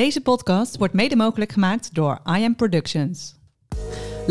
Deze 0.00 0.20
podcast 0.20 0.76
wordt 0.76 0.94
mede 0.94 1.16
mogelijk 1.16 1.52
gemaakt 1.52 1.94
door 1.94 2.20
I 2.38 2.44
Am 2.44 2.56
Productions. 2.56 3.39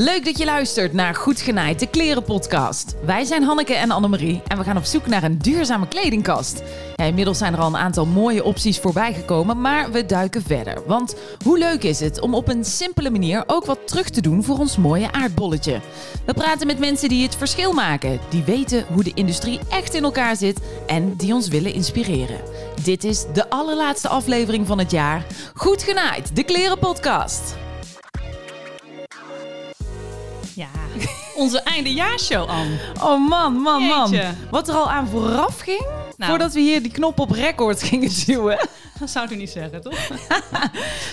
Leuk 0.01 0.25
dat 0.25 0.37
je 0.37 0.45
luistert 0.45 0.93
naar 0.93 1.15
Goed 1.15 1.41
Genaaid, 1.41 1.79
de 1.79 1.87
klerenpodcast. 1.87 2.95
Wij 3.05 3.23
zijn 3.23 3.43
Hanneke 3.43 3.73
en 3.73 3.91
Annemarie 3.91 4.41
en 4.47 4.57
we 4.57 4.63
gaan 4.63 4.77
op 4.77 4.83
zoek 4.83 5.07
naar 5.07 5.23
een 5.23 5.37
duurzame 5.37 5.87
kledingkast. 5.87 6.63
Inmiddels 6.95 7.37
zijn 7.37 7.53
er 7.53 7.59
al 7.59 7.67
een 7.67 7.77
aantal 7.77 8.05
mooie 8.05 8.43
opties 8.43 8.79
voorbij 8.79 9.13
gekomen, 9.13 9.61
maar 9.61 9.91
we 9.91 10.05
duiken 10.05 10.41
verder. 10.41 10.81
Want 10.85 11.15
hoe 11.43 11.57
leuk 11.57 11.83
is 11.83 11.99
het 11.99 12.19
om 12.19 12.33
op 12.33 12.47
een 12.47 12.65
simpele 12.65 13.09
manier 13.09 13.43
ook 13.47 13.65
wat 13.65 13.87
terug 13.87 14.09
te 14.09 14.21
doen 14.21 14.43
voor 14.43 14.57
ons 14.57 14.77
mooie 14.77 15.11
aardbolletje? 15.11 15.81
We 16.25 16.33
praten 16.33 16.67
met 16.67 16.79
mensen 16.79 17.09
die 17.09 17.23
het 17.23 17.35
verschil 17.35 17.73
maken, 17.73 18.19
die 18.29 18.43
weten 18.43 18.85
hoe 18.93 19.03
de 19.03 19.13
industrie 19.13 19.59
echt 19.69 19.93
in 19.93 20.03
elkaar 20.03 20.35
zit 20.35 20.59
en 20.87 21.15
die 21.15 21.33
ons 21.33 21.47
willen 21.47 21.73
inspireren. 21.73 22.41
Dit 22.83 23.03
is 23.03 23.25
de 23.33 23.49
allerlaatste 23.49 24.07
aflevering 24.07 24.67
van 24.67 24.79
het 24.79 24.91
jaar. 24.91 25.25
Goed 25.53 25.83
Genaaid, 25.83 26.35
de 26.35 26.43
klerenpodcast. 26.43 27.55
Onze 31.39 31.59
eindejaarshow, 31.61 32.49
Anne. 32.49 32.77
Oh 33.01 33.27
man, 33.29 33.53
man, 33.53 33.81
man. 33.83 34.09
Jeetje. 34.11 34.27
Wat 34.51 34.67
er 34.67 34.75
al 34.75 34.89
aan 34.91 35.07
vooraf 35.07 35.59
ging, 35.59 35.85
Nou. 36.17 36.29
voordat 36.31 36.53
we 36.53 36.59
hier 36.59 36.81
die 36.83 36.91
knop 36.91 37.19
op 37.19 37.31
record 37.31 37.83
gingen 37.83 38.11
duwen. 38.25 38.67
Dat 38.99 39.09
zou 39.09 39.31
u 39.31 39.35
niet 39.35 39.49
zeggen, 39.49 39.81
toch? 39.81 39.93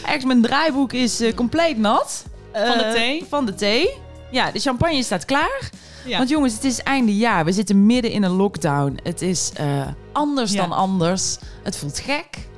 Echt, 0.06 0.24
mijn 0.24 0.42
draaiboek 0.42 0.92
is 0.92 1.20
eh, 1.20 1.34
compleet 1.34 1.78
nat. 1.78 2.24
Van 2.52 2.78
de 2.78 2.84
Eh, 2.84 2.92
thee? 2.92 3.24
Van 3.28 3.46
de 3.46 3.54
thee. 3.54 3.90
Ja, 4.30 4.50
de 4.50 4.58
champagne 4.58 5.02
staat 5.02 5.24
klaar. 5.24 5.70
Ja. 6.06 6.16
Want 6.18 6.28
jongens, 6.28 6.54
het 6.54 6.64
is 6.64 6.80
einde 6.82 7.16
jaar. 7.16 7.44
We 7.44 7.52
zitten 7.52 7.86
midden 7.86 8.10
in 8.10 8.22
een 8.22 8.30
lockdown. 8.30 8.98
Het 9.02 9.22
is 9.22 9.50
eh, 9.54 9.86
anders 10.12 10.52
Ja. 10.52 10.60
dan 10.60 10.72
anders. 10.76 11.36
Het 11.62 11.76
voelt 11.76 11.98
gek. 11.98 12.48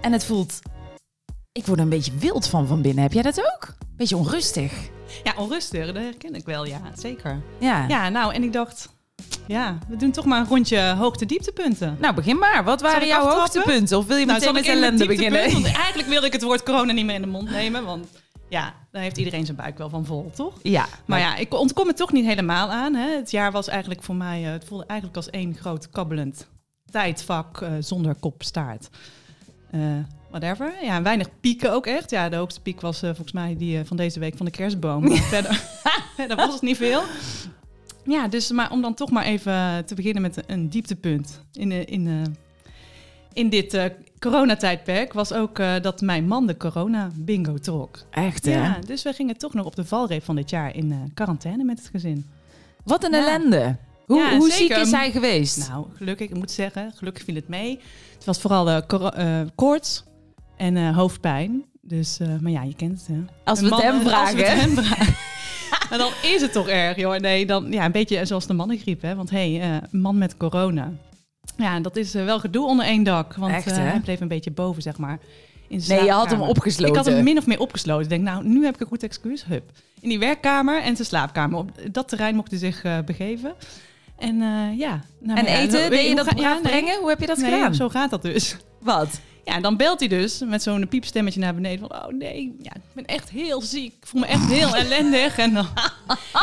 En 0.00 0.12
het 0.12 0.24
voelt... 0.24 0.58
Ik 1.52 1.66
word 1.66 1.78
er 1.78 1.84
een 1.84 1.90
beetje 1.90 2.12
wild 2.18 2.46
van 2.46 2.66
van 2.66 2.82
binnen. 2.82 3.02
Heb 3.02 3.12
jij 3.12 3.22
dat 3.22 3.38
ook? 3.40 3.74
Beetje 3.96 4.16
onrustig. 4.16 4.72
Ja, 5.24 5.34
onrustig, 5.36 5.86
dat 5.86 5.94
herken 5.94 6.34
ik 6.34 6.44
wel, 6.44 6.66
ja, 6.66 6.80
zeker. 6.94 7.40
Ja. 7.58 7.84
Ja, 7.88 8.08
nou, 8.08 8.34
en 8.34 8.42
ik 8.42 8.52
dacht, 8.52 8.88
ja, 9.46 9.78
we 9.88 9.96
doen 9.96 10.10
toch 10.10 10.24
maar 10.24 10.40
een 10.40 10.46
rondje 10.46 10.94
hoogte-dieptepunten. 10.98 11.96
Nou, 12.00 12.14
begin 12.14 12.38
maar. 12.38 12.64
Wat 12.64 12.80
waren 12.80 13.06
jouw 13.06 13.18
aftrappen? 13.18 13.40
hoogtepunten? 13.40 13.98
Of 13.98 14.06
wil 14.06 14.16
je 14.16 14.26
Nou, 14.26 14.38
meteen 14.38 14.54
met 14.54 14.66
ellende 14.66 15.06
beginnen? 15.06 15.52
Want 15.52 15.64
eigenlijk 15.84 16.08
wilde 16.08 16.26
ik 16.26 16.32
het 16.32 16.42
woord 16.42 16.62
corona 16.62 16.92
niet 16.92 17.04
meer 17.04 17.14
in 17.14 17.20
de 17.22 17.26
mond 17.26 17.50
nemen, 17.50 17.84
want 17.84 18.06
ja, 18.48 18.74
daar 18.90 19.02
heeft 19.02 19.16
iedereen 19.16 19.44
zijn 19.44 19.56
buik 19.56 19.78
wel 19.78 19.88
van 19.88 20.04
vol, 20.04 20.30
toch? 20.34 20.58
Ja, 20.62 20.86
Maar 21.06 21.18
ja, 21.18 21.36
ik 21.36 21.54
ontkom 21.54 21.86
het 21.86 21.96
toch 21.96 22.12
niet 22.12 22.24
helemaal 22.24 22.70
aan. 22.70 22.94
Hè. 22.94 23.16
Het 23.16 23.30
jaar 23.30 23.52
was 23.52 23.68
eigenlijk 23.68 24.02
voor 24.02 24.14
mij, 24.14 24.44
eh, 24.44 24.50
het 24.50 24.64
voelde 24.64 24.86
eigenlijk 24.86 25.18
als 25.18 25.30
één 25.30 25.54
groot 25.54 25.90
kabbelend 25.90 26.46
tijdvak 26.90 27.60
eh, 27.60 27.70
zonder 27.80 28.14
kop 28.14 28.42
staart. 28.42 28.88
Eh, 29.72 29.80
whatever. 30.30 30.72
Ja, 30.82 31.02
weinig 31.02 31.28
pieken 31.40 31.72
ook 31.72 31.86
echt. 31.86 32.10
Ja, 32.10 32.28
de 32.28 32.36
hoogste 32.36 32.60
piek 32.60 32.80
was 32.80 32.96
eh, 33.02 33.08
volgens 33.08 33.32
mij 33.32 33.56
die 33.56 33.78
eh, 33.78 33.84
van 33.84 33.96
deze 33.96 34.18
week 34.20 34.36
van 34.36 34.46
de 34.46 34.52
kerstboom. 34.52 35.08
Maar 35.08 35.16
verder, 35.36 35.54
verder 36.16 36.36
was 36.36 36.52
het 36.52 36.62
niet 36.62 36.76
veel. 36.76 37.02
Ja, 38.04 38.28
dus 38.28 38.50
maar 38.50 38.70
om 38.70 38.82
dan 38.82 38.94
toch 38.94 39.10
maar 39.10 39.24
even 39.24 39.84
te 39.86 39.94
beginnen 39.94 40.22
met 40.22 40.42
een 40.46 40.68
dieptepunt 40.68 41.42
in, 41.52 41.72
in, 41.88 42.36
in 43.32 43.48
dit 43.48 43.74
eh, 43.74 43.84
coronatijdperk 44.18 45.12
was 45.12 45.32
ook 45.32 45.56
dat 45.82 46.00
mijn 46.00 46.26
man 46.26 46.46
de 46.46 46.56
corona 46.56 47.10
bingo 47.14 47.54
trok. 47.58 47.98
echt 48.10 48.44
hè? 48.44 48.52
Ja, 48.52 48.78
dus 48.86 49.02
we 49.02 49.12
gingen 49.12 49.36
toch 49.38 49.54
nog 49.54 49.66
op 49.66 49.76
de 49.76 49.84
valreep 49.84 50.24
van 50.24 50.36
dit 50.36 50.50
jaar 50.50 50.74
in 50.76 51.10
quarantaine 51.14 51.64
met 51.64 51.78
het 51.78 51.88
gezin. 51.88 52.26
Wat 52.84 53.04
een 53.04 53.12
Ja. 53.12 53.18
ellende. 53.18 53.76
Hoe, 54.12 54.20
Ja, 54.20 54.36
hoe 54.36 54.50
ziek 54.50 54.70
is 54.76 54.90
hij 54.90 55.10
geweest? 55.10 55.68
Nou, 55.68 55.86
gelukkig, 55.94 56.28
ik 56.28 56.36
moet 56.36 56.50
zeggen, 56.50 56.92
gelukkig 56.94 57.24
viel 57.24 57.34
het 57.34 57.48
mee. 57.48 57.80
Het 58.14 58.24
was 58.24 58.40
vooral 58.40 58.68
eh, 58.70 59.40
koorts 59.54 60.04
en 60.56 60.76
eh, 60.76 60.96
hoofdpijn. 60.96 61.64
Dus, 61.80 62.18
maar 62.40 62.52
ja, 62.52 62.62
je 62.62 62.74
kent 62.74 62.98
het, 62.98 63.06
hè. 63.06 63.22
als 63.44 63.60
we 63.60 63.66
het 63.66 63.82
hem 63.82 63.94
Als 63.94 64.02
we 64.02 64.10
het 64.10 64.28
vragen. 64.28 64.58
hem 64.58 64.84
vragen. 64.84 65.14
maar 65.90 65.98
dan 65.98 66.12
is 66.22 66.40
het 66.40 66.52
toch 66.52 66.68
erg, 66.68 66.96
joh. 66.96 67.16
Nee, 67.16 67.46
dan, 67.46 67.72
ja, 67.72 67.84
een 67.84 67.92
beetje 67.92 68.24
zoals 68.24 68.46
de 68.46 68.52
mannengriep, 68.52 69.02
hè. 69.02 69.14
Want 69.14 69.30
hé, 69.30 69.56
hey, 69.56 69.80
man 69.90 70.18
met 70.18 70.36
corona. 70.36 70.92
Ja, 71.56 71.80
dat 71.80 71.96
is 71.96 72.12
wel 72.12 72.40
gedoe 72.40 72.66
onder 72.66 72.86
één 72.86 73.02
dak. 73.02 73.34
Want 73.34 73.52
Echt, 73.52 73.76
hij 73.76 74.00
bleef 74.00 74.20
een 74.20 74.28
beetje 74.28 74.50
boven, 74.50 74.82
zeg 74.82 74.98
maar. 74.98 75.18
In 75.68 75.82
Nee, 75.86 76.04
je 76.04 76.10
had 76.10 76.30
hem 76.30 76.40
opgesloten. 76.40 76.94
Ik 76.94 77.04
had 77.04 77.14
hem 77.14 77.24
min 77.24 77.38
of 77.38 77.46
meer 77.46 77.60
opgesloten. 77.60 78.02
Ik 78.02 78.08
denk, 78.08 78.22
nou, 78.22 78.44
nu 78.44 78.64
heb 78.64 78.74
ik 78.74 78.80
een 78.80 78.86
goed 78.86 79.02
excuus. 79.02 79.44
Hup. 79.44 79.70
In 80.00 80.08
die 80.08 80.18
werkkamer 80.18 80.82
en 80.82 80.94
zijn 80.94 81.08
slaapkamer. 81.08 81.58
Op 81.58 81.70
dat 81.92 82.08
terrein 82.08 82.34
mocht 82.34 82.50
hij 82.50 82.58
zich 82.58 83.04
begeven. 83.04 83.54
En 84.22 84.42
eh, 84.42 84.78
ja. 84.78 85.00
Nou, 85.20 85.38
En 85.38 85.44
ja, 85.44 85.58
eten, 85.58 85.90
deed 85.90 86.08
je 86.08 86.14
dat 86.14 86.34
nee. 86.34 86.60
brengen? 86.60 86.98
Hoe 86.98 87.08
heb 87.08 87.20
je 87.20 87.26
dat 87.26 87.36
Nee, 87.36 87.50
gedaan? 87.50 87.74
zo 87.74 87.88
gaat 87.88 88.10
dat 88.10 88.22
dus. 88.22 88.56
Wat? 88.80 89.20
Ja, 89.44 89.54
en 89.54 89.62
dan 89.62 89.76
belt 89.76 89.98
hij 89.98 90.08
dus 90.08 90.40
met 90.44 90.62
zo'n 90.62 90.88
piepstemmetje 90.88 91.40
naar 91.40 91.54
beneden. 91.54 91.88
Van, 91.88 92.02
oh 92.02 92.08
nee, 92.18 92.56
ja, 92.62 92.74
ik 92.74 92.80
ben 92.92 93.04
echt 93.04 93.30
heel 93.30 93.62
ziek. 93.62 93.92
Ik 94.00 94.06
voel 94.06 94.20
me 94.20 94.26
echt 94.26 94.46
heel 94.46 94.76
ellendig. 94.84 95.38
En 95.38 95.54
dan, 95.54 95.66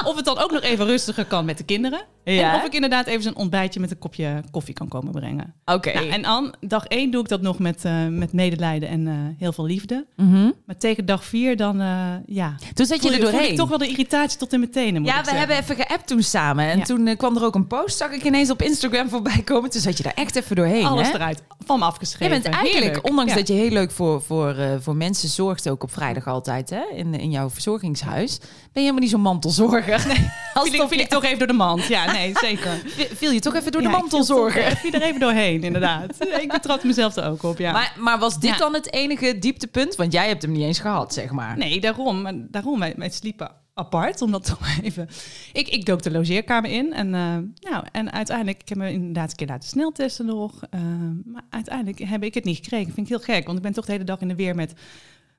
of 0.06 0.16
het 0.16 0.26
dan 0.26 0.38
ook 0.38 0.52
nog 0.52 0.62
even 0.62 0.86
rustiger 0.86 1.26
kan 1.26 1.46
met 1.46 1.58
de 1.58 1.64
kinderen. 1.64 2.02
Ja. 2.34 2.52
En 2.54 2.60
of 2.60 2.66
ik 2.66 2.74
inderdaad 2.74 3.06
even 3.08 3.24
zo'n 3.24 3.36
ontbijtje 3.36 3.80
met 3.80 3.92
een 3.92 3.98
kopje 3.98 4.44
koffie 4.52 4.74
kan 4.74 4.88
komen 4.88 5.12
brengen. 5.12 5.54
Oké. 5.66 5.94
Nou, 5.94 6.10
en 6.10 6.26
aan 6.26 6.52
dag 6.62 6.86
één 6.86 7.12
doe 7.12 7.22
ik 7.22 7.28
dat 7.28 7.42
nog 7.42 7.60
met, 7.60 7.86
eh, 7.86 8.08
met 8.08 8.34
medelijden 8.34 8.90
en 8.90 9.08
eh, 9.08 9.14
heel 9.38 9.52
veel 9.54 9.66
liefde. 9.66 10.06
Mhm. 10.16 10.50
Maar 10.66 10.78
tegen 10.78 11.06
dag 11.06 11.24
vier 11.26 11.58
dan, 11.58 11.82
eh, 11.82 11.88
ja... 12.26 12.56
Toen 12.74 12.86
zat 12.86 12.96
je 12.96 13.02
voel, 13.02 13.12
er 13.12 13.22
voel 13.22 13.32
doorheen. 13.32 13.52
ik 13.52 13.58
toch 13.58 13.70
wel 13.70 13.78
de 13.78 13.88
irritatie 13.88 14.40
tot 14.40 14.54
in 14.54 14.60
mijn 14.60 14.72
tenen, 14.72 15.02
moet 15.02 15.12
ja, 15.12 15.20
ik 15.20 15.26
we 15.26 15.32
hebben 15.32 15.58
even 15.58 15.76
geappt 15.76 16.08
toen 16.08 16.24
samen. 16.24 16.66
En 16.66 16.78
Ja. 16.78 16.84
toen 16.84 17.16
kwam 17.18 17.36
er 17.38 17.44
ook 17.44 17.56
een 17.56 17.68
post, 17.68 17.98
zag 17.98 18.12
ik 18.12 18.24
ineens 18.24 18.50
op 18.50 18.62
Instagram 18.62 19.10
voorbij 19.10 19.42
komen. 19.44 19.70
Toen 19.70 19.82
zat 19.82 19.98
je 19.98 20.04
daar 20.04 20.14
echt 20.14 20.36
even 20.36 20.56
doorheen. 20.56 20.86
Alles 20.86 21.08
hè? 21.08 21.14
eruit, 21.14 21.44
van 21.66 21.80
me 21.80 21.86
afgeschreven. 21.86 22.36
Je 22.36 22.42
bent 22.42 22.56
eigenlijk, 22.56 22.84
Heerlijk. 22.86 23.10
ondanks 23.10 23.32
Ja. 23.32 23.38
dat 23.38 23.48
je 23.48 23.54
heel 23.54 23.70
leuk 23.70 23.92
voor, 23.92 24.22
voor, 24.22 24.56
voor 24.80 24.96
mensen 24.96 25.30
zorgt, 25.30 25.70
ook 25.70 25.84
op 25.84 25.92
vrijdag 25.92 26.28
altijd, 26.28 26.70
hè? 26.70 26.82
In, 26.96 27.14
in 27.14 27.32
jouw 27.32 27.50
verzorgingshuis, 27.50 28.38
ben 28.40 28.48
je 28.74 28.80
helemaal 28.80 29.00
niet 29.02 29.10
zo'n 29.10 29.22
mantelzorger. 29.22 30.08
Nee. 30.08 30.18
Als 30.54 30.70
Viel 30.70 30.82
ik, 30.84 30.90
viel 30.90 31.00
ik 31.00 31.08
toch 31.10 31.24
even 31.24 31.38
door 31.38 31.48
de 31.48 31.54
mand. 31.54 31.88
Ja, 31.88 32.06
nee, 32.14 32.19
zeker. 32.34 32.72
viel 33.20 33.32
je 33.32 33.40
toch 33.40 33.56
even 33.56 33.72
door 33.72 33.82
de 33.82 33.88
ik 33.88 33.94
mantelzorger. 33.94 34.64
viel 34.78 34.92
toch- 34.92 35.02
er 35.02 35.08
even 35.08 35.20
doorheen, 35.20 35.64
inderdaad. 35.64 36.16
Ik 36.42 36.52
betrap 36.52 36.84
mezelf 36.84 37.16
er 37.16 37.26
ook 37.30 37.44
op, 37.44 37.58
ja. 37.58 37.72
Maar, 37.72 37.94
maar 38.00 38.20
was 38.20 38.40
dit 38.40 38.50
Ja. 38.50 38.58
dan 38.58 38.74
het 38.74 38.94
enige 38.94 39.40
dieptepunt? 39.40 39.96
Want 39.96 40.14
jij 40.14 40.28
hebt 40.28 40.42
hem 40.42 40.52
niet 40.52 40.62
eens 40.64 40.80
gehad, 40.80 41.14
zeg 41.14 41.32
maar. 41.32 41.58
Nee, 41.58 41.80
daarom. 41.82 42.48
Daarom, 42.52 42.80
wij, 42.80 42.94
wij 42.98 43.10
sliepen 43.10 43.52
apart, 43.74 44.22
omdat 44.22 44.46
toch 44.58 44.60
even... 44.84 45.08
Ik, 45.54 45.68
ik 45.68 45.86
dook 45.86 46.02
de 46.04 46.12
logeerkamer 46.12 46.72
in 46.72 46.94
en, 46.94 47.14
eh, 47.14 47.70
nou, 47.72 47.86
en 47.92 48.12
uiteindelijk... 48.12 48.62
Ik 48.62 48.70
heb 48.70 48.78
me 48.78 48.92
inderdaad 48.92 49.30
een 49.30 49.36
keer 49.36 49.48
laten 49.48 49.70
sneltesten 49.70 50.26
nog. 50.26 50.54
eh, 50.70 50.80
maar 51.26 51.44
uiteindelijk 51.50 52.00
heb 52.00 52.24
ik 52.24 52.34
het 52.34 52.44
niet 52.44 52.56
gekregen. 52.58 52.94
vind 52.94 53.10
ik 53.10 53.18
heel 53.26 53.36
gek, 53.36 53.46
want 53.46 53.58
ik 53.58 53.64
ben 53.64 53.74
toch 53.74 53.86
de 53.86 53.92
hele 53.92 54.04
dag 54.04 54.20
in 54.22 54.28
de 54.28 54.36
weer 54.36 54.56
met 54.56 54.74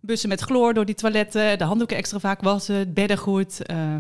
bussen 0.00 0.28
met 0.28 0.40
chloor 0.40 0.74
door 0.74 0.84
die 0.84 0.94
toiletten. 0.94 1.58
De 1.58 1.64
handdoeken 1.64 1.96
extra 1.96 2.18
vaak 2.18 2.40
wassen, 2.42 2.74
het 2.74 2.94
beddengoed. 2.94 3.62
eh, 3.66 3.96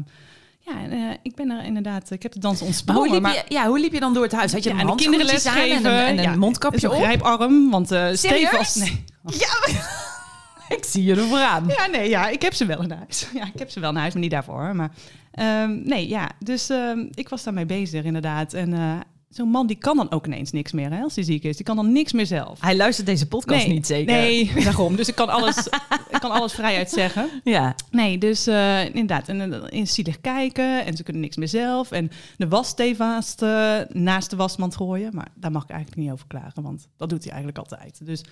ja, 0.70 0.82
en, 0.82 0.92
eh, 0.92 1.16
ik 1.22 1.34
ben 1.34 1.50
er 1.50 1.64
inderdaad... 1.64 2.10
Ik 2.10 2.22
heb 2.22 2.32
de 2.32 2.38
dans 2.38 2.58
Maar 2.58 2.68
ontsprongen. 2.68 3.02
hoe 3.02 3.12
liep, 3.12 3.22
maar- 3.22 3.34
je, 3.34 3.42
ja, 3.48 3.66
hoe 3.66 3.80
liep 3.80 3.92
je 3.92 4.00
dan 4.00 4.14
door 4.14 4.22
het 4.22 4.32
huis? 4.32 4.52
Had 4.52 4.62
je 4.62 4.68
ja, 4.68 4.74
een 4.74 4.80
en 4.80 4.86
de 4.86 4.94
kinderen 5.02 5.26
handschoentjes 5.26 5.62
aan 5.62 5.84
en 5.84 5.92
een, 5.92 6.06
en 6.06 6.18
een 6.18 6.22
ja, 6.30 6.36
mondkapje 6.36 6.90
op? 6.90 6.96
grijparm, 6.96 7.70
want 7.70 7.88
Serieus? 7.88 8.18
Stefan... 8.18 8.82
Nee. 8.82 9.04
Ja, 9.38 9.68
ik 10.76 10.84
zie 10.84 11.04
je 11.04 11.14
ervoor 11.14 11.38
aan. 11.38 11.64
Ja, 11.68 11.86
nee, 11.86 12.08
ja, 12.08 12.28
ik 12.28 12.42
heb 12.42 12.54
ze 12.54 12.66
wel 12.66 12.82
in 12.82 12.90
huis. 12.90 13.26
Ja, 13.34 13.44
ik 13.44 13.58
heb 13.58 13.70
ze 13.70 13.80
wel 13.80 13.90
in 13.90 13.96
huis, 13.96 14.12
maar 14.12 14.22
niet 14.22 14.30
daarvoor. 14.30 14.76
Maar 14.76 14.90
ehm, 15.32 15.80
nee, 15.84 16.08
ja, 16.08 16.30
dus 16.38 16.68
ehm, 16.70 16.98
ik 17.14 17.28
was 17.28 17.42
daarmee 17.42 17.66
bezig 17.66 18.04
inderdaad. 18.04 18.52
En 18.52 18.72
eh, 18.72 19.00
zo'n 19.30 19.48
man 19.48 19.66
die 19.66 19.76
kan 19.76 19.96
dan 19.96 20.10
ook 20.10 20.26
ineens 20.26 20.52
niks 20.52 20.72
meer, 20.72 20.92
hè, 20.92 21.02
als 21.02 21.14
hij 21.14 21.24
ziek 21.24 21.44
is. 21.44 21.56
Die 21.56 21.64
kan 21.64 21.76
dan 21.76 21.92
niks 21.92 22.12
meer 22.12 22.26
zelf. 22.26 22.60
Hij 22.60 22.76
luistert 22.76 23.06
deze 23.06 23.28
podcast 23.28 23.66
niet 23.66 23.86
zeker? 23.86 24.14
Nee, 24.14 24.52
daarom. 24.64 24.96
Dus 24.96 25.08
ik 25.08 25.14
kan 25.14 25.28
alles, 25.28 25.66
ik 26.10 26.20
kan 26.20 26.30
alles 26.30 26.52
vrijuit 26.52 26.90
zeggen. 26.90 27.28
Ja. 27.44 27.74
Nee, 27.90 28.18
dus 28.18 28.46
eh, 28.46 28.84
inderdaad. 28.84 29.28
En 29.28 29.52
uh, 29.52 29.62
in 29.68 29.86
zielig 29.86 30.20
kijken 30.20 30.84
en 30.84 30.96
ze 30.96 31.02
kunnen 31.02 31.22
niks 31.22 31.36
meer 31.36 31.48
zelf. 31.48 31.90
En 31.90 32.10
de 32.36 32.48
wasstevast 32.48 33.42
eh 33.42 33.78
naast 33.88 34.30
de 34.30 34.36
wasmand 34.36 34.76
gooien. 34.76 35.14
Maar 35.14 35.28
daar 35.34 35.50
mag 35.50 35.62
ik 35.62 35.70
eigenlijk 35.70 36.02
niet 36.02 36.12
over 36.12 36.26
klagen, 36.26 36.62
want 36.62 36.88
dat 36.96 37.08
doet 37.08 37.22
hij 37.24 37.32
eigenlijk 37.32 37.58
altijd. 37.58 38.06
Dus 38.06 38.22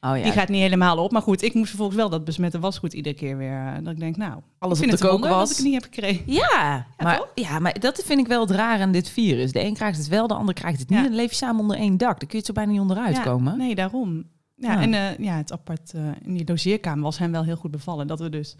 Oh 0.00 0.16
ja. 0.16 0.22
die 0.22 0.32
gaat 0.32 0.48
niet 0.48 0.60
helemaal 0.60 0.98
op. 0.98 1.12
Maar 1.12 1.22
goed, 1.22 1.42
ik 1.42 1.54
moest 1.54 1.68
vervolgens 1.68 1.98
wel 1.98 2.08
dat 2.08 2.24
besmette 2.24 2.58
wasgoed 2.58 2.92
iedere 2.92 3.14
keer 3.14 3.36
weer. 3.36 3.66
eh, 3.66 3.84
Dat 3.84 3.92
ik 3.92 3.98
denk, 3.98 4.16
nou, 4.16 4.40
Alles 4.58 4.78
ik 4.78 4.84
op 4.84 4.88
vind 4.90 5.00
de 5.00 5.06
het 5.06 5.16
kookwas. 5.16 5.38
dat 5.38 5.50
ik 5.50 5.56
het 5.56 5.64
niet 5.64 5.74
heb 5.74 5.82
gekregen. 5.82 6.22
Ja, 6.26 6.86
maar, 6.98 7.16
toch? 7.16 7.28
ja, 7.34 7.58
maar 7.58 7.80
dat 7.80 8.02
vind 8.04 8.20
ik 8.20 8.26
wel 8.26 8.40
het 8.40 8.50
raar 8.50 8.80
aan 8.80 8.92
dit 8.92 9.08
virus. 9.08 9.52
De 9.52 9.64
een 9.64 9.74
krijgt 9.74 9.98
het 9.98 10.08
wel, 10.08 10.26
de 10.26 10.34
ander 10.34 10.54
krijgt 10.54 10.78
het 10.80 10.88
niet. 10.88 10.98
En 10.98 11.04
dan 11.04 11.14
leef 11.14 11.30
je 11.30 11.36
samen 11.36 11.60
onder 11.60 11.76
één 11.76 11.96
dak. 11.96 12.08
Dan 12.08 12.28
kun 12.28 12.28
je 12.30 12.36
het 12.36 12.46
zo 12.46 12.52
bijna 12.52 12.70
niet 12.70 12.80
onderuit 12.80 13.20
komen. 13.22 13.58
Nee, 13.58 13.74
daarom. 13.74 14.24
Ja. 14.56 14.80
En 14.80 14.94
eh, 14.94 15.18
ja, 15.18 15.36
het 15.36 15.52
apart 15.52 15.92
eh, 15.94 16.00
in 16.24 16.34
die 16.34 16.46
logeerkamer 16.46 17.02
was 17.02 17.18
hem 17.18 17.32
wel 17.32 17.44
heel 17.44 17.56
goed 17.56 17.70
bevallen. 17.70 18.06
Dat 18.06 18.20
we 18.20 18.28
dus 18.28 18.56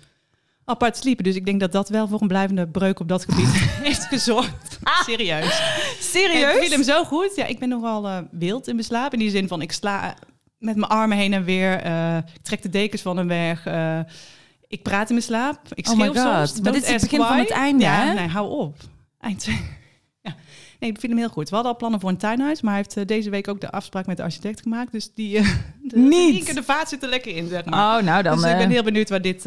apart 0.64 0.96
sliepen. 0.96 1.24
Dus 1.24 1.34
ik 1.34 1.44
denk 1.44 1.60
dat 1.60 1.72
dat 1.72 1.88
wel 1.88 2.08
voor 2.08 2.20
een 2.20 2.28
blijvende 2.28 2.68
breuk 2.68 3.00
op 3.00 3.08
dat 3.08 3.24
gebied 3.24 3.48
heeft 3.86 4.04
gezorgd. 4.04 4.78
Serieus. 5.04 5.62
Serieus? 6.00 6.58
viel 6.58 6.70
hem 6.70 6.82
zo 6.82 7.04
goed. 7.04 7.32
Ja, 7.36 7.44
ik 7.44 7.58
ben 7.58 7.68
nogal 7.68 8.26
wild 8.30 8.68
in 8.68 8.74
mijn 8.74 8.86
slaap. 8.86 9.12
In 9.12 9.18
die 9.18 9.30
zin 9.30 9.48
van, 9.48 9.62
ik 9.62 9.72
sla 9.72 10.14
met 10.58 10.76
mijn 10.76 10.90
armen 10.90 11.16
heen 11.16 11.32
en 11.32 11.44
weer. 11.44 11.80
eh, 11.80 12.16
ik 12.16 12.42
trek 12.42 12.62
de 12.62 12.68
dekens 12.68 13.02
van 13.02 13.16
hem 13.16 13.28
weg. 13.28 13.66
eh, 13.66 14.00
ik 14.68 14.82
praat 14.82 15.08
in 15.08 15.14
mijn 15.14 15.26
slaap. 15.26 15.60
Ik 15.74 15.88
Oh 15.88 15.92
my 15.96 15.98
schreeuw 15.98 16.12
God. 16.12 16.22
soms. 16.48 16.52
Maar 16.52 16.62
Don't 16.62 16.74
dit 16.74 16.84
is 16.84 16.90
het 17.02 17.10
begin 17.10 17.26
van 17.26 17.38
het 17.38 17.50
einde, 17.50 17.82
Ja, 17.84 18.04
hè? 18.06 18.14
nee, 18.14 18.26
hou 18.28 18.50
op. 18.50 18.76
Eind. 19.20 19.48
Ja. 20.22 20.34
Nee, 20.80 20.90
ik 20.90 21.00
vind 21.00 21.12
hem 21.12 21.20
heel 21.20 21.30
goed. 21.30 21.48
We 21.48 21.54
hadden 21.54 21.72
al 21.72 21.78
plannen 21.78 22.00
voor 22.00 22.08
een 22.10 22.16
tuinhuis, 22.16 22.60
maar 22.60 22.72
hij 22.72 22.82
heeft 22.82 22.96
eh, 22.96 23.04
deze 23.06 23.30
week 23.30 23.48
ook 23.48 23.60
de 23.60 23.70
afspraak 23.70 24.06
met 24.06 24.16
de 24.16 24.22
architect 24.22 24.60
gemaakt. 24.62 24.92
Dus 24.92 25.10
die, 25.14 25.36
eh, 25.38 25.48
de, 25.82 25.98
Niet. 25.98 26.46
De, 26.46 26.54
de 26.54 26.62
vaat 26.62 26.88
zit 26.88 27.02
er 27.02 27.08
lekker 27.08 27.36
in, 27.36 27.48
zeg 27.48 27.64
maar. 27.64 27.98
Oh, 27.98 28.04
nou 28.04 28.22
dan 28.22 28.36
dus 28.40 28.50
ik 28.50 28.56
ben 28.56 28.70
heel 28.70 28.82
benieuwd 28.82 29.08
waar 29.08 29.22
dit 29.22 29.44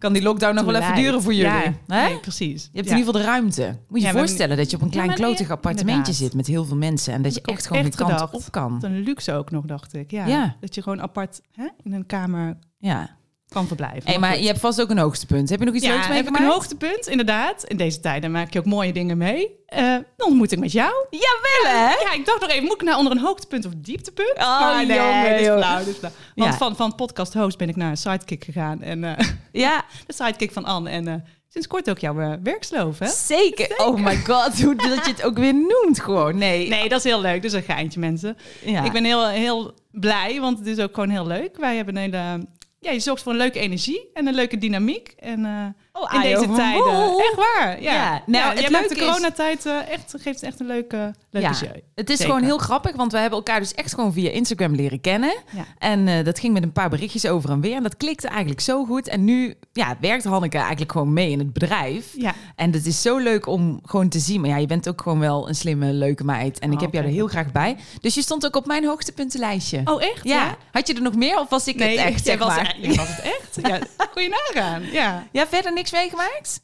kan 0.00 0.12
die 0.12 0.22
lockdown 0.22 0.54
nog 0.54 0.64
wel 0.64 0.74
even 0.74 0.94
duren 0.94 1.22
voor 1.22 1.34
jullie. 1.34 1.50
Ja, 1.52 1.60
hè? 1.86 2.04
nee, 2.08 2.18
precies. 2.18 2.62
Je 2.62 2.76
hebt 2.78 2.88
Ja. 2.88 2.92
in 2.94 2.98
ieder 2.98 3.14
geval 3.14 3.20
de 3.20 3.26
ruimte. 3.26 3.76
Moet 3.88 4.00
je 4.00 4.06
je 4.06 4.12
voorstellen 4.12 4.56
dat 4.56 4.70
je 4.70 4.76
op 4.76 4.82
een 4.82 4.90
klein 4.90 5.14
klotig 5.14 5.50
appartementje 5.50 5.94
inderdaad. 5.96 6.14
zit 6.14 6.34
met 6.34 6.46
heel 6.46 6.64
veel 6.64 6.76
mensen. 6.76 7.12
En 7.14 7.22
dat 7.22 7.34
je 7.34 7.40
echt 7.40 7.50
ook 7.50 7.62
gewoon 7.66 7.82
echt 7.82 7.90
de 7.92 7.98
kant 7.98 8.10
gedacht. 8.12 8.34
op 8.34 8.42
kan. 8.50 8.72
Wat 8.72 8.82
een 8.82 9.00
luxe 9.00 9.32
ook 9.32 9.50
nog, 9.50 9.64
dacht 9.64 9.94
ik. 9.94 10.10
Ja, 10.10 10.26
Ja. 10.26 10.56
Dat 10.60 10.74
je 10.74 10.82
gewoon 10.82 11.02
apart 11.02 11.40
hè, 11.52 11.68
in 11.82 11.92
een 11.92 12.06
kamer 12.06 12.56
Ja. 12.78 13.18
Kan 13.50 13.66
verblijven. 13.66 14.02
Hey, 14.04 14.18
maar 14.18 14.30
goed. 14.30 14.40
je 14.40 14.46
hebt 14.46 14.60
vast 14.60 14.80
ook 14.80 14.90
een 14.90 14.98
hoogtepunt. 14.98 15.48
Heb 15.50 15.58
je 15.58 15.64
nog 15.64 15.74
iets 15.74 15.84
ja, 15.84 15.92
leuks 15.92 16.06
heb 16.06 16.28
ik 16.28 16.38
een 16.38 16.46
hoogtepunt, 16.46 17.06
inderdaad. 17.06 17.64
In 17.64 17.76
deze 17.76 18.00
tijden 18.00 18.30
maak 18.30 18.52
je 18.52 18.58
ook 18.58 18.64
mooie 18.64 18.92
dingen 18.92 19.18
mee. 19.18 19.58
Eh, 19.66 19.82
dan 20.16 20.26
ontmoet 20.28 20.52
ik 20.52 20.58
met 20.58 20.72
jou. 20.72 20.92
Jawel, 21.10 21.78
hè? 21.86 21.92
Ja, 21.94 22.12
ik 22.12 22.26
dacht 22.26 22.40
nog 22.40 22.50
even, 22.50 22.64
moet 22.64 22.74
ik 22.74 22.82
nou 22.82 22.96
onder 22.98 23.12
een 23.12 23.18
hoogtepunt 23.22 23.66
of 23.66 23.72
dieptepunt? 23.76 24.34
Oh, 24.38 24.60
maar 24.60 24.86
nee, 24.86 24.96
jongen, 24.96 25.30
dit 25.30 25.40
is 25.40 25.46
joh. 25.46 25.56
flauw, 25.58 25.78
dit 25.78 25.86
is 25.88 25.96
flauw. 25.96 26.12
Want 26.34 26.50
Ja. 26.52 26.56
van, 26.56 26.76
van 26.76 26.94
podcast 26.94 27.34
host 27.34 27.58
ben 27.58 27.68
ik 27.68 27.76
naar 27.76 27.90
een 27.90 27.96
sidekick 27.96 28.44
gegaan. 28.44 28.82
En 28.82 29.04
eh, 29.04 29.26
Ja, 29.52 29.84
de 30.06 30.12
sidekick 30.12 30.52
van 30.52 30.64
Anne. 30.64 30.90
En 30.90 31.08
eh, 31.08 31.14
sinds 31.48 31.66
kort 31.66 31.90
ook 31.90 31.98
jouw 31.98 32.38
werksloof, 32.42 32.98
hè? 32.98 33.06
zeker. 33.08 33.74
Oh 33.86 34.00
my 34.04 34.16
god, 34.16 34.62
hoe 34.62 34.74
dat 34.74 35.04
je 35.04 35.10
het 35.10 35.22
ook 35.22 35.38
weer 35.38 35.54
noemt 35.54 36.00
gewoon. 36.00 36.38
Nee. 36.38 36.68
Nee, 36.68 36.88
dat 36.88 36.98
is 36.98 37.04
heel 37.04 37.20
leuk. 37.20 37.42
Dus 37.42 37.52
een 37.52 37.62
geintje, 37.62 38.00
mensen. 38.00 38.36
Ja. 38.64 38.84
Ik 38.84 38.92
ben 38.92 39.04
heel, 39.04 39.28
heel 39.28 39.74
blij, 39.90 40.40
want 40.40 40.58
het 40.58 40.66
is 40.66 40.78
ook 40.78 40.94
gewoon 40.94 41.10
heel 41.10 41.26
leuk. 41.26 41.56
Wij 41.56 41.76
hebben 41.76 41.96
een 41.96 42.02
hele... 42.02 42.46
Ja, 42.82 42.90
je 42.90 43.00
zorgt 43.00 43.22
voor 43.22 43.32
een 43.32 43.38
leuke 43.38 43.58
energie 43.58 44.10
en 44.12 44.26
een 44.26 44.34
leuke 44.34 44.58
dynamiek. 44.58 45.14
En 45.18 45.44
eh, 45.44 45.66
Oh, 46.00 46.12
in 46.14 46.20
Ajo 46.20 46.40
deze 46.40 46.52
tijden. 46.52 47.18
Echt 47.18 47.34
waar. 47.36 47.82
Ja, 47.82 47.92
Ja, 47.92 48.22
nou, 48.26 48.44
ja, 48.44 48.50
het 48.50 48.60
jij 48.60 48.70
maakt 48.70 48.88
de 48.88 48.94
coronatijd 48.96 49.66
eh, 49.66 49.88
echt, 49.88 50.14
geeft 50.18 50.42
echt 50.42 50.60
een 50.60 50.66
leuke, 50.66 51.14
leuke 51.30 51.48
Ja, 51.48 51.54
show. 51.54 51.68
Het 51.94 52.10
is 52.10 52.16
Zeker. 52.16 52.32
gewoon 52.34 52.48
heel 52.48 52.58
grappig, 52.58 52.96
want 52.96 53.12
we 53.12 53.18
hebben 53.18 53.38
elkaar 53.38 53.60
dus 53.60 53.74
echt 53.74 53.94
gewoon 53.94 54.12
via 54.12 54.30
Instagram 54.30 54.74
leren 54.74 55.00
kennen. 55.00 55.34
En 55.78 56.08
eh, 56.08 56.24
dat 56.24 56.38
ging 56.38 56.52
met 56.52 56.62
een 56.62 56.72
paar 56.72 56.88
berichtjes 56.90 57.26
over 57.26 57.50
en 57.50 57.60
weer. 57.60 57.76
En 57.76 57.82
dat 57.82 57.96
klikte 57.96 58.28
eigenlijk 58.28 58.60
zo 58.60 58.84
goed. 58.84 59.08
En 59.08 59.24
nu 59.24 59.54
ja, 59.72 59.96
werkt 60.00 60.24
Hanneke 60.24 60.58
eigenlijk 60.58 60.92
gewoon 60.92 61.12
mee 61.12 61.30
in 61.30 61.38
het 61.38 61.52
bedrijf. 61.52 62.12
Ja, 62.16 62.34
En 62.56 62.72
het 62.72 62.86
is 62.86 63.02
zo 63.02 63.16
leuk 63.18 63.46
om 63.46 63.80
gewoon 63.84 64.08
te 64.08 64.18
zien. 64.18 64.40
Maar 64.40 64.50
ja, 64.50 64.56
je 64.56 64.66
bent 64.66 64.88
ook 64.88 65.02
gewoon 65.02 65.18
wel 65.18 65.48
een 65.48 65.54
slimme, 65.54 65.92
leuke 65.92 66.24
meid. 66.24 66.58
En 66.58 66.68
ik 66.70 66.74
Oh, 66.76 66.80
heb 66.82 66.92
jou 66.92 67.04
er 67.06 67.10
heel 67.12 67.26
graag 67.26 67.52
bij. 67.52 67.76
Dus 68.00 68.14
je 68.14 68.22
stond 68.22 68.46
ook 68.46 68.56
op 68.56 68.66
mijn 68.66 68.84
hoogtepuntenlijstje. 68.84 69.80
Oh, 69.84 70.02
echt? 70.02 70.20
ja. 70.24 70.56
Had 70.72 70.86
je 70.86 70.94
er 70.94 71.02
nog 71.02 71.14
meer 71.14 71.38
of 71.38 71.48
was 71.48 71.66
ik 71.66 71.76
Nee, 71.76 71.98
het 71.98 72.06
echt, 72.12 72.24
zeg 72.26 72.38
was, 72.38 72.48
maar? 72.56 72.76
was 72.82 73.08
het 73.08 73.20
echt. 73.20 73.68
Ja, 73.68 73.78
je 74.22 74.28
nagaan. 74.54 74.82
Ja. 74.92 75.26
Ja, 75.32 75.46
verder 75.46 75.72
niks 75.72 75.89
meegemaakt? 75.92 76.62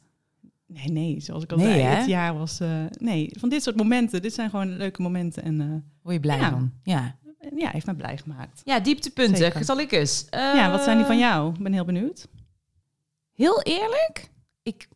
Nee, 0.65 0.87
nee, 0.87 1.19
zoals 1.19 1.43
ik 1.43 1.51
al 1.51 1.57
Nee, 1.57 1.67
zei, 1.67 1.81
hè? 1.81 1.95
het 1.95 2.07
jaar 2.07 2.37
was... 2.37 2.59
eh, 2.59 2.83
nee, 2.99 3.29
van 3.39 3.49
dit 3.49 3.63
soort 3.63 3.75
momenten. 3.75 4.21
Dit 4.21 4.33
zijn 4.33 4.49
gewoon 4.49 4.77
leuke 4.77 5.01
momenten. 5.01 5.43
En 5.43 5.61
eh, 5.61 5.67
Word 6.01 6.15
je 6.15 6.19
blij 6.21 6.37
Ja. 6.37 6.49
van? 6.49 6.71
Ja. 6.83 7.15
ja, 7.55 7.69
heeft 7.69 7.85
me 7.85 7.95
blij 7.95 8.17
gemaakt. 8.17 8.61
Ja, 8.65 8.79
dieptepunten. 8.79 9.37
Zeker. 9.37 9.63
Zal 9.65 9.79
ik 9.79 9.91
eens? 9.91 10.25
ja, 10.29 10.71
wat 10.71 10.83
zijn 10.83 10.97
die 10.97 11.05
van 11.05 11.15
Eh, 11.15 11.21
jou? 11.21 11.53
Ik 11.53 11.63
ben 11.63 11.73
heel 11.73 11.85
benieuwd. 11.85 12.27
Heel 13.33 13.61
eerlijk, 13.61 14.29
ik, 14.63 14.87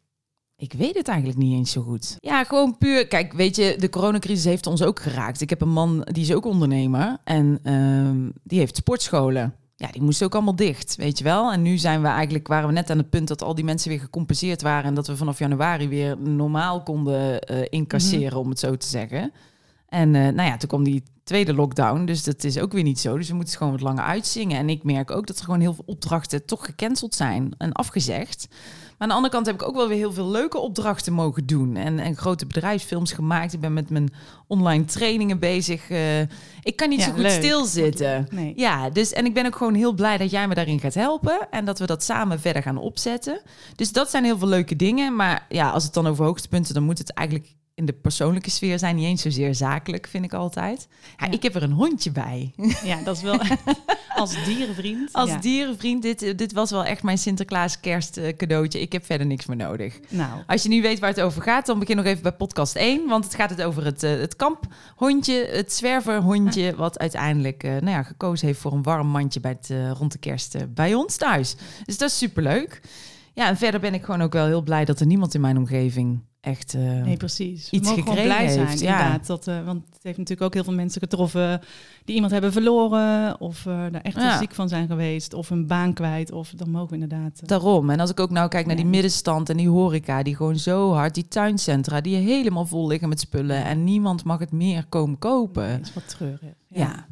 ik 0.55 0.73
weet 0.73 0.95
het 0.95 1.07
eigenlijk 1.07 1.39
niet 1.39 1.53
eens 1.57 1.71
zo 1.71 1.81
goed. 1.81 2.15
Ja, 2.19 2.43
gewoon 2.43 2.77
puur. 2.77 3.07
Kijk, 3.07 3.33
weet 3.33 3.55
je, 3.55 3.75
de 3.79 3.89
coronacrisis 3.89 4.45
heeft 4.45 4.67
ons 4.67 4.81
ook 4.83 4.99
geraakt. 4.99 5.41
Ik 5.41 5.49
heb 5.49 5.61
een 5.61 5.69
man 5.73 6.01
die 6.11 6.23
is 6.23 6.33
ook 6.33 6.45
ondernemer 6.45 7.17
en 7.23 7.59
ehm, 7.63 8.29
die 8.43 8.59
heeft 8.59 8.75
sportscholen. 8.75 9.55
Ja, 9.81 9.87
die 9.91 10.01
moesten 10.01 10.25
ook 10.25 10.33
allemaal 10.33 10.55
dicht, 10.55 10.95
weet 10.95 11.17
je 11.17 11.23
wel. 11.23 11.51
En 11.51 11.61
nu 11.61 11.77
zijn 11.77 12.01
we 12.01 12.07
eigenlijk, 12.07 12.47
waren 12.47 12.67
we 12.67 12.73
net 12.73 12.89
aan 12.89 12.97
het 12.97 13.09
punt 13.09 13.27
dat 13.27 13.41
al 13.41 13.55
die 13.55 13.63
mensen 13.63 13.89
weer 13.89 13.99
gecompenseerd 13.99 14.61
waren 14.61 14.83
en 14.83 14.93
dat 14.93 15.07
we 15.07 15.17
vanaf 15.17 15.39
januari 15.39 15.87
weer 15.87 16.17
normaal 16.17 16.83
konden 16.83 17.41
eh, 17.41 17.65
incasseren, 17.69 18.39
om 18.39 18.49
het 18.49 18.59
zo 18.59 18.77
te 18.77 18.87
zeggen. 18.87 19.31
En 19.87 20.15
eh, 20.15 20.21
nou 20.21 20.49
ja, 20.49 20.57
toen 20.57 20.69
kwam 20.69 20.83
die 20.83 21.03
tweede 21.23 21.53
lockdown, 21.53 22.05
dus 22.05 22.23
dat 22.23 22.43
is 22.43 22.59
ook 22.59 22.71
weer 22.71 22.83
niet 22.83 22.99
zo. 22.99 23.17
Dus 23.17 23.27
we 23.27 23.33
moeten 23.33 23.53
het 23.53 23.63
gewoon 23.63 23.73
wat 23.73 23.87
langer 23.87 24.03
uitzingen. 24.03 24.57
En 24.57 24.69
ik 24.69 24.83
merk 24.83 25.11
ook 25.11 25.27
dat 25.27 25.37
er 25.37 25.45
gewoon 25.45 25.59
heel 25.59 25.73
veel 25.73 25.83
opdrachten 25.87 26.45
toch 26.45 26.65
gecanceld 26.65 27.15
zijn 27.15 27.53
en 27.57 27.71
afgezegd. 27.71 28.47
Aan 29.01 29.07
de 29.07 29.13
andere 29.13 29.33
kant 29.33 29.45
heb 29.45 29.55
ik 29.55 29.67
ook 29.67 29.75
wel 29.75 29.87
weer 29.87 29.97
heel 29.97 30.13
veel 30.13 30.27
leuke 30.29 30.57
opdrachten 30.57 31.13
mogen 31.13 31.45
doen. 31.45 31.75
En, 31.75 31.99
en 31.99 32.15
grote 32.17 32.45
bedrijfsfilms 32.45 33.11
gemaakt. 33.11 33.53
Ik 33.53 33.59
ben 33.59 33.73
met 33.73 33.89
mijn 33.89 34.13
online 34.47 34.85
trainingen 34.85 35.39
bezig. 35.39 35.89
Eh, 35.89 36.19
ik 36.61 36.75
kan 36.75 36.89
niet 36.89 36.99
Ja, 36.99 37.05
zo 37.05 37.11
goed 37.11 37.21
leuk. 37.21 37.31
stilzitten. 37.31 38.27
Nee. 38.31 38.53
Ja, 38.55 38.89
dus 38.89 39.13
en 39.13 39.25
ik 39.25 39.33
ben 39.33 39.45
ook 39.45 39.55
gewoon 39.55 39.73
heel 39.73 39.93
blij 39.93 40.17
dat 40.17 40.31
jij 40.31 40.47
me 40.47 40.55
daarin 40.55 40.79
gaat 40.79 40.93
helpen. 40.93 41.47
En 41.51 41.65
dat 41.65 41.79
we 41.79 41.85
dat 41.85 42.03
samen 42.03 42.39
verder 42.39 42.61
gaan 42.61 42.77
opzetten. 42.77 43.41
Dus 43.75 43.91
dat 43.91 44.09
zijn 44.09 44.23
heel 44.23 44.37
veel 44.37 44.47
leuke 44.47 44.75
dingen. 44.75 45.15
Maar 45.15 45.45
ja, 45.49 45.69
als 45.69 45.83
het 45.83 45.93
dan 45.93 46.07
over 46.07 46.25
hoogtepunten, 46.25 46.73
dan 46.73 46.83
moet 46.83 46.97
het 46.97 47.13
eigenlijk 47.13 47.55
in 47.81 47.87
de 47.87 47.93
persoonlijke 47.93 48.49
sfeer 48.49 48.79
zijn. 48.79 48.95
Niet 48.95 49.05
eens 49.05 49.21
zozeer 49.21 49.55
zakelijk, 49.55 50.07
vind 50.07 50.25
ik 50.25 50.33
altijd. 50.33 50.87
Ja, 51.17 51.25
Ja. 51.25 51.31
Ik 51.31 51.43
heb 51.43 51.55
er 51.55 51.63
een 51.63 51.71
hondje 51.71 52.11
bij. 52.11 52.53
Ja, 52.83 53.03
dat 53.03 53.15
is 53.15 53.21
wel 53.21 53.39
als 54.15 54.43
dierenvriend. 54.45 55.13
Als 55.21 55.29
ja. 55.29 55.37
dierenvriend, 55.37 56.01
dit, 56.01 56.37
dit 56.37 56.53
was 56.53 56.71
wel 56.71 56.85
echt 56.85 57.03
mijn 57.03 57.17
Sinterklaas 57.17 57.79
kerst 57.79 58.19
cadeautje. 58.37 58.81
Ik 58.81 58.91
heb 58.91 59.05
verder 59.05 59.27
niks 59.27 59.45
meer 59.45 59.57
nodig. 59.57 59.99
Nou, 60.09 60.41
Als 60.47 60.63
je 60.63 60.69
nu 60.69 60.81
weet 60.81 60.99
waar 60.99 61.09
het 61.09 61.21
over 61.21 61.41
gaat, 61.41 61.65
dan 61.65 61.79
begin 61.79 61.95
nog 61.95 62.05
even 62.05 62.23
bij 62.23 62.31
podcast 62.31 62.75
1. 62.75 63.07
Want 63.07 63.23
het 63.23 63.35
gaat 63.35 63.49
het 63.49 63.61
over 63.61 63.85
het, 63.85 64.03
eh, 64.03 64.11
het 64.11 64.35
kamphondje, 64.35 65.47
het 65.51 65.73
zwerverhondje... 65.73 66.75
wat 66.75 66.99
uiteindelijk 66.99 67.63
eh, 67.63 67.71
nou 67.71 67.89
ja, 67.89 68.03
gekozen 68.03 68.47
heeft 68.47 68.59
voor 68.59 68.73
een 68.73 68.83
warm 68.83 69.07
mandje 69.07 69.39
bij 69.39 69.51
het, 69.59 69.69
eh, 69.69 69.91
rond 69.91 70.11
de 70.11 70.19
kerst 70.19 70.73
bij 70.73 70.93
ons 70.93 71.17
thuis. 71.17 71.55
Dus 71.85 71.97
dat 71.97 72.09
is 72.09 72.17
superleuk. 72.17 72.81
Ja, 73.33 73.47
en 73.47 73.57
verder 73.57 73.79
ben 73.79 73.93
ik 73.93 74.03
gewoon 74.03 74.21
ook 74.21 74.33
wel 74.33 74.45
heel 74.45 74.61
blij 74.61 74.85
dat 74.85 74.99
er 74.99 75.05
niemand 75.05 75.33
in 75.33 75.41
mijn 75.41 75.57
omgeving 75.57 76.19
echt... 76.41 76.73
eh, 76.73 76.81
nee, 76.81 77.17
precies. 77.17 77.69
We 77.69 77.77
iets 77.77 77.87
mogen 77.87 78.03
gewoon 78.03 78.17
gekregen 78.17 78.37
blij 78.43 78.53
zijn, 78.53 78.67
heeft, 78.67 78.79
ja. 78.79 78.97
inderdaad. 78.99 79.27
Dat, 79.27 79.47
eh, 79.47 79.65
want 79.65 79.83
het 79.93 79.99
heeft 80.03 80.17
natuurlijk 80.17 80.47
ook 80.47 80.53
heel 80.53 80.63
veel 80.63 80.73
mensen 80.73 81.01
getroffen 81.01 81.61
die 82.05 82.13
iemand 82.15 82.31
hebben 82.31 82.51
verloren 82.51 83.39
of 83.41 83.65
eh 83.65 83.85
daar 83.91 84.01
echt 84.01 84.15
Ja. 84.15 84.37
ziek 84.37 84.53
van 84.55 84.69
zijn 84.69 84.87
geweest 84.87 85.33
of 85.33 85.49
een 85.49 85.67
baan 85.67 85.93
kwijt. 85.93 86.31
Of 86.31 86.49
dan 86.55 86.69
mogen 86.69 86.87
we 86.87 86.93
inderdaad. 87.03 87.47
Daarom. 87.47 87.89
En 87.89 87.99
als 87.99 88.09
ik 88.09 88.19
ook 88.19 88.29
nou 88.29 88.47
kijk 88.49 88.65
naar 88.65 88.75
die 88.75 88.85
Ja. 88.85 88.91
middenstand 88.91 89.49
en 89.49 89.57
die 89.57 89.69
horeca, 89.69 90.23
die 90.23 90.35
gewoon 90.35 90.57
zo 90.57 90.93
hard, 90.93 91.13
die 91.13 91.27
tuincentra, 91.27 92.01
die 92.01 92.15
helemaal 92.15 92.65
vol 92.65 92.87
liggen 92.87 93.09
met 93.09 93.19
spullen 93.19 93.63
en 93.63 93.83
niemand 93.83 94.23
mag 94.23 94.39
het 94.39 94.51
meer 94.51 94.85
komen 94.89 95.19
kopen. 95.19 95.67
nee, 95.67 95.79
is 95.79 95.93
wat 95.93 96.07
treurig. 96.09 96.39
Ja. 96.67 97.05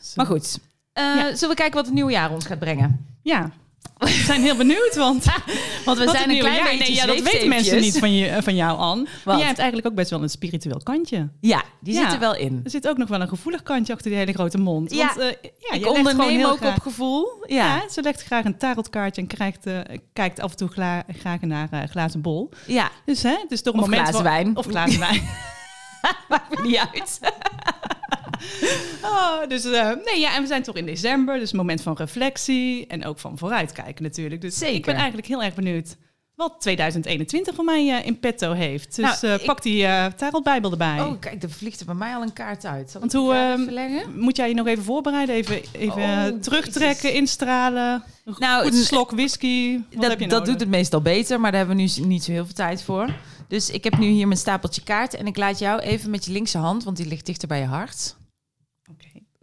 Zo. 0.00 0.12
Maar 0.14 0.26
goed. 0.26 0.58
Ja. 0.92 1.34
Zullen 1.34 1.48
we 1.48 1.54
kijken 1.54 1.74
wat 1.76 1.84
het 1.84 1.94
nieuwe 1.94 2.12
jaar 2.12 2.30
ons 2.30 2.46
gaat 2.46 2.58
brengen? 2.58 3.06
Ja. 3.22 3.50
We 3.98 4.08
zijn 4.10 4.42
heel 4.42 4.56
benieuwd, 4.56 4.94
want 4.96 5.24
Want 5.84 5.98
we 5.98 6.08
zijn 6.10 6.30
een 6.30 6.38
klein 6.38 6.54
jaar- 6.54 6.64
beetje 6.64 6.78
nee, 6.84 6.94
ja, 6.94 7.06
dat 7.06 7.20
weten 7.20 7.48
mensen 7.48 7.80
niet 7.80 7.98
van, 7.98 8.14
je, 8.14 8.42
van 8.42 8.54
jou, 8.56 8.78
Anne. 8.78 9.06
Maar 9.24 9.36
jij 9.36 9.46
hebt 9.46 9.58
eigenlijk 9.58 9.88
ook 9.88 9.94
best 9.94 10.10
wel 10.10 10.22
een 10.22 10.28
spiritueel 10.30 10.80
kantje. 10.82 11.28
Ja, 11.40 11.62
die 11.80 11.94
Ja. 11.94 12.00
zit 12.02 12.12
er 12.12 12.18
wel 12.18 12.36
in. 12.36 12.60
Er 12.64 12.70
zit 12.70 12.88
ook 12.88 12.96
nog 12.96 13.08
wel 13.08 13.20
een 13.20 13.28
gevoelig 13.28 13.62
kantje 13.62 13.92
achter 13.92 14.10
die 14.10 14.18
hele 14.18 14.32
grote 14.32 14.58
mond. 14.58 14.94
Ja. 14.94 15.06
Want, 15.06 15.18
eh, 15.18 15.50
ja 15.58 15.74
ik 15.74 15.86
onderneem 15.88 16.44
ook 16.44 16.56
graag- 16.56 16.76
op 16.76 16.82
gevoel. 16.82 17.28
Ja. 17.46 17.56
Ja. 17.76 17.88
ze 17.90 18.02
legt 18.02 18.22
graag 18.22 18.44
een 18.44 18.58
tarotkaartje 18.58 19.20
en 19.22 19.28
krijgt, 19.28 19.66
eh, 19.66 19.78
kijkt 20.12 20.40
af 20.40 20.50
en 20.50 20.56
toe 20.56 20.68
gla- 20.68 21.04
graag 21.18 21.40
naar 21.40 21.68
eh, 21.70 21.80
glazen 21.90 22.20
bol. 22.20 22.50
ja. 22.66 22.90
Dus 23.04 23.22
hè, 23.22 23.30
het 23.42 23.50
is 23.52 23.62
toch 23.62 23.74
een 23.74 23.80
Of 23.80 23.86
moment... 23.88 24.02
glazen 24.08 24.24
wijn. 24.24 24.56
Of 24.56 24.66
glazen 24.66 24.98
wijn. 25.00 25.22
Maakt 26.28 26.58
me 26.58 26.66
niet 26.66 26.76
uit. 26.92 27.20
Oh, 29.02 29.48
dus 29.48 29.64
eh, 29.64 29.90
nee, 30.04 30.20
ja, 30.20 30.34
en 30.34 30.40
we 30.42 30.46
zijn 30.46 30.62
toch 30.62 30.76
in 30.76 30.86
december, 30.86 31.38
dus 31.38 31.50
een 31.50 31.56
moment 31.56 31.82
van 31.82 31.96
reflectie 31.96 32.86
en 32.86 33.04
ook 33.04 33.18
van 33.18 33.38
vooruitkijken 33.38 34.02
natuurlijk. 34.02 34.40
Dus 34.40 34.58
Zeker. 34.58 34.74
ik 34.76 34.84
ben 34.84 34.94
eigenlijk 34.94 35.26
heel 35.26 35.42
erg 35.42 35.54
benieuwd 35.54 35.96
wat 36.34 36.60
2021 36.60 37.54
voor 37.54 37.64
mij 37.64 37.88
eh, 38.00 38.06
in 38.06 38.18
petto 38.18 38.52
heeft. 38.52 38.96
Dus 38.96 39.20
Nou, 39.20 39.34
eh, 39.34 39.40
ik- 39.40 39.46
pak 39.46 39.62
die 39.62 39.84
eh 39.86 40.06
tarotbijbel 40.06 40.70
erbij. 40.70 41.00
Oh, 41.00 41.20
kijk, 41.20 41.42
er 41.42 41.50
vliegt 41.50 41.80
er 41.80 41.86
bij 41.86 41.94
mij 41.94 42.14
al 42.14 42.22
een 42.22 42.32
kaart 42.32 42.64
uit. 42.66 42.90
Zal 42.90 43.00
Want 43.00 43.12
hoe, 43.12 43.34
ehm? 43.34 44.20
Moet 44.20 44.36
jij 44.36 44.48
je 44.48 44.54
nog 44.54 44.66
even 44.66 44.84
voorbereiden? 44.84 45.34
Even, 45.34 45.60
even 45.72 46.02
Oh, 46.02 46.40
terugtrekken, 46.40 47.02
Jezus. 47.02 47.18
instralen. 47.20 48.04
Een 48.24 48.34
Nou, 48.38 48.62
goed 48.64 48.72
n- 48.72 48.82
slok 48.84 49.10
whisky. 49.10 49.78
Wat 49.92 50.00
Dat, 50.00 50.10
heb 50.10 50.20
je 50.20 50.28
dat 50.28 50.44
doet 50.46 50.60
het 50.60 50.68
meestal 50.68 51.00
beter, 51.00 51.40
maar 51.40 51.50
daar 51.50 51.60
hebben 51.66 51.76
we 51.76 51.82
nu 52.00 52.06
niet 52.06 52.24
zo 52.24 52.32
heel 52.32 52.44
veel 52.44 52.54
tijd 52.54 52.82
voor. 52.82 53.08
Dus 53.48 53.70
ik 53.70 53.84
heb 53.84 53.98
nu 53.98 54.06
hier 54.06 54.26
mijn 54.26 54.38
stapeltje 54.40 54.82
kaarten 54.82 55.18
en 55.18 55.26
ik 55.26 55.36
laat 55.36 55.58
jou 55.58 55.80
even 55.80 56.10
met 56.10 56.24
je 56.24 56.32
linkse 56.32 56.58
hand, 56.58 56.84
want 56.84 56.96
die 56.96 57.06
ligt 57.06 57.26
dichter 57.26 57.48
bij 57.48 57.58
je 57.60 57.66
hart. 57.66 58.16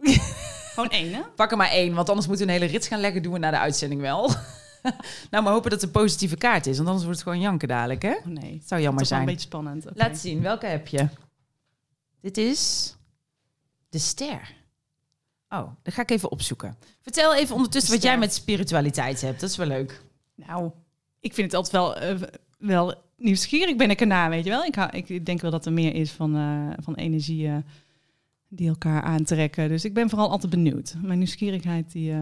Gewoon 0.74 0.90
één, 0.90 1.14
hè? 1.14 1.20
Pak 1.36 1.50
er 1.50 1.56
maar 1.56 1.70
één, 1.70 1.94
want 1.94 2.08
anders 2.08 2.26
moeten 2.26 2.46
we 2.46 2.52
een 2.52 2.58
hele 2.58 2.72
rits 2.72 2.88
gaan 2.88 3.00
leggen. 3.00 3.22
Doen 3.22 3.32
we 3.32 3.38
na 3.38 3.50
de 3.50 3.58
uitzending 3.58 4.00
wel. 4.00 4.28
nou, 5.30 5.44
maar 5.44 5.52
hopen 5.52 5.70
dat 5.70 5.80
het 5.80 5.82
een 5.82 6.00
positieve 6.00 6.36
kaart 6.36 6.66
is, 6.66 6.76
want 6.76 6.88
anders 6.88 7.04
wordt 7.04 7.18
het 7.20 7.28
gewoon 7.28 7.44
janken 7.44 7.68
dadelijk, 7.68 8.02
hè? 8.02 8.14
Oh 8.14 8.24
nee. 8.26 8.54
Het 8.54 8.68
zou 8.68 8.80
jammer 8.80 9.02
Toch 9.02 9.10
wel 9.10 9.18
een 9.18 9.24
zijn. 9.24 9.24
beetje 9.24 9.40
spannend. 9.40 9.86
Oké. 9.86 9.98
Laat 9.98 10.18
zien, 10.18 10.42
welke 10.42 10.66
heb 10.66 10.88
je? 10.88 11.08
Dit 12.20 12.36
is 12.36 12.94
de 13.88 13.98
ster. 13.98 14.54
Oh, 15.48 15.70
dat 15.82 15.94
ga 15.94 16.02
ik 16.02 16.10
even 16.10 16.30
opzoeken. 16.30 16.76
Vertel 17.00 17.34
even 17.34 17.54
ondertussen 17.54 17.90
De 17.90 17.96
wat 17.96 18.06
jij 18.06 18.18
met 18.18 18.34
spiritualiteit 18.34 19.20
hebt. 19.20 19.40
Dat 19.40 19.50
is 19.50 19.56
wel 19.56 19.66
leuk. 19.66 20.02
Nou, 20.34 20.70
ik 21.20 21.34
vind 21.34 21.52
het 21.52 21.54
altijd 21.54 21.72
wel, 21.72 21.96
eh, 21.96 22.28
wel 22.58 22.94
nieuwsgierig 23.16 23.76
ben 23.76 23.90
ik 23.90 24.00
erna, 24.00 24.28
weet 24.28 24.44
je 24.44 24.50
wel. 24.50 24.64
Ik, 24.64 24.74
hou, 24.74 24.90
ik 24.96 25.26
denk 25.26 25.40
wel 25.40 25.50
dat 25.50 25.66
er 25.66 25.72
meer 25.72 25.94
is 25.94 26.10
van, 26.10 26.36
eh, 26.36 26.82
van 26.84 26.94
energieën 26.94 27.64
die 28.54 28.68
elkaar 28.68 29.02
aantrekken. 29.02 29.68
Dus 29.68 29.84
ik 29.84 29.94
ben 29.94 30.08
vooral 30.08 30.30
altijd 30.30 30.50
benieuwd. 30.52 30.94
Mijn 31.02 31.18
nieuwsgierigheid, 31.18 31.92
die... 31.92 32.12
eh, 32.12 32.18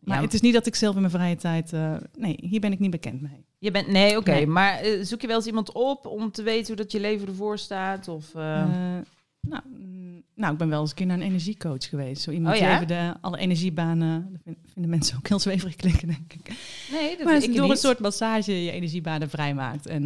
maar 0.00 0.16
Ja. 0.16 0.22
het 0.22 0.34
is 0.34 0.40
niet 0.40 0.52
dat 0.54 0.66
ik 0.66 0.74
zelf 0.74 0.94
in 0.94 1.00
mijn 1.00 1.12
vrije 1.12 1.36
tijd... 1.36 1.72
eh, 1.72 1.96
nee, 2.18 2.36
hier 2.40 2.60
ben 2.60 2.72
ik 2.72 2.78
niet 2.78 2.90
bekend 2.90 3.20
mee. 3.20 3.44
Je 3.58 3.70
bent, 3.70 3.88
nee, 3.88 4.16
oké. 4.16 4.30
Nee. 4.30 4.46
Maar 4.46 4.78
eh, 4.78 5.02
zoek 5.02 5.20
je 5.20 5.26
wel 5.26 5.36
eens 5.36 5.46
iemand 5.46 5.72
op 5.72 6.06
om 6.06 6.30
te 6.30 6.42
weten 6.42 6.66
hoe 6.66 6.76
dat 6.76 6.92
je 6.92 7.00
leven 7.00 7.28
ervoor 7.28 7.58
staat? 7.58 8.08
Of, 8.08 8.32
Nou, 8.34 9.62
mm, 9.78 10.22
nou, 10.34 10.52
ik 10.52 10.58
ben 10.58 10.68
wel 10.68 10.80
eens 10.80 10.90
een 10.90 10.96
keer 10.96 11.06
naar 11.06 11.16
een 11.16 11.22
energiecoach 11.22 11.88
geweest. 11.88 12.22
Zo 12.22 12.30
iemand 12.30 12.54
Oh, 12.54 12.60
die 12.60 12.68
ja? 12.70 12.74
even 12.74 12.86
de, 12.88 13.14
alle 13.20 13.38
energiebanen... 13.38 14.28
Dat 14.32 14.40
vin- 14.44 14.58
vinden 14.72 14.90
mensen 14.90 15.16
ook 15.16 15.28
heel 15.28 15.38
zweverig 15.38 15.76
klinken, 15.76 16.08
denk 16.08 16.32
ik. 16.32 16.48
Nee, 16.92 17.16
dat 17.16 17.24
Maar 17.26 17.42
ik 17.42 17.54
door 17.56 17.70
een 17.70 17.76
soort 17.76 17.98
massage 17.98 18.64
je 18.64 18.70
energiebanen 18.70 19.30
vrijmaakt. 19.30 19.86
En 19.86 20.02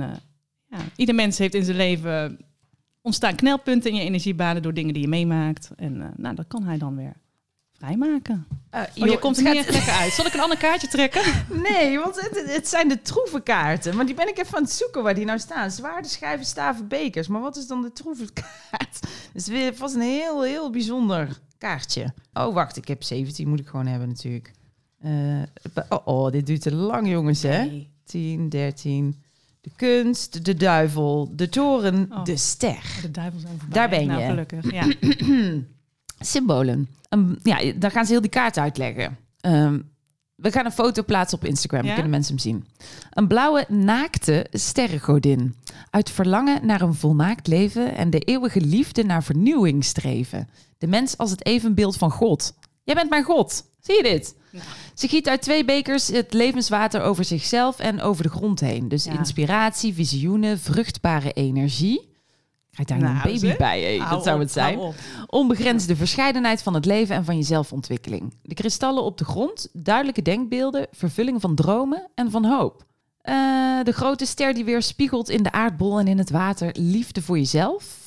ja, 0.66 0.78
ieder 0.96 1.14
mens 1.14 1.38
heeft 1.38 1.54
in 1.54 1.64
zijn 1.64 1.76
leven... 1.76 2.38
ontstaan 3.02 3.34
knelpunten 3.34 3.90
in 3.90 3.96
je 3.96 4.02
energiebanen 4.04 4.62
door 4.62 4.74
dingen 4.74 4.92
die 4.92 5.02
je 5.02 5.08
meemaakt. 5.08 5.70
En 5.76 6.02
eh, 6.02 6.08
nou, 6.16 6.34
dat 6.34 6.46
kan 6.48 6.62
hij 6.62 6.78
dan 6.78 6.96
weer 6.96 7.12
vrijmaken. 7.72 8.46
Eh, 8.70 8.82
Oh, 9.00 9.08
je 9.08 9.18
komt 9.18 9.36
er 9.36 9.42
niet 9.42 9.56
echt 9.56 9.70
lekker 9.70 9.92
uit. 9.92 10.12
Zal 10.12 10.26
ik 10.26 10.34
een 10.34 10.40
ander 10.40 10.58
kaartje 10.58 10.88
trekken? 10.88 11.22
Nee, 11.68 11.98
want 11.98 12.20
het, 12.20 12.52
het 12.54 12.68
zijn 12.68 12.88
de 12.88 13.02
troevenkaarten. 13.02 13.96
Maar 13.96 14.06
die 14.06 14.14
ben 14.14 14.28
ik 14.28 14.38
even 14.38 14.56
aan 14.56 14.62
het 14.62 14.72
zoeken 14.72 15.02
waar 15.02 15.14
die 15.14 15.24
nou 15.24 15.38
staan. 15.38 15.70
Zwaarden, 15.70 16.10
schijven, 16.10 16.46
staven, 16.46 16.88
bekers. 16.88 17.28
Maar 17.28 17.40
wat 17.40 17.56
is 17.56 17.66
dan 17.66 17.82
de 17.82 17.92
troevenkaart? 17.92 19.00
Is 19.34 19.46
weer 19.46 19.74
vast 19.74 19.94
een 19.94 20.00
heel, 20.00 20.42
heel 20.42 20.70
bijzonder 20.70 21.38
kaartje. 21.58 22.14
Oh, 22.32 22.54
wacht. 22.54 22.76
Ik 22.76 22.88
heb 22.88 23.02
17, 23.02 23.48
moet 23.48 23.60
ik 23.60 23.66
gewoon 23.66 23.86
hebben 23.86 24.08
natuurlijk. 24.08 24.52
Eh, 24.98 25.42
oh, 25.88 26.06
oh, 26.06 26.30
dit 26.32 26.46
duurt 26.46 26.62
te 26.62 26.74
lang, 26.74 27.08
jongens, 27.08 27.42
hè? 27.42 27.64
Nee. 27.64 27.90
10, 28.04 28.48
13. 28.48 29.22
De 29.60 29.70
kunst, 29.76 30.44
de 30.44 30.54
duivel, 30.54 31.32
de 31.36 31.48
toren, 31.48 32.08
Oh. 32.12 32.24
de 32.24 32.36
ster. 32.36 32.82
De 33.02 33.10
duivel 33.10 33.40
zijn 33.40 33.58
voorbij. 33.58 33.78
Daar 33.78 33.88
ben 33.88 34.06
Nou, 34.06 34.20
je. 34.20 34.26
gelukkig, 34.26 34.72
ja. 34.72 34.86
Symbolen. 36.18 36.88
Ehm, 37.08 37.34
ja, 37.42 37.72
dan 37.76 37.90
gaan 37.90 38.04
ze 38.06 38.12
heel 38.12 38.20
die 38.20 38.30
kaart 38.30 38.58
uitleggen. 38.58 39.16
Ehm, 39.40 39.78
we 40.34 40.52
gaan 40.52 40.64
een 40.64 40.72
foto 40.72 41.02
plaatsen 41.02 41.38
op 41.38 41.44
Instagram. 41.44 41.78
Dan 41.80 41.88
Ja? 41.88 41.94
kunnen 41.94 42.10
mensen 42.12 42.34
hem 42.34 42.42
zien. 42.42 42.66
Een 43.10 43.26
blauwe, 43.26 43.64
naakte 43.68 44.46
sterrengodin. 44.50 45.54
Uit 45.90 46.10
verlangen 46.10 46.66
naar 46.66 46.80
een 46.80 46.94
volmaakt 46.94 47.46
leven 47.46 47.94
en 47.94 48.10
de 48.10 48.18
eeuwige 48.20 48.60
liefde 48.60 49.04
naar 49.04 49.22
vernieuwing 49.22 49.84
streven. 49.84 50.48
De 50.78 50.86
mens 50.86 51.16
als 51.18 51.30
het 51.30 51.46
evenbeeld 51.46 51.96
van 51.96 52.10
God. 52.10 52.54
Jij 52.84 52.94
bent 52.94 53.10
mijn 53.10 53.24
God. 53.24 53.64
Zie 53.80 53.96
je 53.96 54.02
dit? 54.02 54.34
Nou. 54.50 54.64
Ze 54.94 55.08
giet 55.08 55.28
uit 55.28 55.42
twee 55.42 55.64
bekers 55.64 56.08
het 56.08 56.32
levenswater 56.32 57.02
over 57.02 57.24
zichzelf 57.24 57.78
en 57.78 58.00
over 58.00 58.22
de 58.22 58.28
grond 58.28 58.60
heen. 58.60 58.88
Dus 58.88 59.04
Ja. 59.04 59.12
inspiratie, 59.12 59.94
visioenen, 59.94 60.58
vruchtbare 60.58 61.32
energie. 61.32 62.08
Krijg 62.70 62.88
daar 62.88 62.98
Nou, 62.98 63.28
een 63.28 63.40
baby 63.40 63.56
bij. 63.56 63.96
Hou 63.96 64.10
dat 64.10 64.24
zou 64.24 64.34
op, 64.36 64.42
het 64.42 64.52
zijn. 64.52 64.78
Onbegrensde 65.26 65.96
verscheidenheid 65.96 66.62
van 66.62 66.74
het 66.74 66.84
leven 66.84 67.14
en 67.16 67.24
van 67.24 67.36
je 67.36 67.42
zelfontwikkeling. 67.42 68.34
De 68.42 68.54
kristallen 68.54 69.02
op 69.02 69.18
de 69.18 69.24
grond, 69.24 69.68
duidelijke 69.72 70.22
denkbeelden, 70.22 70.86
vervulling 70.92 71.40
van 71.40 71.54
dromen 71.54 72.08
en 72.14 72.30
van 72.30 72.44
hoop. 72.44 72.84
Eh, 73.20 73.34
de 73.82 73.92
grote 73.92 74.26
ster 74.26 74.54
die 74.54 74.64
weer 74.64 74.82
spiegelt 74.82 75.28
in 75.28 75.42
de 75.42 75.52
aardbol 75.52 75.98
en 75.98 76.08
in 76.08 76.18
het 76.18 76.30
water, 76.30 76.74
liefde 76.78 77.22
voor 77.22 77.38
jezelf. 77.38 77.99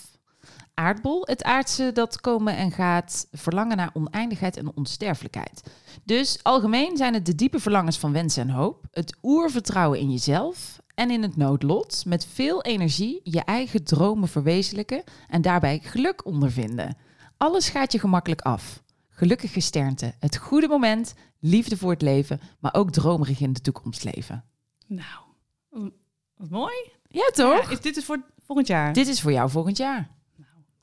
Aardbol, 0.73 1.21
het 1.25 1.43
aardse 1.43 1.91
dat 1.91 2.21
komen 2.21 2.57
en 2.57 2.71
gaat, 2.71 3.27
verlangen 3.31 3.77
naar 3.77 3.89
oneindigheid 3.93 4.57
en 4.57 4.75
onsterfelijkheid. 4.75 5.63
Dus 6.03 6.39
algemeen 6.43 6.97
zijn 6.97 7.13
het 7.13 7.25
de 7.25 7.35
diepe 7.35 7.59
verlangens 7.59 7.97
van 7.99 8.11
wens 8.11 8.37
en 8.37 8.49
hoop, 8.49 8.85
het 8.91 9.17
oervertrouwen 9.23 9.99
in 9.99 10.11
jezelf 10.11 10.81
en 10.95 11.11
in 11.11 11.21
het 11.21 11.37
noodlot, 11.37 12.03
met 12.05 12.25
veel 12.25 12.61
energie 12.61 13.19
je 13.23 13.41
eigen 13.43 13.83
dromen 13.83 14.27
verwezenlijken 14.27 15.03
en 15.27 15.41
daarbij 15.41 15.79
geluk 15.83 16.25
ondervinden. 16.25 16.97
Alles 17.37 17.69
gaat 17.69 17.91
je 17.91 17.99
gemakkelijk 17.99 18.41
af. 18.41 18.81
Gelukkig 19.09 19.53
gesternte, 19.53 20.13
het 20.19 20.37
goede 20.37 20.67
moment, 20.67 21.13
liefde 21.39 21.77
voor 21.77 21.91
het 21.91 22.01
leven, 22.01 22.41
maar 22.59 22.73
ook 22.73 22.91
dromerig 22.91 23.39
in 23.39 23.53
de 23.53 23.61
toekomst 23.61 24.03
leven. 24.03 24.43
Nou, 24.87 25.19
wat- 25.69 25.91
mooi. 26.49 26.75
Ja, 27.07 27.29
toch? 27.33 27.63
Ja, 27.63 27.69
is 27.69 27.81
dit 27.81 27.97
is 27.97 28.05
voor 28.05 28.21
volgend 28.45 28.67
jaar? 28.67 28.93
Dit 28.93 29.07
is 29.07 29.21
voor 29.21 29.31
jou 29.31 29.49
volgend 29.49 29.77
jaar. 29.77 30.09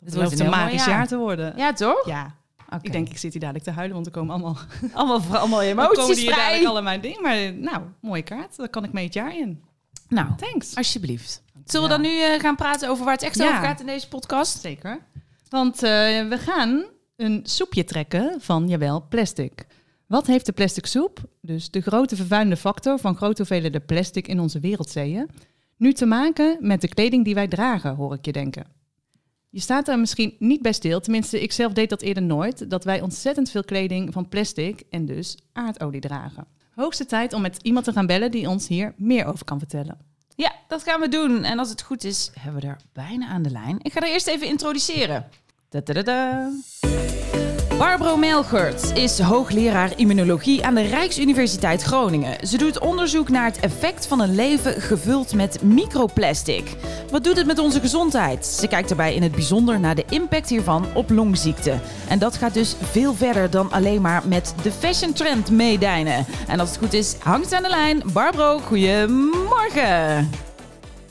Het 0.05 0.15
wordt 0.15 0.41
een 0.41 0.51
magisch 0.51 0.85
jaar. 0.85 1.07
te 1.07 1.17
worden. 1.17 1.57
Ja, 1.57 1.73
toch? 1.73 2.07
Ja, 2.07 2.35
ik 2.83 2.93
denk 2.93 3.09
ik 3.09 3.19
zit 3.19 3.33
hier 3.33 3.41
dadelijk 3.41 3.65
te 3.65 3.71
huilen, 3.71 3.95
want 3.95 4.07
er 4.07 4.13
komen 4.13 4.35
allemaal, 4.35 4.57
allemaal, 4.93 5.39
allemaal 5.39 5.63
er 5.63 5.75
komen 5.75 5.91
emoties 5.91 6.19
hier 6.21 6.31
dadelijk 6.31 6.55
vrij. 6.57 6.67
alle 6.67 6.83
mijn 6.83 7.01
dingen. 7.01 7.23
Maar 7.23 7.53
nou, 7.55 7.83
mooie 8.01 8.23
kaart. 8.23 8.57
Daar 8.57 8.69
kan 8.69 8.85
ik 8.85 8.93
mee 8.93 9.05
het 9.05 9.15
jaar 9.15 9.37
in. 9.37 9.63
Nou, 10.09 10.29
Thanks. 10.37 10.77
alsjeblieft. 10.77 11.43
Zullen 11.65 11.89
we 11.89 11.95
dan 11.95 12.03
nu 12.03 12.21
eh, 12.21 12.41
gaan 12.41 12.57
praten 12.57 12.89
over 12.89 13.05
waar 13.05 13.15
het 13.15 13.23
echt 13.23 13.37
Ja. 13.37 13.49
over 13.49 13.63
gaat 13.63 13.81
in 13.81 13.87
deze 13.87 14.09
podcast? 14.09 14.61
Zeker. 14.61 14.99
Want 15.49 15.75
eh, 15.83 15.91
we 16.29 16.37
gaan 16.39 16.85
een 17.17 17.41
soepje 17.43 17.85
trekken 17.85 18.41
van, 18.41 18.69
jawel, 18.69 19.07
plastic. 19.09 19.67
Wat 20.07 20.27
heeft 20.27 20.47
de 20.47 20.53
plastic 20.53 20.87
soep, 20.87 21.19
dus 21.41 21.71
de 21.71 21.81
grote 21.81 22.17
vervuilende 22.17 22.57
factor 22.57 22.99
van 22.99 23.17
grote 23.17 23.37
hoeveelheden 23.37 23.85
plastic 23.85 24.29
in 24.29 24.41
onze 24.41 24.61
wereldzeeën, 24.61 25.31
nu 25.77 25.93
te 25.93 26.07
maken 26.07 26.57
met 26.61 26.81
de 26.81 26.89
kleding 26.89 27.25
die 27.25 27.35
wij 27.35 27.49
dragen, 27.49 27.95
hoor 27.95 28.15
ik 28.15 28.25
je 28.25 28.33
denken. 28.33 28.65
Je 29.53 29.61
staat 29.61 29.87
daar 29.87 29.99
misschien 29.99 30.35
niet 30.39 30.63
bij 30.63 30.73
stil, 30.73 31.01
tenminste 31.01 31.43
ik 31.43 31.53
zelf 31.53 31.73
deed 31.73 31.91
dat 31.91 32.03
eerder 32.03 32.23
nooit, 32.23 32.71
dat 32.71 32.85
wij 32.85 33.01
ontzettend 33.01 33.51
veel 33.51 33.65
kleding 33.65 34.13
van 34.13 34.29
plastic 34.29 34.83
en 34.91 35.07
dus 35.07 35.39
aardolie 35.53 36.01
dragen. 36.01 36.47
Hoogste 36.75 37.07
tijd 37.07 37.33
om 37.33 37.43
met 37.43 37.59
iemand 37.63 37.85
te 37.85 37.93
gaan 37.93 38.07
bellen 38.07 38.31
die 38.31 38.49
ons 38.49 38.69
hier 38.69 38.95
meer 38.97 39.25
over 39.25 39.45
kan 39.45 39.59
vertellen. 39.59 39.99
Ja, 40.37 40.53
dat 40.69 40.83
gaan 40.83 41.01
we 41.01 41.09
doen. 41.09 41.45
En 41.45 41.59
als 41.59 41.71
het 41.71 41.83
goed 41.83 42.05
is, 42.05 42.31
hebben 42.41 42.61
we 42.61 42.67
er 42.67 42.81
bijna 42.93 43.27
aan 43.27 43.43
de 43.43 43.51
lijn. 43.51 43.79
Ik 43.83 43.93
ga 43.93 44.01
er 44.01 44.13
eerst 44.13 44.27
even 44.27 44.47
introduceren. 44.47 45.29
Tadadada. 45.69 46.51
Barbro 47.81 48.17
Melgert 48.17 48.97
is 48.97 49.19
hoogleraar 49.21 49.93
immunologie 49.97 50.65
aan 50.65 50.75
de 50.75 50.83
Rijksuniversiteit 50.83 51.83
Groningen. 51.83 52.47
Ze 52.47 52.59
doet 52.59 52.79
onderzoek 52.79 53.29
naar 53.29 53.45
het 53.45 53.61
effect 53.61 54.07
van 54.07 54.21
een 54.21 54.35
leven 54.35 54.81
gevuld 54.81 55.35
met 55.35 55.63
microplastic. 55.63 56.77
Wat 57.11 57.25
doet 57.25 57.37
het 57.37 57.47
met 57.47 57.59
onze 57.59 57.81
gezondheid? 57.81 58.47
Ze 58.47 58.69
kijkt 58.69 58.89
daarbij 58.89 59.15
in 59.15 59.23
het 59.23 59.33
bijzonder 59.33 59.81
naar 59.81 59.95
de 59.95 60.05
impact 60.11 60.49
hiervan 60.49 60.85
op 60.95 61.11
longziekte. 61.11 61.79
En 62.09 62.19
dat 62.19 62.37
gaat 62.37 62.55
dus 62.55 62.77
veel 62.81 63.15
verder 63.15 63.51
dan 63.51 63.73
alleen 63.73 64.01
maar 64.01 64.23
met 64.27 64.55
de 64.63 64.71
fashion 64.71 65.13
trend 65.13 65.51
meedijnen. 65.51 66.27
En 66.49 66.61
als 66.61 66.69
het 66.69 66.79
goed 66.79 66.93
is, 66.93 67.17
hangt 67.23 67.53
aan 67.53 67.63
de 67.63 67.69
lijn. 67.69 68.03
Barbro, 68.13 68.59
goedemorgen. 68.59 70.31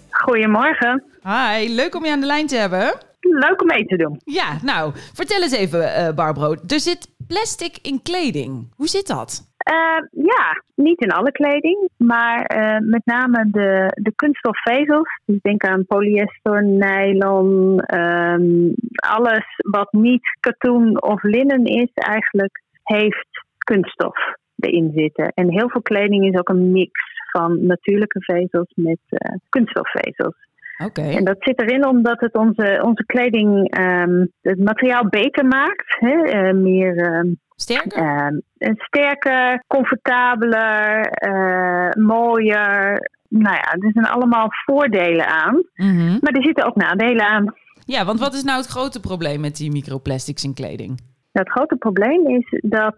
Goedemorgen. 0.10 1.04
Hi, 1.24 1.74
leuk 1.76 1.96
om 1.96 2.06
je 2.06 2.12
aan 2.12 2.20
de 2.20 2.26
lijn 2.26 2.48
te 2.48 2.56
hebben. 2.56 3.08
Leuk 3.40 3.62
om 3.62 3.68
mee 3.68 3.86
te 3.86 3.96
doen. 3.96 4.20
Ja, 4.24 4.58
nou, 4.64 4.92
vertel 5.14 5.42
eens 5.42 5.58
even, 5.58 5.94
eh, 5.94 6.16
Barbro. 6.16 6.52
Er 6.52 6.80
zit 6.80 7.10
plastic 7.28 7.78
in 7.82 8.02
kleding. 8.02 8.74
Hoe 8.76 8.88
zit 8.88 9.08
dat? 9.08 9.48
Eh, 9.58 10.02
ja, 10.12 10.64
niet 10.76 11.02
in 11.02 11.12
alle 11.12 11.32
kleding, 11.32 11.90
maar 11.98 12.46
eh, 12.46 12.80
met 12.80 13.02
name 13.06 13.48
de, 13.52 13.92
de 14.02 14.14
kunststofvezels. 14.16 15.22
Dus 15.26 15.42
denk 15.42 15.64
aan 15.64 15.86
polyester, 15.86 16.64
nylon, 16.64 17.80
ehm, 17.80 18.72
alles 18.96 19.46
wat 19.70 19.92
niet 19.92 20.38
katoen 20.40 21.02
of 21.02 21.24
linnen 21.24 21.66
is 21.66 21.90
eigenlijk, 21.94 22.62
heeft 22.84 23.28
kunststof 23.58 24.18
erin 24.56 24.92
zitten. 24.96 25.32
En 25.34 25.52
heel 25.52 25.70
veel 25.70 25.82
kleding 25.82 26.26
is 26.26 26.40
ook 26.40 26.50
een 26.50 26.72
mix 26.72 26.92
van 27.32 27.66
natuurlijke 27.66 28.22
vezels 28.22 28.72
met 28.76 29.00
eh, 29.10 29.36
kunststofvezels. 29.50 30.48
En 30.80 31.24
dat 31.24 31.36
zit 31.40 31.62
erin 31.62 31.88
omdat 31.88 32.20
het 32.20 32.36
onze, 32.36 32.82
onze 32.86 33.06
kleding 33.06 33.70
ehm, 33.70 34.26
het 34.42 34.60
materiaal 34.60 35.08
beter 35.10 35.46
maakt. 35.46 35.96
Hè? 36.00 36.22
eh, 36.22 36.54
meer 36.54 36.98
ehm, 36.98 37.28
Sterker? 37.56 37.98
ehm, 37.98 38.36
sterker, 38.76 39.64
comfortabeler, 39.68 41.02
eh, 41.02 41.90
mooier. 42.04 43.10
Nou 43.30 43.56
ja, 43.56 43.72
er 43.72 43.92
zijn 43.94 44.06
allemaal 44.06 44.48
voordelen 44.66 45.28
aan. 45.28 45.64
Mhm. 45.76 46.18
Maar 46.22 46.34
er 46.34 46.44
zitten 46.44 46.66
ook 46.66 46.76
nadelen 46.76 47.26
aan. 47.26 47.54
Ja, 47.86 48.06
want 48.06 48.20
wat 48.20 48.34
is 48.34 48.44
nou 48.44 48.58
het 48.58 48.68
grote 48.68 49.00
probleem 49.00 49.40
met 49.40 49.56
die 49.56 49.72
microplastics 49.72 50.44
in 50.44 50.54
kleding? 50.54 50.88
Nou, 51.32 51.46
het 51.48 51.52
grote 51.52 51.76
probleem 51.76 52.28
is 52.28 52.60
dat 52.62 52.96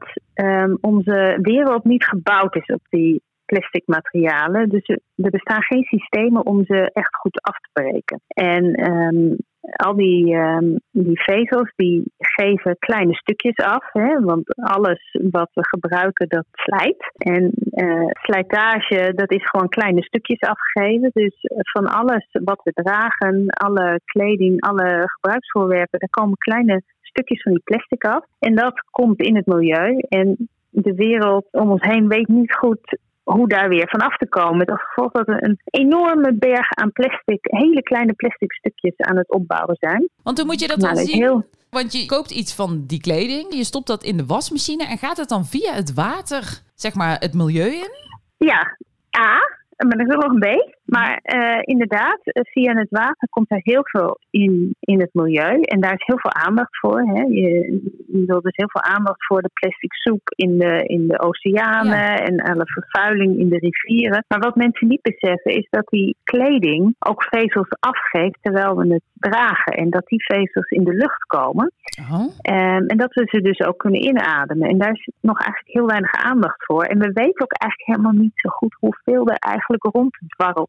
onze 0.82 1.38
wereld 1.42 1.84
niet 1.84 2.06
gebouwd 2.06 2.56
is 2.56 2.66
op 2.66 2.82
die 2.90 3.22
plastic 3.52 3.84
materialen. 3.86 4.70
Dus 4.70 4.88
er, 4.88 5.30
bestaan 5.30 5.64
geen 5.64 5.84
systemen 5.84 6.46
om 6.46 6.66
ze 6.66 6.90
echt 6.94 7.16
goed 7.16 7.42
af 7.42 7.58
te 7.60 7.70
breken. 7.74 8.22
En 8.28 8.74
ehm, 8.74 9.36
al 9.62 9.96
die, 9.96 10.34
ehm, 10.34 10.76
die 10.92 11.22
vezels 11.22 11.72
die 11.76 12.12
geven 12.18 12.76
kleine 12.80 13.14
stukjes 13.14 13.56
af. 13.56 13.86
Hè, 13.92 14.20
want 14.20 14.56
alles 14.56 15.18
wat 15.32 15.50
we 15.54 15.66
gebruiken, 15.68 16.28
dat 16.30 16.46
slijt. 16.52 17.12
En 17.18 17.52
eh, 17.72 18.10
slijtage, 18.14 19.14
dat 19.16 19.32
is 19.32 19.50
gewoon 19.50 19.70
kleine 19.70 20.04
stukjes 20.04 20.40
afgegeven. 20.40 21.10
Dus 21.14 21.36
van 21.74 21.86
alles 21.88 22.28
wat 22.32 22.62
we 22.64 22.72
dragen, 22.72 23.46
alle 23.48 24.00
kleding, 24.06 24.62
alle 24.62 25.04
gebruiksvoorwerpen, 25.06 26.00
daar 26.00 26.10
komen 26.10 26.38
kleine 26.38 26.82
stukjes 27.02 27.42
van 27.42 27.52
die 27.52 27.64
plastic 27.64 28.04
af. 28.06 28.26
En 28.40 28.56
dat 28.56 28.84
komt 28.92 29.22
in 29.22 29.36
het 29.36 29.46
milieu. 29.46 29.98
En 30.10 30.50
de 30.70 30.94
wereld 30.94 31.48
om 31.52 31.72
ons 31.72 31.82
heen 31.82 32.08
weet 32.08 32.28
niet 32.28 32.54
goed 32.54 33.00
hoe 33.24 33.48
daar 33.48 33.70
weer 33.70 33.88
van 33.90 34.00
af 34.00 34.18
te 34.18 34.28
komen. 34.28 34.58
Met 34.58 34.70
als 34.70 34.82
gevolg 34.84 35.12
dat 35.12 35.26
we 35.26 35.44
een 35.46 35.60
enorme 35.66 36.34
berg 36.34 36.70
aan 36.72 36.92
plastic, 36.92 37.40
hele 37.42 37.82
kleine 37.82 38.14
plastic 38.14 38.54
stukjes 38.54 38.98
aan 38.98 39.18
het 39.18 39.30
opbouwen 39.32 39.76
zijn. 39.80 40.10
Want 40.24 40.38
hoe 40.38 40.48
moet 40.48 40.60
je 40.60 40.68
dat 40.68 40.78
Nou, 40.78 40.96
dan 40.96 41.06
zien? 41.06 41.22
heel- 41.22 41.46
Want 41.70 41.92
je 41.94 42.06
koopt 42.06 42.32
iets 42.32 42.56
van 42.56 42.84
die 42.88 43.02
kleding, 43.02 43.54
je 43.56 43.64
stopt 43.64 43.88
dat 43.88 44.04
in 44.04 44.18
de 44.18 44.26
wasmachine 44.26 44.86
en 44.86 44.98
gaat 44.98 45.18
het 45.18 45.30
dan 45.30 45.46
via 45.46 45.74
het 45.74 45.94
water, 45.94 46.62
zeg 46.76 46.94
maar, 46.96 47.18
het 47.20 47.34
milieu 47.34 47.68
in? 47.70 47.90
Ja, 48.38 48.78
A. 49.18 49.32
maar 49.78 49.98
er 49.98 50.08
is 50.08 50.16
nog 50.16 50.24
een 50.24 50.40
B. 50.40 50.46
Maar 50.86 51.20
uh, 51.36 51.60
inderdaad, 51.62 52.20
via 52.24 52.74
het 52.74 52.90
water 52.90 53.30
komt 53.30 53.52
er 53.52 53.60
heel 53.64 53.82
veel 53.84 54.20
in, 54.30 54.76
in 54.80 55.00
het 55.00 55.14
milieu. 55.14 55.62
En 55.62 55.82
daar 55.82 55.94
is 55.94 56.06
heel 56.06 56.20
veel 56.20 56.34
aandacht 56.34 56.78
voor. 56.80 57.00
Hè. 57.00 57.22
Je, 57.22 57.82
je 58.08 58.26
wil 58.26 58.42
dus 58.42 58.56
heel 58.56 58.70
veel 58.70 58.82
aandacht 58.82 59.26
voor 59.26 59.42
de 59.42 59.50
plastic 59.54 59.94
soep 59.94 60.22
in 60.36 60.58
de, 60.58 60.84
in 60.86 61.08
de 61.08 61.20
oceanen 61.20 62.16
en 62.18 62.40
alle 62.40 62.66
vervuiling 62.66 63.40
in 63.40 63.50
de 63.50 63.58
rivieren. 63.58 64.26
Maar 64.28 64.40
wat 64.40 64.56
mensen 64.56 64.88
niet 64.88 65.02
beseffen 65.02 65.52
is 65.52 65.68
dat 65.70 65.88
die 65.88 66.16
kleding 66.24 66.96
ook 67.00 67.24
vezels 67.24 67.70
afgeeft 67.80 68.38
terwijl 68.42 68.76
we 68.76 68.94
het 68.94 69.04
dragen. 69.14 69.74
En 69.74 69.90
dat 69.90 70.08
die 70.08 70.24
vezels 70.24 70.70
in 70.70 70.84
de 70.84 70.94
lucht 70.94 71.26
komen. 71.26 71.72
Oh. 72.12 72.22
Um, 72.22 72.88
en 72.88 72.98
dat 72.98 73.14
we 73.14 73.24
ze 73.26 73.42
dus 73.42 73.60
ook 73.60 73.78
kunnen 73.78 74.04
inademen. 74.04 74.70
En 74.70 74.78
daar 74.78 74.92
is 74.92 75.10
nog 75.22 75.38
eigenlijk 75.38 75.76
heel 75.78 75.88
weinig 75.88 76.12
aandacht 76.12 76.66
voor. 76.66 76.84
En 76.84 77.00
we 77.00 77.12
weten 77.14 77.42
ook 77.42 77.54
eigenlijk 77.54 77.92
helemaal 77.92 78.22
niet 78.22 78.32
zo 78.36 78.50
goed 78.50 78.78
hoeveel 78.80 79.28
er 79.28 79.38
eigenlijk 79.38 79.84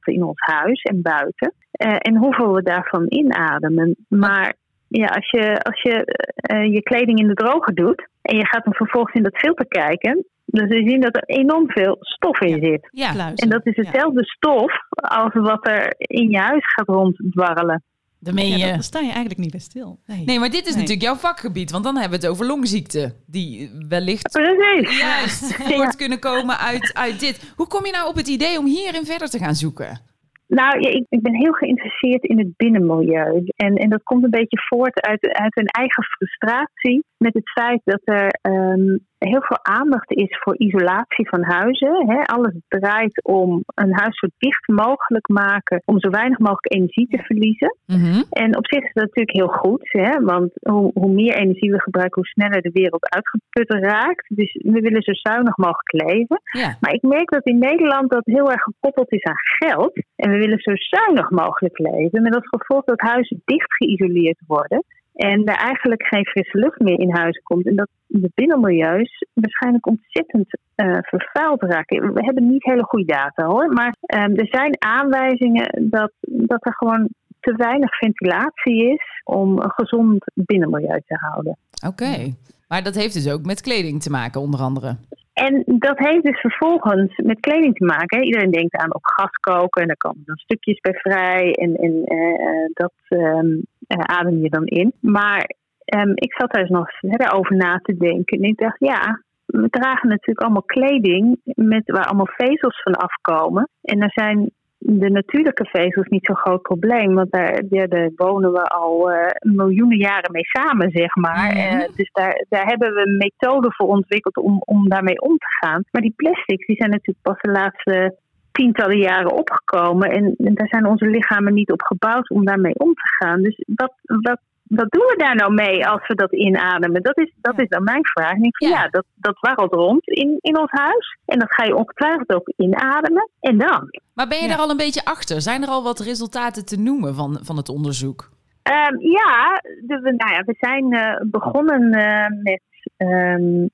in 0.06 0.22
ons 0.22 0.40
huis 0.40 0.82
en 0.82 1.02
buiten. 1.02 1.54
Uh, 1.86 1.96
en 1.98 2.16
hoeveel 2.16 2.54
we 2.54 2.62
daarvan 2.62 3.04
inademen. 3.08 3.96
Maar 4.08 4.54
ja, 4.88 5.06
als 5.06 5.30
je, 5.30 5.62
als 5.62 5.82
je 5.82 6.18
uh, 6.52 6.72
je 6.72 6.82
kleding 6.82 7.18
in 7.18 7.28
de 7.28 7.34
droger 7.34 7.74
doet 7.74 8.08
en 8.22 8.36
je 8.36 8.46
gaat 8.46 8.64
dan 8.64 8.74
vervolgens 8.74 9.14
in 9.14 9.22
dat 9.22 9.38
filter 9.38 9.66
kijken, 9.66 10.24
dan 10.44 10.68
zul 10.68 10.78
je 10.78 10.88
zien 10.88 11.00
dat 11.00 11.16
er 11.16 11.24
enorm 11.26 11.70
veel 11.70 11.96
stof 12.00 12.40
in 12.40 12.62
zit. 12.62 12.88
Ja, 12.90 13.32
en 13.34 13.48
dat 13.48 13.66
is 13.66 13.76
hetzelfde 13.76 14.24
stof 14.24 14.72
als 14.94 15.34
wat 15.34 15.66
er 15.66 15.94
in 15.96 16.30
je 16.30 16.38
huis 16.38 16.72
gaat 16.74 16.88
ronddwarrelen. 16.88 17.82
Dan, 18.24 18.48
je... 18.48 18.70
dan 18.70 18.82
sta 18.82 18.98
je 18.98 19.04
eigenlijk 19.04 19.38
niet 19.38 19.50
bij 19.50 19.60
stil. 19.60 20.00
Nee, 20.06 20.24
nee 20.24 20.38
maar 20.38 20.50
dit 20.50 20.66
is 20.66 20.74
natuurlijk 20.74 21.02
jouw 21.02 21.14
vakgebied. 21.14 21.70
Want 21.70 21.84
dan 21.84 21.96
hebben 21.96 22.20
we 22.20 22.26
het 22.26 22.34
over 22.34 22.46
longziekten. 22.46 23.14
Die 23.26 23.70
wellicht 23.88 24.30
Precies. 24.32 24.98
juist 24.98 25.54
voort 25.54 25.96
kunnen 25.96 26.18
komen 26.18 26.58
uit, 26.58 26.94
uit 26.94 27.20
dit. 27.20 27.52
Hoe 27.56 27.66
kom 27.66 27.86
je 27.86 27.92
nou 27.92 28.08
op 28.08 28.16
het 28.16 28.28
idee 28.28 28.58
om 28.58 28.66
hierin 28.66 29.04
verder 29.04 29.28
te 29.28 29.38
gaan 29.38 29.54
zoeken? 29.54 30.00
Nou, 30.46 30.80
ja, 30.80 30.88
ik, 30.90 31.06
ik, 31.08 31.22
ben 31.22 31.34
heel 31.34 31.52
geïnteresseerd 31.52 32.24
in 32.24 32.38
het 32.38 32.56
binnenmilieu. 32.56 33.44
En, 33.56 33.74
en 33.74 33.90
dat 33.90 34.02
komt 34.02 34.24
een 34.24 34.30
beetje 34.30 34.58
voort 34.68 35.00
uit, 35.00 35.28
uit 35.28 35.56
een 35.56 35.66
eigen 35.66 36.04
frustratie 36.04 37.04
met 37.16 37.34
het 37.34 37.50
feit 37.50 37.80
dat 37.84 38.00
er 38.04 38.38
um, 38.42 39.06
heel 39.28 39.42
veel 39.42 39.64
aandacht 39.64 40.10
is 40.10 40.38
voor 40.42 40.56
isolatie 40.56 41.28
van 41.28 41.42
huizen. 41.44 42.10
Hè. 42.10 42.22
Alles 42.22 42.54
draait 42.68 43.24
om 43.24 43.62
een 43.74 43.94
huis 43.94 44.18
zo 44.18 44.28
dicht 44.38 44.68
mogelijk 44.68 45.28
maken, 45.28 45.82
om 45.84 46.00
zo 46.00 46.10
weinig 46.10 46.38
mogelijk 46.38 46.74
energie 46.74 47.08
te 47.08 47.22
verliezen. 47.22 47.76
Mm-hmm. 47.86 48.24
En 48.30 48.56
op 48.56 48.66
zich 48.66 48.82
is 48.84 48.92
dat 48.92 49.04
natuurlijk 49.04 49.36
heel 49.36 49.54
goed, 49.62 49.82
hè, 49.82 50.20
want 50.20 50.50
hoe, 50.60 50.90
hoe, 50.94 51.12
meer 51.12 51.34
energie 51.34 51.70
we 51.70 51.80
gebruiken, 51.80 52.22
hoe 52.22 52.30
sneller 52.30 52.62
de 52.62 52.70
wereld 52.72 53.14
uitgeput 53.14 53.84
raakt. 53.84 54.24
Dus 54.28 54.52
we 54.52 54.80
willen 54.80 55.02
zo 55.02 55.12
zuinig 55.14 55.56
mogelijk 55.56 55.92
leven. 55.92 56.40
Ja. 56.52 56.76
Maar 56.80 56.92
ik 56.92 57.02
merk 57.02 57.30
dat 57.30 57.46
in 57.46 57.58
Nederland 57.58 58.10
dat 58.10 58.24
heel 58.24 58.50
erg 58.50 58.62
gekoppeld 58.62 59.12
is 59.12 59.22
aan 59.22 59.42
geld. 59.58 60.02
En 60.16 60.30
we 60.30 60.36
willen 60.36 60.58
zo 60.58 60.72
zuinig 60.74 61.30
mogelijk 61.30 61.78
leven, 61.78 62.22
met 62.22 62.34
als 62.34 62.48
gevolg 62.48 62.84
dat 62.84 63.00
huizen 63.00 63.42
dicht 63.44 63.74
geïsoleerd 63.74 64.40
worden. 64.46 64.84
En 65.14 65.44
er 65.44 65.56
eigenlijk 65.56 66.06
geen 66.06 66.26
frisse 66.26 66.58
lucht 66.58 66.80
meer 66.80 66.98
in 66.98 67.14
huis 67.14 67.42
komt. 67.42 67.66
En 67.66 67.76
dat 67.76 67.88
de 68.06 68.30
binnenmilieus 68.34 69.26
waarschijnlijk 69.32 69.86
ontzettend 69.86 70.58
uh, 70.76 70.98
vervuild 71.00 71.62
raken. 71.62 72.14
We 72.14 72.24
hebben 72.24 72.48
niet 72.48 72.64
hele 72.64 72.84
goede 72.84 73.12
data 73.12 73.46
hoor. 73.46 73.72
Maar 73.72 73.94
um, 74.14 74.36
er 74.36 74.48
zijn 74.50 74.76
aanwijzingen 74.78 75.90
dat, 75.90 76.12
dat 76.20 76.66
er 76.66 76.74
gewoon 76.74 77.08
te 77.40 77.54
weinig 77.56 77.96
ventilatie 77.96 78.92
is 78.92 79.22
om 79.24 79.58
een 79.58 79.72
gezond 79.72 80.24
binnenmilieu 80.34 81.02
te 81.06 81.14
houden. 81.14 81.58
Oké, 81.86 82.34
maar 82.68 82.82
dat 82.82 82.94
heeft 82.94 83.14
dus 83.14 83.32
ook 83.32 83.44
met 83.44 83.60
kleding 83.60 84.02
te 84.02 84.10
maken, 84.10 84.40
onder 84.40 84.60
andere. 84.60 84.96
En 85.32 85.62
dat 85.66 85.98
heeft 85.98 86.22
dus 86.22 86.40
vervolgens 86.40 87.16
met 87.16 87.40
kleding 87.40 87.76
te 87.76 87.84
maken. 87.84 88.24
Iedereen 88.24 88.50
denkt 88.50 88.76
aan 88.76 88.94
op 88.94 89.04
gas 89.04 89.30
koken 89.30 89.82
en 89.82 89.86
daar 89.86 89.96
komen 89.96 90.22
dan 90.24 90.36
stukjes 90.36 90.80
bij 90.80 90.94
vrij. 90.94 91.52
En, 91.52 91.74
en 91.74 92.14
uh, 92.14 92.68
dat 92.72 92.92
um, 93.08 93.62
adem 93.98 94.42
je 94.42 94.48
dan 94.48 94.66
in. 94.66 94.92
Maar 95.00 95.50
um, 95.84 96.12
ik 96.14 96.32
zat 96.32 96.52
daar 96.52 96.62
eens 96.62 96.70
nog 96.70 96.90
verder 96.98 97.32
over 97.32 97.56
na 97.56 97.78
te 97.82 97.96
denken. 97.96 98.38
En 98.38 98.48
ik 98.48 98.58
dacht, 98.58 98.78
ja, 98.78 99.22
we 99.46 99.68
dragen 99.68 100.08
natuurlijk 100.08 100.40
allemaal 100.40 100.62
kleding 100.62 101.40
met, 101.44 101.90
waar 101.90 102.04
allemaal 102.04 102.34
vezels 102.36 102.82
van 102.82 102.94
afkomen. 102.94 103.68
En 103.82 104.00
er 104.00 104.12
zijn 104.12 104.50
de 104.84 105.10
natuurlijke 105.10 105.68
vezels 105.72 106.08
niet 106.08 106.26
zo'n 106.26 106.36
groot 106.36 106.62
probleem. 106.62 107.14
Want 107.14 107.32
daar, 107.32 107.62
ja, 107.68 107.86
daar 107.86 108.10
wonen 108.16 108.52
we 108.52 108.62
al 108.62 109.12
uh, 109.12 109.26
miljoenen 109.38 109.98
jaren 109.98 110.32
mee 110.32 110.44
samen, 110.44 110.90
zeg 110.90 111.14
maar. 111.14 111.56
Uh, 111.56 111.96
dus 111.96 112.10
daar, 112.12 112.44
daar 112.48 112.66
hebben 112.66 112.94
we 112.94 113.16
methoden 113.18 113.72
voor 113.72 113.86
ontwikkeld 113.86 114.36
om, 114.36 114.62
om 114.64 114.88
daarmee 114.88 115.20
om 115.20 115.36
te 115.36 115.66
gaan. 115.66 115.84
Maar 115.90 116.02
die 116.02 116.14
plastics 116.16 116.66
die 116.66 116.76
zijn 116.76 116.90
natuurlijk 116.90 117.22
pas 117.22 117.40
de 117.40 117.50
laatste 117.50 118.16
tientallen 118.52 118.98
jaren 118.98 119.32
opgekomen. 119.32 120.10
En, 120.10 120.34
en 120.38 120.54
daar 120.54 120.68
zijn 120.68 120.86
onze 120.86 121.06
lichamen 121.06 121.54
niet 121.54 121.72
op 121.72 121.82
gebouwd 121.82 122.30
om 122.30 122.44
daarmee 122.44 122.74
om 122.78 122.94
te 122.94 123.08
gaan. 123.18 123.42
Dus 123.42 123.64
wat, 123.66 123.92
wat, 124.04 124.40
wat 124.62 124.90
doen 124.90 125.06
we 125.06 125.14
daar 125.16 125.34
nou 125.34 125.52
mee 125.54 125.86
als 125.86 126.06
we 126.06 126.14
dat 126.14 126.32
inademen? 126.32 127.02
Dat 127.02 127.18
is, 127.18 127.32
dat 127.40 127.60
is 127.60 127.68
dan 127.68 127.84
mijn 127.84 128.06
vraag. 128.06 128.32
En 128.32 128.42
ik 128.42 128.60
Ja. 128.60 128.68
ja, 128.68 128.88
dat, 128.88 129.04
dat 129.14 129.40
warrelt 129.40 129.72
rond 129.72 130.08
in, 130.08 130.38
in 130.40 130.58
ons 130.58 130.70
huis. 130.70 131.16
En 131.26 131.38
dat 131.38 131.54
ga 131.54 131.64
je 131.64 131.76
ongetwijfeld 131.76 132.34
ook 132.34 132.52
inademen. 132.56 133.30
En 133.40 133.58
dan? 133.58 133.88
Maar 134.14 134.28
ben 134.28 134.38
je 134.38 134.42
Ja. 134.44 134.48
daar 134.50 134.58
al 134.64 134.70
een 134.70 134.76
beetje 134.76 135.04
achter? 135.04 135.40
Zijn 135.40 135.62
er 135.62 135.68
al 135.68 135.82
wat 135.82 136.00
resultaten 136.00 136.64
te 136.66 136.78
noemen 136.78 137.14
van, 137.14 137.38
van 137.42 137.56
het 137.56 137.68
onderzoek? 137.68 138.30
Ehm, 138.62 138.98
ja, 138.98 139.60
de, 139.86 140.00
we, 140.02 140.14
nou 140.16 140.32
ja, 140.32 140.42
we 140.44 140.54
zijn 140.58 140.92
eh, 140.92 141.20
begonnen 141.30 141.92
eh, 141.92 142.26
met 142.42 142.62
ehm, 142.96 143.62
eh, 143.62 143.66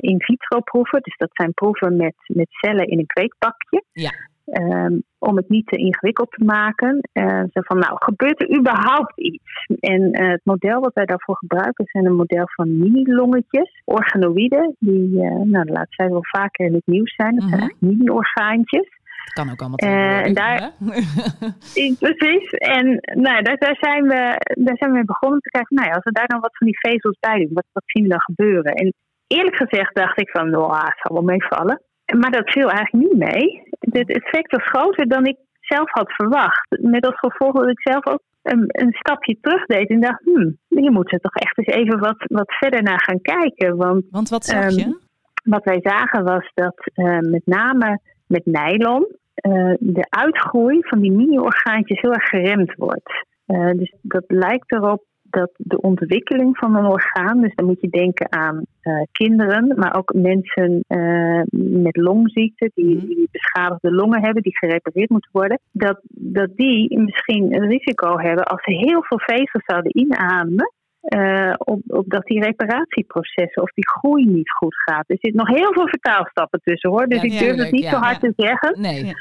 in 0.00 0.22
vitro 0.22 0.60
proeven. 0.60 1.00
Dus 1.02 1.16
dat 1.16 1.30
zijn 1.32 1.54
proeven 1.54 1.96
met, 1.96 2.14
met 2.26 2.46
cellen 2.50 2.86
in 2.86 2.98
een 2.98 3.06
kweekbakje. 3.06 3.84
Ja. 3.92 4.10
Ehm, 4.46 4.98
om 5.18 5.36
het 5.36 5.48
niet 5.48 5.66
te 5.66 5.76
ingewikkeld 5.76 6.30
te 6.30 6.44
maken. 6.44 7.08
Eh, 7.12 7.42
zo 7.52 7.60
van, 7.60 7.78
nou, 7.78 7.92
gebeurt 7.98 8.40
er 8.42 8.58
überhaupt 8.58 9.20
iets? 9.20 9.66
En 9.80 10.12
eh, 10.12 10.28
het 10.30 10.40
model 10.44 10.80
wat 10.80 10.94
wij 10.94 11.04
daarvoor 11.04 11.36
gebruiken 11.36 11.84
zijn 11.86 12.06
een 12.06 12.16
model 12.16 12.44
van 12.48 12.78
mini-longetjes, 12.78 13.82
organoïden, 13.84 14.76
die, 14.78 15.22
eh 15.22 15.30
nou, 15.30 15.64
de 15.64 15.72
laatste 15.72 15.96
tijd 15.96 16.10
wel 16.10 16.24
vaker 16.24 16.66
in 16.66 16.74
het 16.74 16.86
nieuws 16.86 17.14
zijn. 17.14 17.34
Dat 17.34 17.40
Mhm. 17.44 17.48
zijn 17.48 17.60
eigenlijk 17.60 17.92
mini-orgaantjes. 17.92 18.88
Kan 19.32 19.50
ook 19.50 19.60
allemaal 19.60 19.78
Eh, 19.78 19.88
tegenwoordig, 19.88 20.26
en 20.26 20.34
daar-? 20.34 20.72
Precies. 22.06 22.50
En 22.50 22.86
nou, 23.26 23.42
daar, 23.42 23.56
daar, 23.58 23.76
zijn 23.80 24.02
we, 24.02 24.20
daar 24.64 24.76
zijn 24.76 24.90
we 24.90 24.96
mee 24.96 25.04
begonnen 25.04 25.40
te 25.40 25.50
kijken. 25.50 25.76
Nou 25.76 25.88
ja, 25.88 25.94
als 25.94 26.04
we 26.04 26.12
daar 26.12 26.26
dan 26.26 26.40
wat 26.40 26.56
van 26.56 26.66
die 26.66 26.78
vezels 26.78 27.16
bij 27.20 27.38
doen, 27.38 27.52
wat, 27.52 27.66
wat 27.72 27.82
zien 27.86 28.02
we 28.02 28.08
dan 28.08 28.20
gebeuren? 28.20 28.72
En 28.72 28.92
eerlijk 29.26 29.56
gezegd 29.56 29.94
dacht 29.94 30.20
ik 30.20 30.30
van, 30.30 30.50
nou, 30.50 30.76
het 30.76 30.98
zal 31.02 31.14
wel 31.16 31.22
meevallen. 31.24 31.82
Maar 32.18 32.30
dat 32.30 32.50
viel 32.50 32.70
eigenlijk 32.70 33.04
niet 33.04 33.18
mee. 33.28 33.62
Het 33.80 34.08
effect 34.10 34.50
was 34.52 34.64
groter 34.68 35.08
dan 35.08 35.26
ik 35.26 35.36
zelf 35.60 35.90
had 35.90 36.12
verwacht. 36.12 36.66
Met 36.80 37.06
als 37.06 37.18
gevolg 37.18 37.52
dat 37.52 37.68
ik 37.70 37.80
zelf 37.80 38.06
ook 38.06 38.20
een, 38.42 38.64
een 38.66 38.92
stapje 38.92 39.38
terug 39.40 39.66
deed 39.66 39.88
en 39.90 40.00
dacht, 40.00 40.22
hmm, 40.24 40.56
hier 40.68 40.92
moeten 40.92 41.16
we 41.16 41.22
toch 41.22 41.34
echt 41.34 41.58
eens 41.58 41.76
even 41.76 41.98
wat, 41.98 42.16
wat 42.18 42.54
verder 42.54 42.82
naar 42.82 43.02
gaan 43.02 43.20
kijken. 43.22 43.76
Want 43.76 44.04
Want 44.10 44.28
wat 44.28 44.44
zag 44.44 44.62
Ehm, 44.64 44.78
je? 44.78 44.98
wat 45.44 45.64
wij 45.64 45.78
zagen 45.82 46.24
was 46.24 46.50
dat 46.54 46.90
eh, 46.94 47.18
met 47.18 47.42
name 47.44 48.00
met 48.26 48.46
nylon 48.46 49.06
eh, 49.34 49.72
de 49.78 50.06
uitgroei 50.08 50.78
van 50.80 51.00
die 51.00 51.12
mini-orgaantjes 51.12 52.00
heel 52.00 52.12
erg 52.12 52.28
geremd 52.28 52.74
wordt. 52.74 53.24
Eh, 53.46 53.70
dus 53.70 53.94
dat 54.02 54.24
lijkt 54.26 54.72
erop 54.72 55.02
dat 55.40 55.50
de 55.56 55.80
ontwikkeling 55.80 56.58
van 56.58 56.76
een 56.76 56.84
orgaan, 56.86 57.40
dus 57.40 57.54
dan 57.54 57.66
moet 57.66 57.80
je 57.80 57.88
denken 57.88 58.32
aan 58.32 58.62
eh, 58.80 58.92
kinderen, 59.12 59.72
maar 59.76 59.96
ook 59.96 60.12
mensen 60.14 60.84
eh, 60.86 61.42
met 61.84 61.96
longziekten 61.96 62.70
die, 62.74 62.96
Mhm. 62.96 63.06
die 63.06 63.28
beschadigde 63.32 63.90
longen 63.92 64.24
hebben, 64.24 64.42
die 64.42 64.56
gerepareerd 64.58 65.10
moeten 65.10 65.30
worden, 65.32 65.58
dat, 65.72 65.98
dat 66.10 66.50
die 66.56 66.98
misschien 66.98 67.54
een 67.54 67.68
risico 67.68 68.18
hebben 68.18 68.44
als 68.44 68.62
ze 68.64 68.72
heel 68.72 69.02
veel 69.02 69.18
vezels 69.20 69.64
zouden 69.66 69.98
inademen. 69.98 70.70
eh, 71.06 71.52
op, 71.58 71.80
op 71.86 72.04
dat 72.08 72.24
die 72.24 72.40
reparatieprocessen 72.42 73.62
of 73.62 73.70
die 73.70 73.88
groei 73.88 74.24
niet 74.26 74.50
goed 74.50 74.74
gaat. 74.84 75.04
Er 75.10 75.18
zitten 75.20 75.44
nog 75.44 75.48
heel 75.56 75.72
veel 75.72 75.88
vertaalstappen 75.88 76.60
tussen 76.64 76.90
hoor. 76.90 77.06
Dus 77.06 77.22
Ja, 77.22 77.24
ik 77.32 77.38
durf 77.38 77.56
het 77.56 77.70
niet 77.72 77.82
ja, 77.82 77.90
zo 77.90 77.96
hard 77.96 78.20
ja. 78.20 78.28
te 78.28 78.32
zeggen. 78.36 78.80
Nee. 78.80 79.12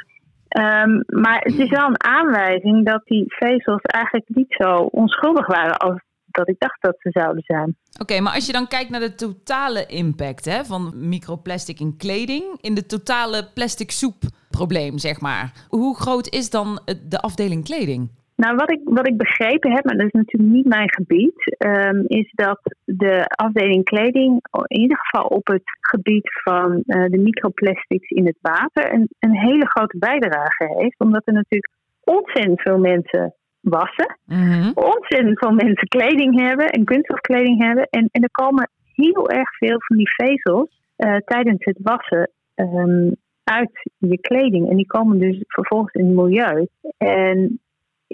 Ehm, 0.55 1.01
maar 1.05 1.39
het 1.39 1.57
is 1.57 1.69
wel 1.69 1.87
een 1.87 2.03
aanwijzing 2.03 2.85
dat 2.85 3.01
die 3.05 3.23
vezels 3.27 3.81
eigenlijk 3.81 4.29
niet 4.29 4.55
zo 4.57 4.73
onschuldig 4.75 5.47
waren 5.47 5.77
als 5.77 5.99
dat 6.25 6.49
ik 6.49 6.55
dacht 6.59 6.81
dat 6.81 6.95
ze 6.99 7.09
zouden 7.11 7.43
zijn. 7.45 7.75
Oké, 8.01 8.19
maar 8.19 8.33
als 8.33 8.45
je 8.45 8.51
dan 8.51 8.67
kijkt 8.67 8.89
naar 8.89 8.99
de 8.99 9.15
totale 9.15 9.85
impact 9.85 10.45
hè, 10.45 10.65
van 10.65 10.93
microplastic 10.95 11.79
in 11.79 11.97
kleding, 11.97 12.43
in 12.61 12.73
de 12.73 12.85
totale 12.85 13.49
plastic 13.53 13.91
soep 13.91 14.15
probleem, 14.49 14.97
zeg 14.97 15.21
maar. 15.21 15.51
Hoe 15.69 15.97
groot 15.97 16.27
is 16.27 16.49
dan 16.49 16.79
de 17.07 17.19
afdeling 17.19 17.63
kleding? 17.63 18.09
Nou, 18.35 18.55
wat 18.55 18.71
ik, 18.71 18.79
wat 18.83 19.07
ik 19.07 19.17
begrepen 19.17 19.71
heb, 19.71 19.83
maar 19.85 19.97
dat 19.97 20.05
is 20.05 20.11
natuurlijk 20.11 20.53
niet 20.53 20.65
mijn 20.65 20.93
gebied, 20.93 21.55
ehm, 21.57 22.03
is 22.07 22.31
dat 22.31 22.59
de 22.83 23.25
afdeling 23.27 23.83
kleding 23.83 24.39
in 24.67 24.81
ieder 24.81 24.97
geval 24.97 25.27
op 25.27 25.47
het 25.47 25.63
gebied 25.79 26.29
van 26.43 26.83
eh, 26.85 27.05
de 27.09 27.17
microplastics 27.17 28.09
in 28.09 28.25
het 28.25 28.37
water 28.41 28.93
een, 28.93 29.09
een 29.19 29.37
hele 29.37 29.67
grote 29.67 29.97
bijdrage 29.97 30.73
heeft. 30.77 30.99
Omdat 30.99 31.21
er 31.25 31.33
natuurlijk 31.33 31.73
ontzettend 32.03 32.61
veel 32.61 32.77
mensen 32.77 33.33
wassen, 33.59 34.17
Mhm. 34.25 34.71
ontzettend 34.73 35.39
veel 35.39 35.51
mensen 35.51 35.87
kleding 35.87 36.39
hebben 36.39 36.69
en 36.69 36.83
kunststofkleding 36.83 37.63
hebben. 37.63 37.87
En, 37.89 38.09
en 38.11 38.23
er 38.23 38.31
komen 38.31 38.69
heel 38.93 39.29
erg 39.29 39.57
veel 39.57 39.77
van 39.79 39.97
die 39.97 40.13
vezels 40.15 40.83
eh, 40.95 41.15
tijdens 41.15 41.63
het 41.65 41.77
wassen 41.81 42.31
ehm, 42.55 43.11
uit 43.43 43.91
je 43.97 44.19
kleding. 44.19 44.69
En 44.69 44.75
die 44.75 44.85
komen 44.85 45.19
dus 45.19 45.43
vervolgens 45.47 45.93
in 45.93 46.05
het 46.05 46.15
milieu. 46.15 46.67
En 46.97 47.59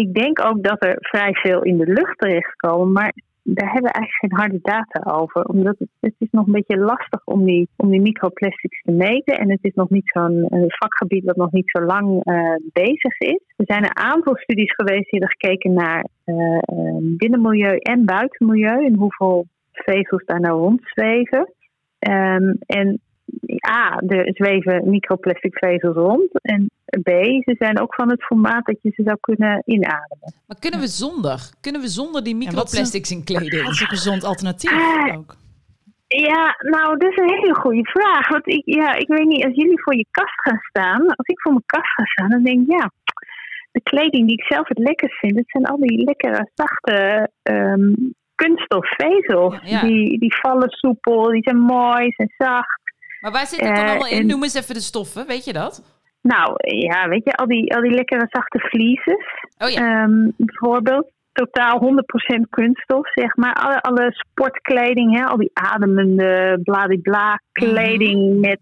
ik 0.01 0.13
denk 0.13 0.45
ook 0.45 0.63
dat 0.63 0.85
er 0.85 0.95
vrij 0.99 1.33
veel 1.33 1.61
in 1.61 1.77
de 1.77 1.93
lucht 1.93 2.17
terechtkomen. 2.17 2.91
Maar 2.91 3.13
daar 3.43 3.71
hebben 3.71 3.91
we 3.91 3.97
eigenlijk 3.97 4.19
geen 4.19 4.39
harde 4.39 4.59
data 4.61 5.19
over. 5.19 5.43
Omdat 5.43 5.75
het, 5.99 6.13
is 6.17 6.27
nog 6.31 6.45
een 6.45 6.51
beetje 6.51 6.77
lastig 6.77 7.25
om 7.25 7.45
die, 7.45 7.69
om 7.75 7.89
die 7.89 8.01
microplastics 8.01 8.81
te 8.81 8.91
meten. 8.91 9.37
En 9.37 9.49
het 9.49 9.59
is 9.61 9.73
nog 9.73 9.89
niet 9.89 10.09
zo'n 10.09 10.45
een 10.49 10.65
vakgebied 10.67 11.25
dat 11.25 11.35
nog 11.35 11.51
niet 11.51 11.69
zo 11.69 11.83
lang 11.85 12.21
uh, 12.23 12.55
bezig 12.73 13.19
is. 13.19 13.41
Er 13.55 13.65
zijn 13.65 13.83
een 13.83 13.97
aantal 13.97 14.35
studies 14.35 14.73
geweest 14.73 15.09
die 15.09 15.19
hebben 15.19 15.37
gekeken 15.39 15.73
naar 15.73 16.05
uh, 16.25 16.97
binnenmilieu 16.99 17.77
en 17.77 18.05
buitenmilieu. 18.05 18.85
En 18.85 18.95
hoeveel 18.95 19.45
vezels 19.71 20.25
daar 20.25 20.39
nou 20.39 20.59
rondzweven. 20.59 21.53
Um, 22.09 22.57
en 22.65 22.99
A, 23.69 24.01
er 24.07 24.33
zweven 24.33 24.89
microplastic 24.89 25.57
vezels 25.57 25.95
rond. 25.95 26.41
En 26.41 26.69
B, 26.99 27.09
ze 27.43 27.55
zijn 27.59 27.79
ook 27.79 27.95
van 27.95 28.09
het 28.09 28.23
formaat 28.23 28.65
dat 28.65 28.77
je 28.81 28.91
ze 28.95 29.03
zou 29.03 29.17
kunnen 29.19 29.61
inademen. 29.65 30.33
Maar 30.47 30.59
kunnen 30.59 30.79
we 30.79 30.87
zonder? 30.87 31.49
Kunnen 31.61 31.81
we 31.81 31.87
zonder 31.87 32.23
die 32.23 32.35
microplastics 32.35 33.11
in 33.11 33.23
kleding? 33.23 33.63
Dat 33.63 33.71
is 33.71 33.81
een 33.81 33.87
gezond 33.87 34.23
alternatief 34.23 34.71
uh, 34.71 35.17
ook. 35.17 35.35
Ja, 36.07 36.55
nou, 36.59 36.97
dat 36.97 37.11
is 37.11 37.17
een 37.17 37.39
hele 37.39 37.55
goede 37.55 37.89
vraag. 37.89 38.29
Want 38.29 38.47
ik, 38.47 38.61
ja, 38.65 38.93
ik 38.93 39.07
weet 39.07 39.27
niet, 39.27 39.45
als 39.45 39.55
jullie 39.55 39.81
voor 39.81 39.95
je 39.95 40.05
kast 40.11 40.41
gaan 40.41 40.59
staan, 40.69 41.01
als 41.01 41.27
ik 41.27 41.41
voor 41.41 41.51
mijn 41.51 41.65
kast 41.65 41.93
ga 41.93 42.05
staan, 42.05 42.29
dan 42.29 42.43
denk 42.43 42.61
ik, 42.61 42.71
ja, 42.71 42.91
de 43.71 43.81
kleding 43.81 44.27
die 44.27 44.37
ik 44.37 44.43
zelf 44.43 44.67
het 44.67 44.77
lekkerst 44.77 45.19
vind, 45.19 45.35
het 45.35 45.49
zijn 45.49 45.65
al 45.65 45.77
die 45.77 46.03
lekkere, 46.03 46.49
zachte 46.53 47.29
um, 47.41 48.13
kunststofvezels. 48.35 49.59
Ja, 49.63 49.81
Die, 49.81 50.19
die 50.19 50.35
vallen 50.35 50.69
soepel, 50.69 51.23
die 51.31 51.43
zijn 51.43 51.59
mooi, 51.59 52.11
zijn 52.15 52.33
zacht. 52.37 52.79
Maar 53.19 53.31
waar 53.31 53.47
zit 53.47 53.59
het 53.59 53.75
dan 53.75 53.85
uh, 53.85 53.89
allemaal 53.89 54.07
in? 54.07 54.27
Noem 54.27 54.43
eens 54.43 54.53
even 54.53 54.73
de 54.73 54.81
stoffen, 54.81 55.27
weet 55.27 55.45
je 55.45 55.53
dat? 55.53 55.83
Nou, 56.21 56.53
ja, 56.57 57.07
weet 57.07 57.23
je, 57.23 57.33
al 57.33 57.47
die, 57.47 57.75
al 57.75 57.81
die 57.81 57.93
lekkere 57.93 58.27
zachte 58.29 58.59
vliezen. 58.59 59.17
Oh 59.57 59.69
ja. 59.69 60.03
Um, 60.03 60.33
bijvoorbeeld. 60.37 61.11
Totaal 61.31 61.93
100% 62.37 62.49
kunststof, 62.49 63.11
zeg 63.13 63.35
maar. 63.35 63.53
Alle, 63.53 63.81
alle 63.81 64.11
sportkleding, 64.11 65.17
hè, 65.17 65.25
al 65.25 65.37
die 65.37 65.51
ademende 65.53 66.59
bladibla 66.63 67.41
kleding 67.51 68.19
mm 68.19 68.31
-hmm. 68.31 68.39
met 68.39 68.59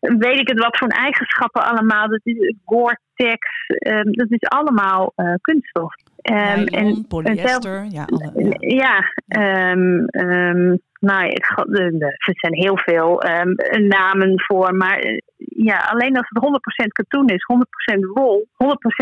weet 0.00 0.38
ik 0.38 0.48
het 0.48 0.58
wat 0.58 0.78
voor 0.78 0.88
eigenschappen 0.88 1.64
allemaal. 1.64 2.08
Dat 2.08 2.20
is 2.22 2.54
Gore-Tex, 2.64 3.48
um, 3.88 4.12
dat 4.12 4.30
is 4.30 4.48
allemaal 4.48 5.12
uh, 5.16 5.34
kunststof. 5.40 5.94
Um, 6.30 6.36
Nylon, 6.36 6.66
en, 6.66 7.06
polyester, 7.08 7.44
en 7.44 7.62
zelf, 7.62 7.92
ja. 7.92 8.04
Alle, 8.04 8.56
ja, 8.58 9.04
ja 9.26 9.70
um, 9.70 10.78
nou, 11.00 11.28
er 11.28 12.18
zijn 12.22 12.54
heel 12.54 12.78
veel 12.78 13.22
namen 13.78 14.40
voor, 14.40 14.74
maar 14.74 15.20
ja, 15.56 15.76
alleen 15.76 16.16
als 16.16 16.28
het 16.28 16.44
100% 16.84 16.88
katoen 16.88 17.26
is, 17.26 17.46
100% 17.96 18.00
wol, 18.12 18.46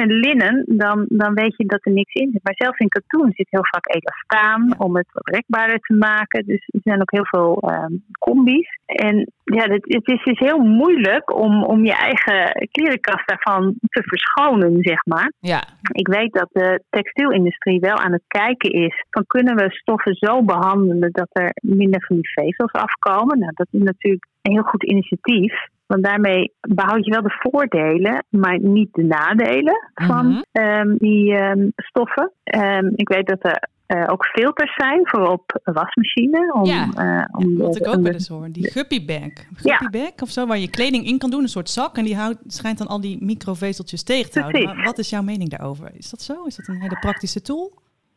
100% 0.02 0.06
linnen, 0.06 0.64
dan, 0.66 1.04
dan 1.08 1.34
weet 1.34 1.54
je 1.56 1.66
dat 1.66 1.86
er 1.86 1.92
niks 1.92 2.12
in 2.12 2.30
zit. 2.32 2.44
Maar 2.44 2.54
zelfs 2.56 2.78
in 2.78 2.88
katoen 2.88 3.32
zit 3.32 3.46
heel 3.50 3.66
vaak 3.70 3.94
elastaan 3.94 4.80
om 4.80 4.96
het 4.96 5.06
wat 5.12 5.34
rekbaarder 5.34 5.78
te 5.78 5.94
maken. 5.94 6.46
Dus 6.46 6.68
er 6.72 6.80
zijn 6.82 7.00
ook 7.00 7.10
heel 7.10 7.26
veel 7.26 7.70
um, 7.70 8.04
combi's. 8.18 8.78
En 8.86 9.32
ja, 9.44 9.62
het, 9.62 9.84
het, 9.84 10.08
is 10.08 10.24
dus 10.24 10.38
heel 10.38 10.58
moeilijk 10.58 11.34
om, 11.34 11.64
om 11.64 11.84
je 11.84 11.94
eigen 11.94 12.68
klerenkast 12.70 13.28
daarvan 13.28 13.74
te 13.80 14.02
verschonen, 14.02 14.76
zeg 14.80 15.04
maar. 15.04 15.32
Ja. 15.40 15.62
Ik 15.92 16.08
weet 16.08 16.32
dat 16.32 16.48
de 16.52 16.82
textielindustrie 16.90 17.80
wel 17.80 17.96
aan 17.96 18.12
het 18.12 18.24
kijken 18.26 18.70
is 18.70 19.04
van 19.10 19.26
kunnen 19.26 19.56
we 19.56 19.70
stoffen 19.70 20.14
zo 20.14 20.42
behandelen 20.42 21.12
dat 21.12 21.28
er 21.32 21.50
minder 21.54 22.04
van 22.06 22.16
die 22.16 22.32
vezels 22.32 22.72
afkomen. 22.72 23.38
Nou, 23.38 23.52
dat 23.54 23.68
is 23.70 23.80
natuurlijk 23.80 24.26
een 24.44 24.52
heel 24.52 24.62
goed 24.62 24.84
initiatief. 24.84 25.68
Want 25.86 26.04
daarmee 26.04 26.52
behoud 26.60 27.04
je 27.04 27.10
wel 27.10 27.22
de 27.22 27.38
voordelen, 27.38 28.24
maar 28.28 28.58
niet 28.60 28.88
de 28.92 29.02
nadelen 29.04 29.90
van 29.94 30.26
mm 30.26 30.42
-hmm. 30.52 30.64
um, 30.64 30.96
die 30.96 31.34
um, 31.34 31.72
stoffen. 31.76 32.32
Um, 32.44 32.92
ik 32.96 33.08
weet 33.08 33.26
dat 33.26 33.38
er 33.40 33.68
uh, 33.88 34.04
ook 34.06 34.26
filters 34.26 34.74
zijn 34.74 35.00
voor 35.02 35.28
op 35.28 35.60
wasmachine. 35.64 36.52
Om, 36.52 36.64
ja, 36.64 36.88
uh, 36.98 37.24
om 37.32 37.56
wat 37.56 37.76
ik 37.76 37.86
ook 37.86 38.02
wel 38.02 38.12
eens 38.12 38.28
hoor. 38.28 38.48
Die 38.52 38.70
guppy 38.70 39.04
bag. 39.04 39.32
Guppy 39.54 39.68
ja. 39.68 39.90
bag 39.90 40.22
of 40.22 40.28
zo, 40.28 40.46
waar 40.46 40.58
je 40.58 40.70
kleding 40.70 41.06
in 41.06 41.18
kan 41.18 41.30
doen. 41.30 41.42
Een 41.42 41.48
soort 41.48 41.70
zak. 41.70 41.96
En 41.96 42.04
die 42.04 42.16
houdt, 42.16 42.38
schijnt 42.46 42.78
dan 42.78 42.86
al 42.86 43.00
die 43.00 43.24
microvezeltjes 43.24 44.02
tegen 44.02 44.30
te 44.30 44.40
houden. 44.40 44.64
Maar 44.64 44.84
wat 44.84 44.98
is 44.98 45.10
jouw 45.10 45.22
mening 45.22 45.50
daarover? 45.50 45.90
Is 45.94 46.10
dat 46.10 46.20
zo? 46.20 46.44
Is 46.44 46.56
dat 46.56 46.68
een 46.68 46.80
hele 46.80 46.98
praktische 46.98 47.42
tool? 47.42 47.72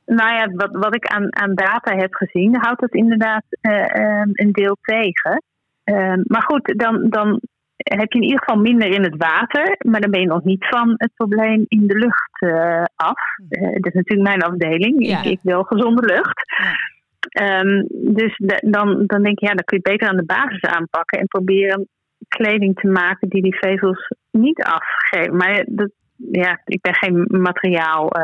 Nou 0.05 0.33
ja, 0.33 0.47
wat, 0.55 0.69
wat 0.71 0.95
ik 0.95 1.05
aan, 1.05 1.35
aan 1.35 1.55
data 1.55 1.95
heb 1.95 2.13
gezien, 2.13 2.55
houdt 2.55 2.81
het 2.81 2.93
inderdaad 2.93 3.43
uh, 3.61 4.21
een 4.33 4.51
deel 4.51 4.77
tegen. 4.81 5.41
Um, 5.89 6.23
maar 6.27 6.43
goed, 6.43 6.73
dan, 6.77 7.09
dan 7.09 7.39
heb 7.77 8.11
je 8.11 8.19
in 8.19 8.25
ieder 8.25 8.43
geval 8.43 8.61
minder 8.61 8.87
in 8.87 9.03
het 9.03 9.17
water, 9.17 9.75
maar 9.85 10.01
dan 10.01 10.11
ben 10.11 10.19
je 10.19 10.27
nog 10.27 10.43
niet 10.43 10.67
van 10.69 10.93
het 10.97 11.11
probleem 11.15 11.65
in 11.67 11.87
de 11.87 11.95
lucht 11.95 12.41
uh, 12.41 12.83
af. 12.95 13.19
Uh, 13.49 13.61
dat 13.61 13.85
is 13.85 13.93
natuurlijk 13.93 14.29
mijn 14.29 14.41
afdeling. 14.41 15.05
Ja. 15.07 15.19
Ik, 15.19 15.25
ik, 15.25 15.39
wil 15.41 15.63
gezonde 15.63 16.05
lucht. 16.05 16.41
Ja. 16.57 17.59
Um, 17.59 17.87
dus 17.89 18.37
de, 18.37 18.57
dan, 18.69 19.03
dan 19.05 19.23
denk 19.23 19.39
je, 19.39 19.45
ja, 19.45 19.53
dan 19.53 19.63
kun 19.63 19.77
je 19.83 19.89
beter 19.91 20.07
aan 20.07 20.17
de 20.17 20.25
basis 20.25 20.61
aanpakken 20.61 21.19
en 21.19 21.27
proberen 21.27 21.87
kleding 22.27 22.79
te 22.79 22.87
maken 22.87 23.29
die 23.29 23.41
die 23.41 23.57
vezels 23.57 24.07
niet 24.31 24.63
afgeven. 24.63 25.35
Maar 25.35 25.65
dat, 25.67 25.91
ja, 26.31 26.61
ik 26.65 26.81
ben 26.81 26.93
geen 26.93 27.25
materiaal 27.27 28.17
uh, 28.17 28.23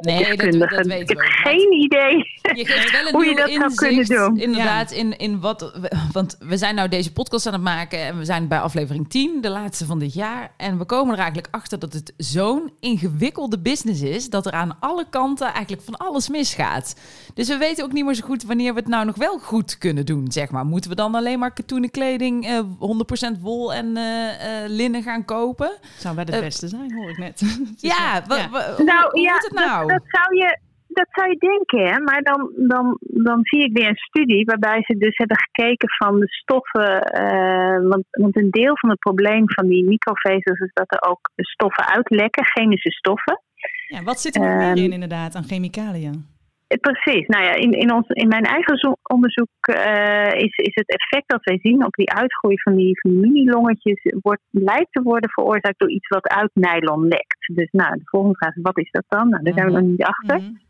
nee, 0.00 0.36
dat, 0.36 0.70
dat 0.70 0.86
ik 0.86 1.08
heb 1.08 1.18
geen 1.18 1.72
idee 1.72 2.38
je 2.58 2.66
geeft 2.66 2.90
wel 2.90 3.06
een 3.06 3.14
hoe 3.14 3.24
je 3.24 3.34
dat 3.34 3.50
zou 3.50 3.74
kunnen 3.74 4.04
doen. 4.04 4.38
Inderdaad, 4.38 4.90
ja. 4.90 4.96
in, 4.96 5.18
in 5.18 5.40
wat. 5.40 5.72
Want 6.12 6.36
we 6.40 6.56
zijn 6.56 6.74
nou 6.74 6.88
deze 6.88 7.12
podcast 7.12 7.46
aan 7.46 7.52
het 7.52 7.62
maken 7.62 7.98
en 7.98 8.18
we 8.18 8.24
zijn 8.24 8.48
bij 8.48 8.60
aflevering 8.60 9.08
10, 9.08 9.40
de 9.40 9.48
laatste 9.48 9.86
van 9.86 9.98
dit 9.98 10.14
jaar. 10.14 10.50
En 10.56 10.78
we 10.78 10.84
komen 10.84 11.12
er 11.12 11.20
eigenlijk 11.20 11.54
achter 11.54 11.78
dat 11.78 11.92
het 11.92 12.12
zo'n 12.16 12.72
ingewikkelde 12.80 13.58
business 13.58 14.02
is 14.02 14.30
dat 14.30 14.46
er 14.46 14.52
aan 14.52 14.76
alle 14.80 15.06
kanten 15.10 15.46
eigenlijk 15.46 15.82
van 15.82 15.96
alles 15.96 16.28
misgaat. 16.28 17.00
Dus 17.34 17.48
we 17.48 17.56
weten 17.56 17.84
ook 17.84 17.92
niet 17.92 18.04
meer 18.04 18.14
zo 18.14 18.26
goed 18.26 18.42
wanneer 18.42 18.74
we 18.74 18.80
het 18.80 18.88
nou 18.88 19.06
nog 19.06 19.16
wel 19.16 19.38
goed 19.38 19.78
kunnen 19.78 20.06
doen, 20.06 20.32
zeg 20.32 20.50
maar. 20.50 20.64
Moeten 20.64 20.90
we 20.90 20.96
dan 20.96 21.14
alleen 21.14 21.38
maar 21.38 21.52
katoenen 21.52 21.90
kleding, 21.90 22.48
uh, 22.48 23.36
100% 23.36 23.40
wol 23.40 23.74
en 23.74 23.86
uh, 23.96 24.02
linnen 24.66 25.02
gaan 25.02 25.24
kopen? 25.24 25.78
Zou 25.98 26.14
wel 26.14 26.24
het 26.24 26.40
beste 26.40 26.68
zijn, 26.68 26.94
hoor 26.94 27.10
ik 27.10 27.18
net. 27.20 27.38
ja, 27.92 28.22
ja. 28.28 28.48
nou, 28.92 29.20
ja, 29.20 29.34
het 29.34 29.52
nou? 29.52 29.86
Dat, 29.86 29.88
dat, 29.88 30.02
zou 30.06 30.36
je, 30.36 30.58
dat 30.88 31.08
zou 31.10 31.28
je 31.28 31.36
denken, 31.36 31.92
hè? 31.92 32.00
maar 32.00 32.22
dan, 32.22 32.50
dan, 32.56 32.98
dan 33.00 33.38
zie 33.42 33.64
ik 33.64 33.76
weer 33.76 33.88
een 33.88 34.06
studie 34.08 34.44
waarbij 34.44 34.82
ze 34.82 34.96
dus 34.96 35.16
hebben 35.16 35.38
gekeken 35.38 35.88
van 35.88 36.20
de 36.20 36.28
stoffen. 36.28 36.90
Uh, 37.22 37.88
want, 37.88 38.04
want 38.10 38.36
een 38.36 38.50
deel 38.50 38.76
van 38.78 38.90
het 38.90 38.98
probleem 38.98 39.44
van 39.46 39.66
die 39.66 39.84
microvezels 39.84 40.58
is 40.58 40.72
dat 40.72 40.92
er 40.94 41.10
ook 41.10 41.30
stoffen 41.36 41.86
uitlekken, 41.86 42.44
chemische 42.44 42.90
stoffen. 42.90 43.42
Ja, 43.86 44.02
wat 44.02 44.20
zit 44.20 44.34
er 44.34 44.40
nog 44.40 44.56
meer 44.56 44.84
in 44.84 44.92
inderdaad 44.92 45.34
aan 45.34 45.44
chemicaliën? 45.44 46.38
Precies. 46.78 47.26
Nou 47.26 47.44
ja, 47.44 47.54
in, 47.54 47.72
in, 47.72 47.92
ons, 47.92 48.08
in 48.08 48.28
mijn 48.28 48.44
eigen 48.44 48.98
onderzoek 49.02 49.48
uh, 49.60 50.32
is, 50.32 50.56
is 50.56 50.74
het 50.74 50.88
effect 50.88 51.28
dat 51.28 51.44
wij 51.44 51.58
zien 51.62 51.84
op 51.84 51.94
die 51.94 52.12
uitgroei 52.12 52.60
van 52.60 52.74
die, 52.74 53.00
van 53.00 53.10
die 53.10 53.20
mini-longetjes, 53.20 54.14
wordt, 54.20 54.42
lijkt 54.50 54.92
te 54.92 55.02
worden 55.02 55.30
veroorzaakt 55.30 55.78
door 55.78 55.90
iets 55.90 56.08
wat 56.08 56.28
uit 56.28 56.50
nylon 56.54 57.08
lekt. 57.08 57.54
Dus 57.54 57.68
nou, 57.70 57.94
de 57.94 58.04
volgende 58.04 58.36
vraag 58.36 58.56
is, 58.56 58.62
wat 58.62 58.78
is 58.78 58.90
dat 58.90 59.04
dan? 59.08 59.28
Nou, 59.28 59.42
daar 59.42 59.54
zijn 59.54 59.66
we 59.66 59.72
nog 59.72 59.82
niet 59.82 60.04
achter. 60.04 60.38
Mm 60.38 60.44
-hmm. 60.44 60.68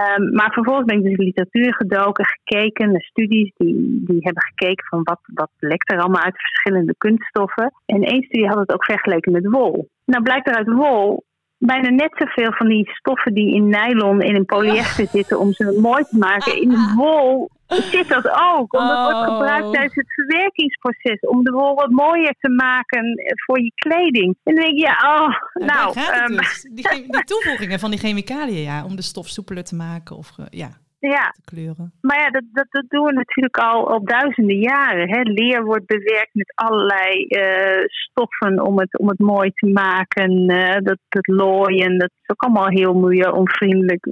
Um, 0.00 0.34
maar 0.34 0.52
vervolgens 0.52 0.86
ben 0.86 0.96
ik 0.96 1.02
dus 1.02 1.10
in 1.10 1.18
de 1.18 1.24
literatuur 1.24 1.74
gedoken, 1.74 2.24
gekeken 2.26 2.90
naar 2.90 3.00
studies 3.00 3.52
die, 3.56 4.02
die 4.04 4.18
hebben 4.20 4.42
gekeken 4.42 4.86
van 4.86 5.00
wat, 5.02 5.20
wat 5.34 5.50
lekt 5.58 5.92
er 5.92 6.00
allemaal 6.00 6.22
uit 6.22 6.40
verschillende 6.40 6.94
kunststoffen. 6.98 7.72
En 7.86 8.02
één 8.02 8.22
studie 8.22 8.48
had 8.48 8.58
het 8.58 8.72
ook 8.72 8.84
vergeleken 8.84 9.32
met 9.32 9.46
wol. 9.46 9.88
Nou 10.04 10.22
blijkt 10.22 10.48
er 10.48 10.54
uit 10.54 10.72
wol 10.72 11.24
bijna 11.58 11.88
net 11.88 12.10
zoveel 12.14 12.52
van 12.52 12.68
die 12.68 12.90
stoffen 12.90 13.34
die 13.34 13.54
in 13.54 13.68
nylon 13.68 14.20
en 14.20 14.34
in 14.34 14.44
polyester 14.44 15.04
oh. 15.04 15.10
zitten 15.10 15.38
om 15.38 15.52
ze 15.52 15.78
mooi 15.80 16.04
te 16.04 16.18
maken. 16.18 16.60
In 16.60 16.68
de 16.68 16.92
wol 16.96 17.50
zit 17.66 18.08
dat 18.08 18.28
ook. 18.28 18.74
Omdat 18.74 18.96
oh. 18.96 19.04
wordt 19.04 19.30
gebruikt 19.30 19.72
tijdens 19.72 19.94
het 19.94 20.14
verwerkingsproces. 20.14 21.20
Om 21.20 21.44
de 21.44 21.50
wol 21.50 21.74
wat 21.74 21.90
mooier 21.90 22.34
te 22.40 22.48
maken 22.48 23.22
voor 23.44 23.60
je 23.60 23.72
kleding. 23.74 24.36
En 24.42 24.54
dan 24.54 24.64
denk 24.64 24.76
je, 24.76 24.82
ja, 24.82 24.92
oh, 24.92 25.34
nou. 25.66 25.94
nou 25.94 26.30
um, 26.30 26.36
dus. 26.36 26.68
die, 26.72 27.06
die, 27.10 27.24
toevoegingen 27.24 27.78
van 27.78 27.90
die 27.90 27.98
chemicaliën, 27.98 28.62
ja. 28.62 28.84
Om 28.84 28.96
de 28.96 29.02
stof 29.02 29.28
soepeler 29.28 29.64
te 29.64 29.74
maken 29.74 30.16
of, 30.16 30.30
ja 30.50 30.70
ja. 30.98 31.30
te 31.30 31.40
kleuren. 31.44 31.92
Maar 32.00 32.18
ja, 32.18 32.30
dat, 32.30 32.42
dat, 32.52 32.66
dat 32.70 32.84
doen 32.88 33.04
we 33.04 33.12
natuurlijk 33.12 33.56
al, 33.56 33.90
al 33.90 34.04
duizenden 34.04 34.58
jaren. 34.58 35.08
Hè. 35.08 35.20
Leer 35.20 35.64
wordt 35.64 35.86
bewerkt 35.86 36.34
met 36.34 36.52
allerlei 36.54 37.26
uh, 37.28 37.84
stoffen 37.86 38.60
om 38.60 38.78
het, 38.78 38.98
om 38.98 39.08
het 39.08 39.18
mooi 39.18 39.50
te 39.54 39.66
maken. 39.66 40.50
Uh, 40.50 40.72
dat, 40.72 40.98
dat 41.08 41.26
looien, 41.26 41.98
dat 41.98 42.10
is 42.22 42.28
ook 42.28 42.42
allemaal 42.42 42.68
heel 42.68 42.94
milieuonvriendelijk. 42.94 44.06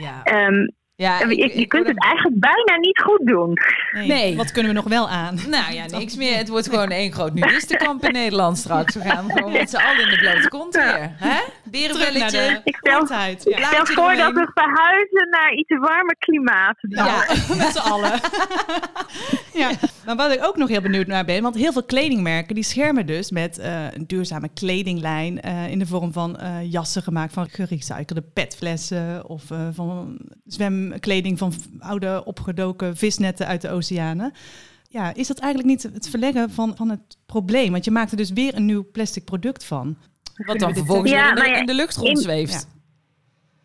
Ja. 0.00 0.46
Um, 0.46 0.76
ja, 1.02 1.20
ik, 1.20 1.32
je, 1.32 1.58
je 1.58 1.66
kunt 1.66 1.86
het 1.86 2.04
eigenlijk 2.04 2.40
bijna 2.40 2.78
niet 2.80 3.02
goed 3.02 3.26
doen. 3.26 3.58
Nee. 3.92 4.06
nee. 4.06 4.36
Wat 4.36 4.52
kunnen 4.52 4.72
we 4.72 4.76
nog 4.76 4.88
wel 4.88 5.08
aan? 5.08 5.36
Nou 5.58 5.72
ja, 5.72 5.86
niks 5.86 6.16
meer. 6.16 6.36
Het 6.36 6.48
wordt 6.48 6.68
gewoon 6.72 6.90
één 6.90 7.12
groot 7.12 7.34
nudistenkamp 7.34 8.04
in 8.04 8.12
Nederland 8.12 8.58
straks. 8.58 8.94
We 8.94 9.00
gaan 9.00 9.30
gewoon 9.30 9.52
met 9.52 9.70
z'n 9.70 9.76
allen 9.76 10.02
in 10.02 10.08
de 10.08 10.16
blote 10.16 10.48
kont 10.48 10.74
weer. 10.74 11.12
Hè? 11.16 11.40
Berenbelletje. 11.64 12.60
Ik 12.64 12.76
stel, 12.76 13.00
ik 13.30 13.64
stel 13.64 13.86
voor 13.86 14.14
dat 14.14 14.32
we 14.32 14.50
verhuizen 14.54 15.28
naar 15.30 15.52
iets 15.54 15.78
warmer 15.78 16.16
klimaat. 16.18 16.76
Ja, 16.80 17.24
met 17.64 17.72
z'n 17.72 17.78
allen. 17.78 18.20
Ja. 19.52 19.70
Maar 20.06 20.16
wat 20.16 20.32
ik 20.32 20.44
ook 20.44 20.56
nog 20.56 20.68
heel 20.68 20.80
benieuwd 20.80 21.06
naar 21.06 21.24
ben, 21.24 21.42
want 21.42 21.54
heel 21.54 21.72
veel 21.72 21.84
kledingmerken 21.84 22.54
die 22.54 22.64
schermen 22.64 23.06
dus 23.06 23.30
met 23.30 23.58
eh, 23.58 23.92
een 23.92 24.06
duurzame 24.06 24.48
kledinglijn 24.54 25.40
eh, 25.40 25.70
in 25.70 25.78
de 25.78 25.86
vorm 25.86 26.12
van 26.12 26.36
eh, 26.36 26.72
jassen 26.72 27.02
gemaakt 27.02 27.32
van 27.32 27.48
gerecyclede 27.48 28.22
petflessen 28.34 29.28
of 29.28 29.50
eh, 29.50 29.68
van 30.88 30.98
zwemkleding 30.98 31.38
van 31.38 31.52
oude 31.78 32.24
opgedoken 32.24 32.96
visnetten 32.96 33.46
uit 33.46 33.60
de 33.60 33.70
oceanen. 33.70 34.32
Ja, 34.88 35.14
is 35.14 35.26
dat 35.26 35.38
eigenlijk 35.38 35.70
niet 35.72 35.82
het 35.94 36.08
verleggen 36.08 36.50
van, 36.50 36.76
van 36.76 36.88
het 36.90 37.16
probleem? 37.26 37.72
Want 37.72 37.84
je 37.84 37.90
maakt 37.90 38.10
er 38.10 38.16
dus 38.16 38.30
weer 38.30 38.54
een 38.54 38.64
nieuw 38.64 38.90
plastic 38.92 39.24
product 39.24 39.64
van. 39.64 39.96
Wat 40.34 40.58
dan 40.58 40.68
dit 40.68 40.78
vervolgens 40.78 41.10
Ja, 41.10 41.34
weer 41.34 41.46
in 41.46 41.52
de, 41.52 41.58
in 41.58 41.66
de 41.66 41.74
lucht 41.74 41.96
in- 41.96 42.02
rondzweeft. 42.02 42.66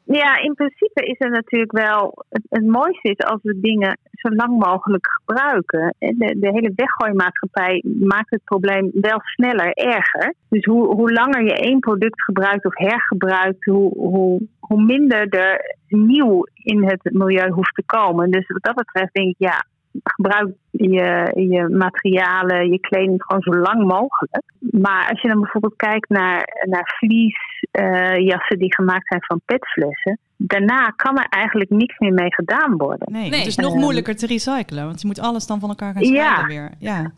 Ja, 0.05 0.41
in 0.41 0.53
principe 0.53 1.05
is 1.05 1.15
het 1.17 1.31
natuurlijk 1.31 1.71
wel. 1.71 2.25
Het, 2.29 2.43
het 2.49 2.65
mooiste 2.65 3.09
is 3.09 3.17
als 3.17 3.39
we 3.41 3.59
dingen 3.59 3.97
zo 4.11 4.29
lang 4.29 4.59
mogelijk 4.59 5.07
gebruiken. 5.07 5.95
En 5.99 6.15
De, 6.17 6.39
de 6.39 6.49
hele 6.51 6.71
weggooimaatschappij 6.75 7.83
maakt 7.99 8.29
het 8.29 8.43
probleem 8.43 8.89
wel 8.93 9.19
sneller 9.21 9.71
erger. 9.73 10.33
Dus 10.49 10.65
hoe, 10.65 10.95
hoe 10.95 11.11
langer 11.11 11.43
je 11.43 11.53
één 11.53 11.79
product 11.79 12.23
gebruikt 12.23 12.65
of 12.65 12.77
hergebruikt, 12.77 13.65
hoe, 13.65 13.97
hoe, 13.97 14.47
hoe 14.59 14.83
minder 14.83 15.27
er 15.29 15.77
nieuw 15.87 16.43
in 16.53 16.83
het 16.83 17.09
milieu 17.13 17.49
hoeft 17.49 17.75
te 17.75 17.83
komen. 17.85 18.31
Dus 18.31 18.47
wat 18.47 18.63
dat 18.63 18.75
betreft 18.75 19.13
denk 19.13 19.27
ik, 19.29 19.35
ja, 19.37 19.65
gebruik 20.03 20.51
je, 20.71 21.31
je 21.49 21.67
materialen, 21.69 22.69
je 22.71 22.79
kleding 22.79 23.23
gewoon 23.23 23.41
zo 23.41 23.51
lang 23.51 23.87
mogelijk. 23.87 24.43
Maar 24.59 25.09
als 25.09 25.21
je 25.21 25.27
dan 25.27 25.39
bijvoorbeeld 25.41 25.75
kijkt 25.75 26.09
naar, 26.09 26.63
naar 26.69 26.95
vliesjassen 26.97 28.57
die 28.59 28.73
gemaakt 28.75 29.07
zijn 29.07 29.23
van 29.23 29.41
petflessen, 29.45 30.19
daarna 30.37 30.85
kan 30.95 31.17
er 31.17 31.25
eigenlijk 31.29 31.69
niks 31.69 31.97
meer 31.99 32.13
mee 32.13 32.33
gedaan 32.33 32.77
worden. 32.77 33.11
Nee, 33.11 33.29
Nee. 33.29 33.39
het 33.39 33.47
is 33.47 33.55
nog 33.55 33.71
Ehm. 33.71 33.79
moeilijker 33.81 34.15
te 34.15 34.27
recyclen, 34.27 34.85
want 34.85 35.01
je 35.01 35.07
moet 35.07 35.19
alles 35.19 35.47
dan 35.47 35.59
van 35.59 35.69
elkaar 35.69 35.93
gaan 35.93 36.03
Ja. 36.03 36.09
scheiden 36.09 36.47
weer. 36.47 36.71
Ja. 36.79 37.11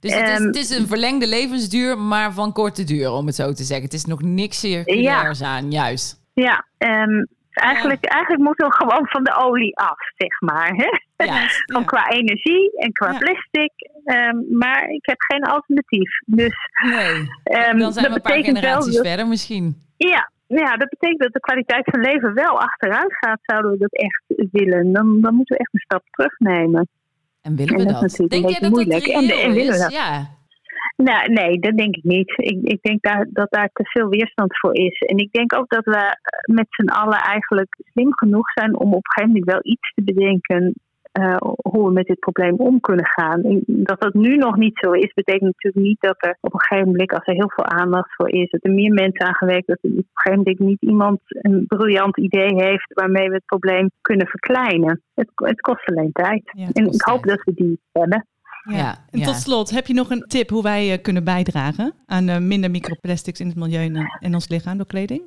Dus 0.00 0.14
het 0.14 0.28
is, 0.28 0.34
Ehm, 0.38 0.46
het 0.46 0.56
is 0.56 0.70
een 0.78 0.86
verlengde 0.86 1.28
levensduur, 1.28 1.98
maar 1.98 2.32
van 2.32 2.52
korte 2.52 2.84
duur, 2.84 3.10
om 3.10 3.26
het 3.26 3.34
zo 3.34 3.52
te 3.52 3.62
zeggen. 3.62 3.84
Het 3.84 3.94
is 3.94 4.04
nog 4.04 4.22
niks 4.22 4.60
circulairs 4.60 5.42
aan, 5.42 5.70
juist. 5.70 6.20
Ja, 6.34 6.64
eigenlijk, 7.56 8.04
eigenlijk 8.04 8.42
moeten 8.42 8.66
we 8.66 8.74
gewoon 8.74 9.06
van 9.08 9.24
de 9.24 9.34
olie 9.36 9.76
af, 9.78 9.98
zeg 10.16 10.40
maar. 10.40 10.72
Hè? 10.74 11.24
Ja. 11.24 11.46
Qua 11.84 12.08
energie 12.08 12.78
en 12.78 12.92
qua 12.92 13.18
plastic. 13.18 13.72
Ehm, 14.04 14.36
maar 14.58 14.88
ik 14.88 15.06
heb 15.06 15.20
geen 15.20 15.42
alternatief. 15.42 16.10
Dus 16.26 16.54
Nee, 16.84 17.28
ehm, 17.44 17.78
dan 17.78 17.92
zijn 17.92 18.04
we 18.04 18.10
dat 18.10 18.16
een 18.16 18.22
paar 18.22 18.32
wel 18.32 18.42
generaties 18.42 18.94
dat- 18.94 19.06
verder 19.06 19.26
misschien. 19.26 19.76
Ja, 19.96 20.30
ja, 20.46 20.76
dat 20.76 20.88
betekent 20.88 21.20
dat 21.20 21.32
de 21.32 21.40
kwaliteit 21.40 21.84
van 21.90 22.00
leven 22.00 22.34
wel 22.34 22.60
achteruit 22.60 23.16
gaat, 23.16 23.38
zouden 23.42 23.70
we 23.70 23.78
dat 23.78 23.92
echt 23.92 24.22
willen. 24.52 24.92
Dan, 24.92 25.20
dan 25.20 25.34
moeten 25.34 25.56
we 25.56 25.60
echt 25.62 25.74
een 25.74 25.80
stap 25.80 26.02
terugnemen. 26.10 26.88
En 27.42 27.56
willen 27.56 27.74
En 27.74 27.86
we 27.86 27.92
dat 27.92 28.00
dat? 28.00 28.16
Denk 28.16 28.30
jij 28.30 28.40
dat 28.42 28.60
dat 28.60 28.70
moeilijk. 28.70 29.04
Reëel 29.04 29.40
en 29.40 29.52
willen 29.52 29.72
we 29.72 29.78
dat? 29.78 29.92
Ja. 29.92 30.28
Nou, 30.96 31.32
nee, 31.32 31.58
dat 31.58 31.76
denk 31.76 31.96
ik 31.96 32.04
niet. 32.04 32.32
Ik, 32.36 32.58
ik 32.62 32.82
denk 32.82 33.02
daar, 33.02 33.26
dat 33.30 33.50
daar 33.50 33.70
te 33.72 33.84
veel 33.84 34.08
weerstand 34.08 34.58
voor 34.58 34.74
is. 34.74 34.98
En 34.98 35.16
ik 35.16 35.32
denk 35.32 35.56
ook 35.56 35.68
dat 35.68 35.84
we 35.84 35.96
eh, 35.96 36.54
met 36.54 36.66
z'n 36.68 36.88
allen 36.88 37.18
eigenlijk 37.18 37.76
slim 37.92 38.14
genoeg 38.14 38.52
zijn 38.52 38.78
om 38.78 38.94
op 38.94 39.06
een 39.06 39.12
gegeven 39.12 39.32
moment 39.32 39.50
wel 39.50 39.72
iets 39.72 39.92
te 39.94 40.02
bedenken 40.02 40.74
eh, 41.12 41.36
hoe 41.62 41.86
we 41.86 41.92
met 41.92 42.06
dit 42.06 42.18
probleem 42.18 42.54
om 42.56 42.80
kunnen 42.80 43.06
gaan. 43.06 43.42
En 43.42 43.62
dat 43.66 44.00
dat 44.00 44.14
nu 44.14 44.36
nog 44.36 44.56
niet 44.56 44.78
zo 44.78 44.92
is, 44.92 45.12
betekent 45.14 45.42
natuurlijk 45.42 45.84
niet 45.84 46.00
dat 46.00 46.16
er 46.18 46.36
op 46.40 46.54
een 46.54 46.60
gegeven 46.60 46.90
moment, 46.90 47.12
als 47.12 47.26
er 47.26 47.34
heel 47.34 47.52
veel 47.54 47.64
aandacht 47.64 48.14
voor 48.14 48.28
is, 48.28 48.50
dat 48.50 48.64
er 48.64 48.72
meer 48.72 48.92
mensen 48.92 49.26
aan 49.26 49.34
gewerkt, 49.34 49.66
dat 49.66 49.78
er 49.80 49.90
op 49.90 49.96
een 49.96 50.06
gegeven 50.12 50.44
moment 50.44 50.58
niet 50.58 50.82
iemand 50.82 51.20
een 51.26 51.64
briljant 51.66 52.16
idee 52.18 52.54
heeft 52.54 52.92
waarmee 52.94 53.28
we 53.28 53.34
het 53.34 53.44
probleem 53.44 53.90
kunnen 54.00 54.26
verkleinen. 54.26 55.02
Het, 55.14 55.30
het 55.34 55.60
kost 55.60 55.88
alleen 55.88 56.12
tijd. 56.12 56.42
Ja, 56.44 56.68
en 56.72 56.86
ik 56.86 57.02
hoop 57.02 57.22
tijd. 57.22 57.36
dat 57.36 57.44
we 57.44 57.62
die 57.62 57.80
hebben. 57.92 58.26
Ja. 58.62 58.76
Ja, 58.76 58.94
En 59.10 59.18
ja. 59.18 59.24
tot 59.24 59.34
slot, 59.34 59.70
heb 59.70 59.86
je 59.86 59.94
nog 59.94 60.10
een 60.10 60.24
tip 60.28 60.48
hoe 60.48 60.62
wij 60.62 60.92
eh, 60.92 61.02
kunnen 61.02 61.24
bijdragen 61.24 61.94
aan 62.06 62.28
eh, 62.28 62.38
minder 62.38 62.70
microplastics 62.70 63.40
in 63.40 63.46
het 63.46 63.56
milieu 63.56 63.84
en, 63.84 63.96
eh, 63.96 64.16
en 64.20 64.34
ons 64.34 64.48
lichaam 64.48 64.76
door 64.76 64.86
kleding? 64.86 65.22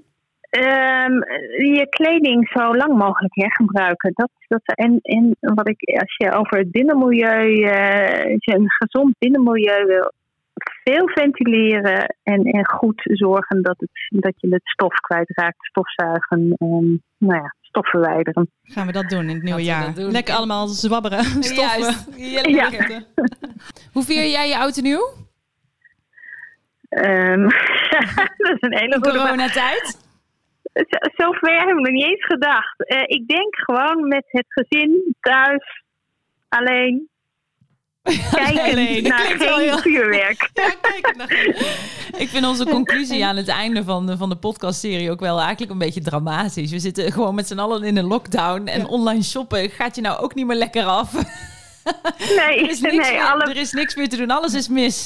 Ehm, 0.56 1.14
je 1.76 1.88
kleding 1.90 2.50
zo 2.50 2.76
lang 2.76 2.98
mogelijk 2.98 3.36
hergebruiken. 3.36 4.12
Dat, 4.14 4.30
dat, 4.48 4.62
en, 4.66 5.00
en 5.02 5.36
wat 5.40 5.70
ik, 5.70 6.00
als 6.00 6.16
je 6.18 6.32
over 6.32 6.58
het 6.58 6.72
binnenmilieu, 6.72 7.64
eh, 7.64 8.32
als 8.34 8.46
je 8.46 8.56
een 8.56 8.72
gezond 8.72 9.16
binnenmilieu 9.20 9.86
wil, 9.86 10.12
veel 10.84 11.08
ventileren 11.08 12.16
en, 12.24 12.44
en 12.44 12.68
goed 12.68 13.02
zorgen 13.04 13.62
dat, 13.62 13.76
het, 13.78 14.22
dat 14.22 14.34
je 14.38 14.48
het 14.48 14.62
stof 14.64 14.94
kwijtraakt, 14.94 15.66
stofzuigen, 15.66 16.56
ehm, 16.58 16.98
nou 17.18 17.42
ja, 17.42 17.54
stof 17.76 17.90
verwijderen. 17.90 18.52
Gaan 18.64 18.86
we 18.86 18.92
dat 18.92 19.10
doen 19.10 19.30
in 19.30 19.36
het 19.36 19.44
nieuwe 19.44 19.64
jaar? 19.64 19.94
Lekker 19.96 20.34
allemaal 20.36 20.68
zwabberen, 20.68 21.24
stoffen. 21.44 21.82
Juist. 21.82 22.08
Ja, 22.16 22.42
Ja. 22.64 22.70
lekker. 22.70 23.04
Hoe 23.94 24.04
vier 24.04 24.28
jij 24.28 24.48
je 24.48 24.58
oud 24.58 24.78
en 24.78 24.84
nieuw? 24.84 25.10
Ehm, 26.90 27.42
dat 28.38 28.56
is 28.56 28.62
een 28.62 28.78
hele 28.78 28.94
goede. 29.02 29.18
Coronatijd? 29.20 30.04
Zo- 30.74 31.10
Zover 31.16 31.60
heb 31.60 31.68
ik 31.70 31.76
nog 31.76 31.90
niet 31.92 32.04
eens 32.06 32.26
gedacht. 32.26 32.88
Eh, 32.88 33.02
ik 33.06 33.28
denk 33.28 33.56
gewoon 33.56 34.08
met 34.08 34.24
het 34.28 34.46
gezin 34.48 35.16
thuis, 35.20 35.84
alleen. 36.50 37.10
Kijken 38.32 38.64
Alleen. 38.72 39.04
Dat 39.04 39.12
naar 39.12 39.20
geen 39.38 39.80
vuurwerk. 39.80 40.50
Ja, 40.54 40.72
kijk 40.82 41.16
even. 41.18 41.66
Ik 42.18 42.28
vind 42.30 42.46
onze 42.46 42.66
conclusie 42.66 43.26
aan 43.26 43.36
het 43.36 43.48
einde 43.48 43.84
van 43.84 44.06
de, 44.06 44.18
van 44.18 44.30
de 44.30 44.36
podcastserie 44.36 45.12
ook 45.12 45.20
wel 45.20 45.40
eigenlijk 45.40 45.72
een 45.72 45.78
beetje 45.78 46.02
dramatisch. 46.02 46.72
We 46.72 46.80
zitten 46.80 47.12
gewoon 47.12 47.36
met 47.36 47.48
z'n 47.48 47.60
allen 47.60 47.84
in 47.84 47.98
een 47.98 48.06
lockdown 48.06 48.68
en 48.68 48.80
Ja. 48.80 48.86
online 48.86 49.24
shoppen 49.24 49.70
gaat 49.70 49.96
je 49.96 50.02
nou 50.02 50.20
ook 50.24 50.36
niet 50.36 50.46
meer 50.46 50.56
lekker 50.58 50.84
af. 50.84 51.12
Nee, 52.38 52.60
Er 52.64 52.70
is 52.70 52.82
niks, 52.82 52.96
nee 52.96 53.14
meer, 53.18 53.24
alle, 53.24 53.44
er 53.44 53.58
is 53.58 53.72
niks 53.72 53.96
meer 53.96 54.10
te 54.10 54.18
doen, 54.18 54.30
alles 54.32 54.54
is 54.54 54.68
mis. 54.68 55.04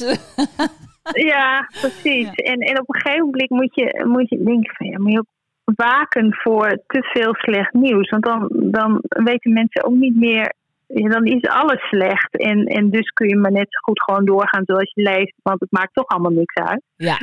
ja, 1.32 1.70
precies. 1.82 2.26
Ja. 2.26 2.32
En, 2.32 2.60
en 2.60 2.80
op 2.80 2.96
een 2.96 3.02
gegeven 3.02 3.26
moment 3.26 3.50
moet 3.50 3.76
je, 3.76 4.06
moet 4.08 4.30
je 4.30 4.44
denken 4.44 4.76
van 4.76 4.88
ja, 4.88 5.00
moet 5.00 5.12
je 5.12 5.18
ook 5.20 5.76
waken 5.76 6.34
voor 6.44 6.70
te 6.88 7.04
veel 7.14 7.36
slecht 7.36 7.74
nieuws. 7.74 8.10
Want 8.10 8.24
dan, 8.24 8.48
dan 8.52 9.02
weten 9.02 9.54
mensen 9.54 9.84
ook 9.84 9.96
niet 9.96 10.16
meer. 10.16 10.54
Dan 10.94 11.26
is 11.26 11.42
alles 11.48 11.82
slecht. 11.90 12.38
En, 12.38 12.66
en 12.66 12.90
dus 12.90 13.10
kun 13.10 13.28
je 13.28 13.36
maar 13.38 13.52
net 13.52 13.68
zo 13.70 13.80
goed 13.82 14.02
gewoon 14.04 14.26
doorgaan 14.26 14.64
zoals 14.66 14.92
je 14.94 15.02
leeft. 15.02 15.34
Want 15.44 15.60
het 15.60 15.72
maakt 15.72 15.94
toch 15.94 16.08
allemaal 16.08 16.32
niks 16.32 16.56
uit. 16.56 16.82
Ja, 16.96 17.18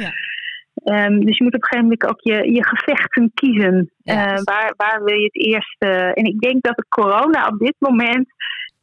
Ehm, 0.85 1.21
dus 1.21 1.37
je 1.39 1.45
moet 1.45 1.55
op 1.55 1.63
een 1.63 1.69
gegeven 1.69 1.83
moment 1.83 2.07
ook 2.09 2.21
je, 2.21 2.53
je 2.53 2.65
gevechten 2.67 3.31
kiezen. 3.35 3.91
Ja. 3.99 4.27
Eh, 4.35 4.41
waar, 4.45 4.75
waar 4.77 5.03
wil 5.05 5.15
je 5.17 5.25
het 5.25 5.47
eerst? 5.47 5.77
eh, 5.79 6.07
en 6.07 6.25
ik 6.25 6.39
denk 6.41 6.63
dat 6.63 6.77
de 6.77 6.87
corona 6.89 7.47
op 7.47 7.59
dit 7.59 7.75
moment 7.79 8.27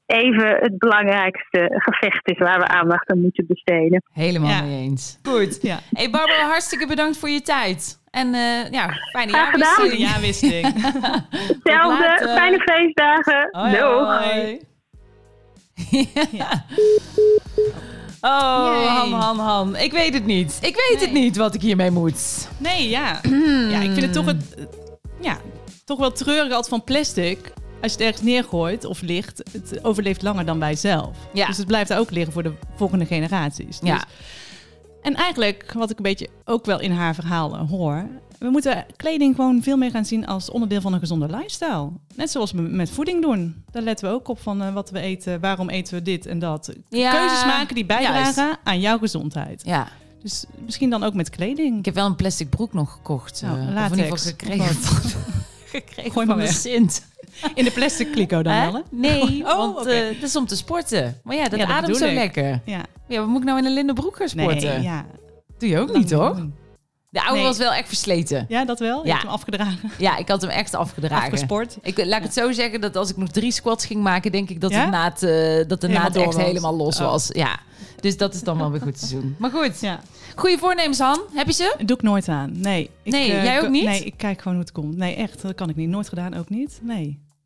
even 0.06 0.48
het 0.60 0.78
belangrijkste 0.78 1.74
gevecht 1.78 2.30
is 2.30 2.38
waar 2.38 2.60
we 2.60 2.68
aandacht 2.68 3.10
aan 3.12 3.22
moeten 3.22 3.46
besteden. 3.48 4.04
helemaal 4.14 4.50
Ja. 4.50 4.62
mee 4.64 4.82
eens. 4.82 5.20
Goed. 5.24 5.62
Ja. 5.62 5.78
Hey 5.92 6.10
Barbara, 6.10 6.46
hartstikke 6.48 6.88
bedankt 6.88 7.18
voor 7.18 7.30
je 7.30 7.42
tijd. 7.42 8.02
En 8.12 8.34
eh, 8.34 8.72
ja, 8.72 8.90
fijne 9.12 9.32
Graag 9.32 9.50
gedaan. 9.50 9.98
jaarwisseling. 9.98 10.02
Ja, 10.10 10.20
wisseling. 10.20 10.66
Hetzelfde, 11.64 12.30
fijne 12.38 12.60
feestdagen. 12.62 13.48
Hoi, 13.52 13.72
Doeg. 13.72 14.32
hoi. 14.34 14.60
ja. 16.32 16.66
Oh, 18.22 18.72
Yay. 18.74 18.86
Han, 18.86 19.12
Han, 19.12 19.40
Han. 19.40 19.76
Ik 19.76 19.92
weet 19.92 20.14
het 20.14 20.26
niet. 20.26 20.58
Ik 20.62 20.88
weet 20.90 21.02
het 21.02 21.12
niet 21.12 21.38
wat 21.38 21.54
ik 21.54 21.62
hiermee 21.62 21.92
moet. 21.92 22.48
Nee, 22.58 22.90
ja. 22.90 23.22
Ja, 23.72 23.80
ik 23.80 23.92
vind 23.92 24.02
het 24.02 24.14
toch, 24.14 24.26
het, 24.26 24.56
ja, 25.22 25.38
toch 25.86 26.00
wel 26.00 26.12
treurig 26.12 26.52
altijd 26.52 26.68
van 26.68 26.84
plastic. 26.84 27.54
Als 27.82 27.92
je 27.92 27.98
het 27.98 28.08
ergens 28.08 28.22
neergooit 28.22 28.86
of 28.86 29.02
ligt, 29.02 29.44
het 29.52 29.84
overleeft 29.84 30.22
langer 30.22 30.46
dan 30.46 30.60
wij 30.60 30.76
zelf. 30.76 31.18
Ja. 31.34 31.48
Dus 31.48 31.58
het 31.58 31.68
blijft 31.68 31.90
daar 31.90 32.00
ook 32.00 32.12
liggen 32.12 32.34
voor 32.34 32.44
de 32.44 32.54
volgende 32.76 33.06
generaties. 33.06 33.80
Dus, 33.80 33.90
Ja. 33.90 34.04
En 35.02 35.16
eigenlijk, 35.16 35.74
wat 35.74 35.90
ik 35.90 35.98
een 35.98 36.04
beetje 36.04 36.30
ook 36.46 36.66
wel 36.66 36.80
in 36.80 36.92
haar 36.92 37.16
verhaal 37.16 37.58
hoor... 37.58 38.08
we 38.44 38.50
moeten 38.50 38.86
kleding 38.96 39.36
gewoon 39.36 39.62
veel 39.64 39.78
meer 39.78 39.92
gaan 39.92 40.06
zien 40.06 40.26
als 40.26 40.50
onderdeel 40.50 40.82
van 40.82 40.94
een 40.94 41.00
gezonde 41.00 41.28
lifestyle. 41.30 41.90
Net 42.16 42.32
zoals 42.32 42.52
we 42.52 42.62
met 42.62 42.90
voeding 42.90 43.22
doen. 43.22 43.64
Daar 43.72 43.82
letten 43.84 44.08
we 44.08 44.14
ook 44.14 44.28
op 44.28 44.40
van 44.40 44.62
eh, 44.62 44.74
wat 44.74 44.90
we 44.90 45.00
eten, 45.00 45.40
waarom 45.40 45.70
eten 45.70 45.94
we 45.94 46.02
dit 46.02 46.26
en 46.26 46.40
dat. 46.40 46.74
Ja, 46.90 47.12
Keuzes 47.12 47.46
maken 47.46 47.76
die 47.76 47.86
bijdragen 47.86 48.44
juist. 48.44 48.58
aan 48.64 48.80
jouw 48.80 48.98
gezondheid. 48.98 49.62
Ja, 49.66 49.88
Dus 50.22 50.46
misschien 50.66 50.90
dan 50.90 51.04
ook 51.04 51.14
met 51.14 51.30
kleding. 51.30 51.78
ik 51.78 51.86
heb 51.86 51.94
wel 51.94 52.06
een 52.06 52.16
plastic 52.16 52.50
broek 52.50 52.74
nog 52.74 52.92
gekocht. 52.92 53.42
Nou, 53.42 53.56
eh, 53.58 53.62
of 53.64 53.68
in 53.70 53.74
latex. 53.74 53.98
ieder 54.02 54.18
geval 54.18 54.32
gekregen. 54.32 54.76
Gekregen 55.66 56.12
Gooi 56.12 56.26
van 56.26 56.38
maar 56.38 56.46
de. 56.46 56.52
Sint. 56.54 57.06
In 57.56 57.64
de 57.64 57.72
plastic 57.72 58.12
kliko 58.12 58.42
dan 58.42 58.54
wel, 58.62 58.74
hè? 58.74 58.80
Nee, 58.92 59.44
Oh, 59.46 59.58
want 59.58 59.78
oké. 59.78 59.90
eh, 59.90 60.20
dat 60.20 60.30
is 60.30 60.36
om 60.36 60.46
te 60.48 60.56
sporten. 60.56 61.20
Maar 61.24 61.36
ja, 61.36 61.50
dat 61.50 61.60
Ja, 61.60 61.66
ademt 61.68 61.98
zo 61.98 62.06
ik. 62.06 62.14
lekker. 62.14 62.62
Ja. 62.66 62.82
Ja, 63.08 63.20
wat 63.20 63.28
moet 63.28 63.40
ik 63.40 63.46
nou 63.46 63.58
in 63.60 63.66
een 63.66 63.74
linnen 63.74 63.96
broek 63.96 64.16
gaan 64.16 64.30
sporten? 64.30 64.68
Nee, 64.74 64.82
ja. 64.82 65.06
Doe 65.58 65.70
je 65.70 65.80
ook 65.80 65.94
niet, 65.98 66.12
hoor. 66.12 66.48
De 67.14 67.20
oude 67.22 67.36
Nee. 67.36 67.44
was 67.44 67.58
wel 67.58 67.74
echt 67.74 67.88
versleten. 67.88 68.46
Ja, 68.50 68.66
dat 68.66 68.80
wel? 68.80 69.00
Je 69.02 69.06
Ja. 69.08 69.12
hebt 69.12 69.24
hem 69.24 69.32
afgedragen. 69.34 69.92
Ja, 69.98 70.18
ik 70.18 70.28
had 70.28 70.42
hem 70.42 70.50
echt 70.50 70.74
afgedragen. 70.76 71.24
Afgesport. 71.26 71.78
Ik, 71.82 71.98
laat 72.06 72.18
ik 72.18 72.24
het 72.24 72.34
zo 72.34 72.52
zeggen 72.52 72.82
dat 72.82 72.96
als 72.96 73.10
ik 73.10 73.18
nog 73.18 73.30
drie 73.30 73.52
squats 73.52 73.86
ging 73.86 74.02
maken, 74.04 74.32
denk 74.32 74.50
ik 74.50 74.62
dat, 74.62 74.72
Ja? 74.72 74.80
het 74.82 74.90
naad, 74.92 75.24
eh, 75.24 75.30
dat 75.68 75.82
de 75.82 75.88
Helemaal 75.88 76.02
naad 76.10 76.16
echt 76.16 76.26
was. 76.34 76.36
helemaal 76.46 76.76
los 76.76 77.00
Oh. 77.00 77.06
was. 77.06 77.30
Ja. 77.34 77.60
Dus 78.00 78.18
dat 78.18 78.34
is 78.34 78.42
dan 78.44 78.58
wel 78.58 78.72
weer 78.72 78.82
goed 78.82 79.00
te 79.00 79.16
doen. 79.16 79.36
Maar 79.40 79.52
goed, 79.52 79.80
Ja. 79.82 80.00
goede 80.36 80.58
voornemens, 80.58 81.00
Han. 81.00 81.20
Heb 81.34 81.48
je 81.48 81.54
ze? 81.54 81.76
Doe 81.86 81.98
ik 81.98 82.04
nooit 82.04 82.28
aan. 82.28 82.52
Nee. 82.60 82.90
Ik, 83.04 83.12
Nee, 83.12 83.32
eh, 83.32 83.44
jij 83.44 83.62
ook 83.62 83.70
niet? 83.70 83.86
Nee, 83.86 84.04
ik 84.04 84.14
kijk 84.18 84.38
gewoon 84.42 84.54
hoe 84.54 84.64
het 84.64 84.74
komt. 84.74 84.98
Nee, 84.98 85.16
echt. 85.16 85.42
Dat 85.42 85.56
kan 85.56 85.70
ik 85.70 85.76
niet. 85.76 85.90
Nooit 85.90 86.10
gedaan, 86.10 86.34
ook 86.38 86.50
niet. 86.50 86.80
Nee. 86.82 87.04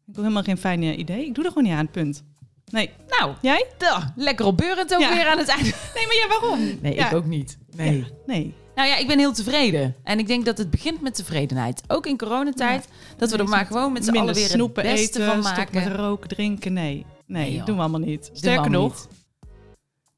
Ik 0.08 0.14
heb 0.16 0.16
helemaal 0.16 0.44
geen 0.44 0.58
fijn 0.58 1.00
idee. 1.00 1.26
Ik 1.26 1.36
doe 1.36 1.44
er 1.44 1.52
gewoon 1.52 1.68
niet 1.68 1.78
aan, 1.78 1.90
punt. 1.90 2.24
Nee. 2.66 2.90
Nou, 3.08 3.32
Jij? 3.42 3.66
duh, 3.78 3.98
lekker 4.16 4.46
opbeurend 4.46 4.94
ook 4.94 5.00
weer 5.14 5.28
aan 5.28 5.38
het 5.38 5.48
einde. 5.48 5.64
Nee, 5.96 6.06
maar 6.06 6.16
ja, 6.16 6.28
waarom? 6.40 6.60
Nee, 6.82 6.96
ik 6.96 7.14
ook 7.14 7.26
niet. 7.26 7.58
Nee. 7.76 8.06
Nee. 8.26 8.54
Nou 8.78 8.90
ja, 8.90 8.96
ik 8.96 9.08
ben 9.08 9.20
heel 9.20 9.34
tevreden. 9.34 9.96
En 10.04 10.20
ik 10.20 10.28
denk 10.28 10.46
dat 10.46 10.58
het 10.58 10.70
begint 10.70 11.02
met 11.02 11.16
tevredenheid. 11.16 11.84
Ook 11.88 12.06
in 12.06 12.18
coronatijd. 12.18 12.88
Dat 13.18 13.32
we 13.32 13.38
er 13.38 13.48
maar 13.48 13.66
gewoon 13.66 13.92
met 13.92 14.06
z'n 14.06 14.18
allen 14.18 14.34
weer 14.34 14.48
snoepen 14.48 14.84
het 14.84 14.92
beste 14.92 15.20
eten, 15.20 15.32
van 15.32 15.40
maken. 15.40 15.84
met 15.84 15.96
roken, 15.96 16.30
drinken. 16.30 16.74
Nee, 16.74 17.06
nee, 17.26 17.64
doen 17.64 17.76
we 17.76 17.82
allemaal 17.82 18.00
niet. 18.00 18.30
Sterker 18.34 18.72
nog, 18.72 19.08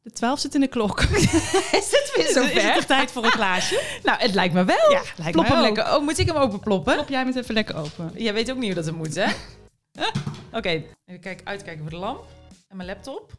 de 0.02 0.12
12 0.12 0.39
zit 0.39 0.56
in 0.56 0.62
de 0.62 0.67
klok. 0.67 1.02
Is 1.82 1.91
het 1.91 2.12
weer 2.15 2.56
Is 2.56 2.76
het 2.76 2.88
tijd 2.88 3.12
voor 3.12 3.24
een 3.24 3.32
glaasje? 3.32 3.84
Nou, 4.04 4.19
het 4.19 4.34
lijkt 4.34 4.54
me 4.54 4.63
wel. 4.63 4.91
Ja, 4.91 5.02
lijkt 5.17 5.32
Plop 5.32 5.48
hem 5.48 5.58
ook. 5.58 5.63
lekker. 5.63 5.95
Oh, 5.95 6.04
moet 6.04 6.17
ik 6.17 6.28
hem 6.28 6.36
openploppen? 6.36 6.93
Klop 6.93 7.10
jij 7.10 7.26
met 7.26 7.36
even 7.36 7.54
lekker 7.54 7.76
open. 7.76 8.12
Jij 8.15 8.34
weet 8.34 8.52
ook 8.52 8.58
niet 8.58 8.65
hoe 8.65 8.76
dat 8.76 8.86
het 8.86 8.95
moet, 8.95 9.15
hè? 9.15 9.28
Oké, 10.52 10.69
even 11.06 11.22
kijken, 11.22 11.45
uitkijken 11.45 11.82
voor 11.82 11.91
de 11.91 11.98
lamp. 11.98 12.24
En 12.67 12.78
mijn 12.78 12.89
laptop. 12.89 13.32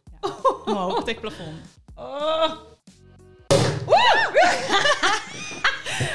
Omhoog, 0.65 1.05
tegen 1.05 1.13
het 1.13 1.21
plafond. 1.21 1.57
Oh. 1.95 2.53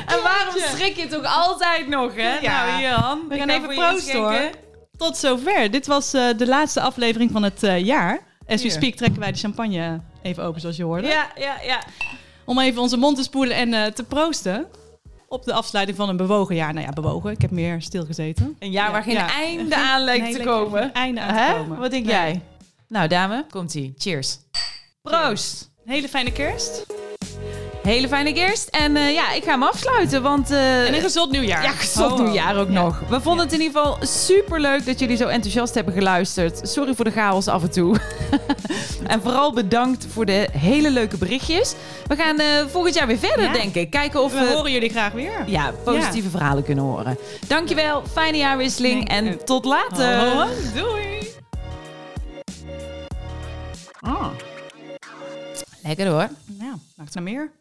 En 0.06 0.22
waarom 0.24 0.54
schrik 0.76 0.96
je 0.96 1.08
toch 1.08 1.24
altijd 1.26 1.88
nog, 1.88 2.16
hè? 2.16 2.38
Ja. 2.40 2.66
Nou, 2.66 2.78
hier, 2.80 2.90
Han. 2.90 3.22
We 3.30 3.38
gaan 3.38 3.50
ga 3.50 3.56
even 3.56 3.76
proosten, 3.76 4.18
hoor. 4.20 4.50
Tot 4.98 5.18
zover. 5.18 5.72
Dit 5.72 5.88
was 5.88 6.14
eh, 6.14 6.28
de 6.38 6.48
laatste 6.48 6.82
aflevering 6.82 7.32
van 7.32 7.44
het 7.44 7.64
eh, 7.64 7.80
jaar. 7.86 8.20
As 8.48 8.62
we 8.64 8.70
speak 8.70 8.94
trekken 8.96 9.20
wij 9.20 9.32
de 9.32 9.38
champagne 9.38 10.00
even 10.22 10.44
open, 10.44 10.62
zoals 10.62 10.76
je 10.78 10.84
hoorde. 10.84 11.08
Ja, 11.08 11.28
ja, 11.36 11.56
ja. 11.62 11.80
Om 12.46 12.60
even 12.60 12.82
onze 12.82 12.98
mond 12.98 13.18
te 13.18 13.24
spoelen 13.24 13.56
en 13.56 13.74
eh, 13.74 13.86
te 13.92 14.04
proosten. 14.04 14.68
Op 15.28 15.44
de 15.46 15.54
afsluiting 15.54 15.98
van 15.98 16.10
een 16.10 16.18
bewogen 16.18 16.56
jaar. 16.56 16.74
Nou 16.74 16.86
ja, 16.86 16.92
bewogen. 16.94 17.32
Ik 17.32 17.42
heb 17.42 17.52
meer 17.52 17.82
stilgezeten. 17.82 18.56
Een 18.60 18.72
jaar 18.72 18.86
Ja, 18.86 18.92
waar 18.92 19.04
geen 19.04 19.14
ja. 19.14 19.30
einde 19.34 19.76
aan 19.76 20.02
lijkt 20.04 20.24
Nee, 20.24 20.34
te 20.38 20.44
komen. 20.44 20.94
einde 20.94 21.22
aan 21.22 21.36
te 21.36 21.54
komen. 21.58 21.78
Wat 21.80 21.92
denk 21.92 22.06
Nee. 22.06 22.14
jij? 22.16 22.42
Nou, 22.88 23.08
dame, 23.08 23.46
komt-ie. 23.50 23.94
Cheers. 23.98 24.38
Proost. 25.02 25.72
Een 25.86 25.92
hele 25.92 26.10
fijne 26.10 26.32
kerst. 26.32 26.86
Hele 27.86 28.08
fijne 28.08 28.34
kerst. 28.34 28.68
En 28.70 28.96
eh, 28.96 29.14
ja, 29.14 29.32
ik 29.32 29.44
ga 29.44 29.52
hem 29.52 29.64
afsluiten, 29.64 30.22
want... 30.22 30.52
eh, 30.52 30.88
En 30.88 30.94
een 30.94 31.02
gezond 31.02 31.32
nieuwjaar. 31.32 31.64
Ja, 31.64 31.70
gezond 31.72 32.12
ho. 32.18 32.24
nieuwjaar 32.24 32.58
ook 32.58 32.70
Ja. 32.70 32.82
nog. 32.82 33.00
We 33.10 33.22
vonden 33.22 33.46
het 33.46 33.54
in 33.54 33.62
ieder 33.62 33.82
geval 33.82 33.98
super 34.06 34.60
leuk 34.62 34.86
dat 34.86 35.00
jullie 35.00 35.18
zo 35.18 35.28
enthousiast 35.28 35.74
hebben 35.76 35.94
geluisterd. 35.94 36.70
Sorry 36.70 36.94
voor 36.96 37.06
de 37.06 37.12
chaos 37.12 37.48
af 37.48 37.64
en 37.64 37.72
toe. 37.72 37.96
en 39.08 39.22
vooral 39.22 39.54
bedankt 39.54 40.06
voor 40.10 40.26
de 40.26 40.48
hele 40.52 40.90
leuke 40.92 41.18
berichtjes. 41.18 41.74
We 42.08 42.16
gaan 42.16 42.40
eh, 42.40 42.48
volgend 42.68 42.96
jaar 42.96 43.08
weer 43.08 43.18
verder, 43.20 43.46
Ja. 43.46 43.52
denk 43.54 43.76
ik. 43.76 43.90
Kijken 43.90 44.24
of 44.24 44.34
We 44.34 44.40
we 44.40 44.54
horen 44.54 44.72
jullie 44.72 44.90
graag 44.90 45.12
weer. 45.12 45.44
ja, 45.46 45.72
positieve 45.84 46.30
verhalen 46.30 46.64
kunnen 46.64 46.84
horen. 46.84 47.18
Dankjewel, 47.48 48.04
fijne 48.12 48.38
jaarwisseling 48.38 49.08
Nee, 49.08 49.18
en 49.18 49.46
tot 49.46 49.66
later. 49.66 50.20
Ho, 50.20 50.40
ho. 50.40 50.48
Doei. 50.76 51.04
Lekker 55.84 56.08
hoor. 56.08 56.30
Nou, 56.46 56.74
maakt 56.96 57.14
naar 57.14 57.24
meer. 57.24 57.52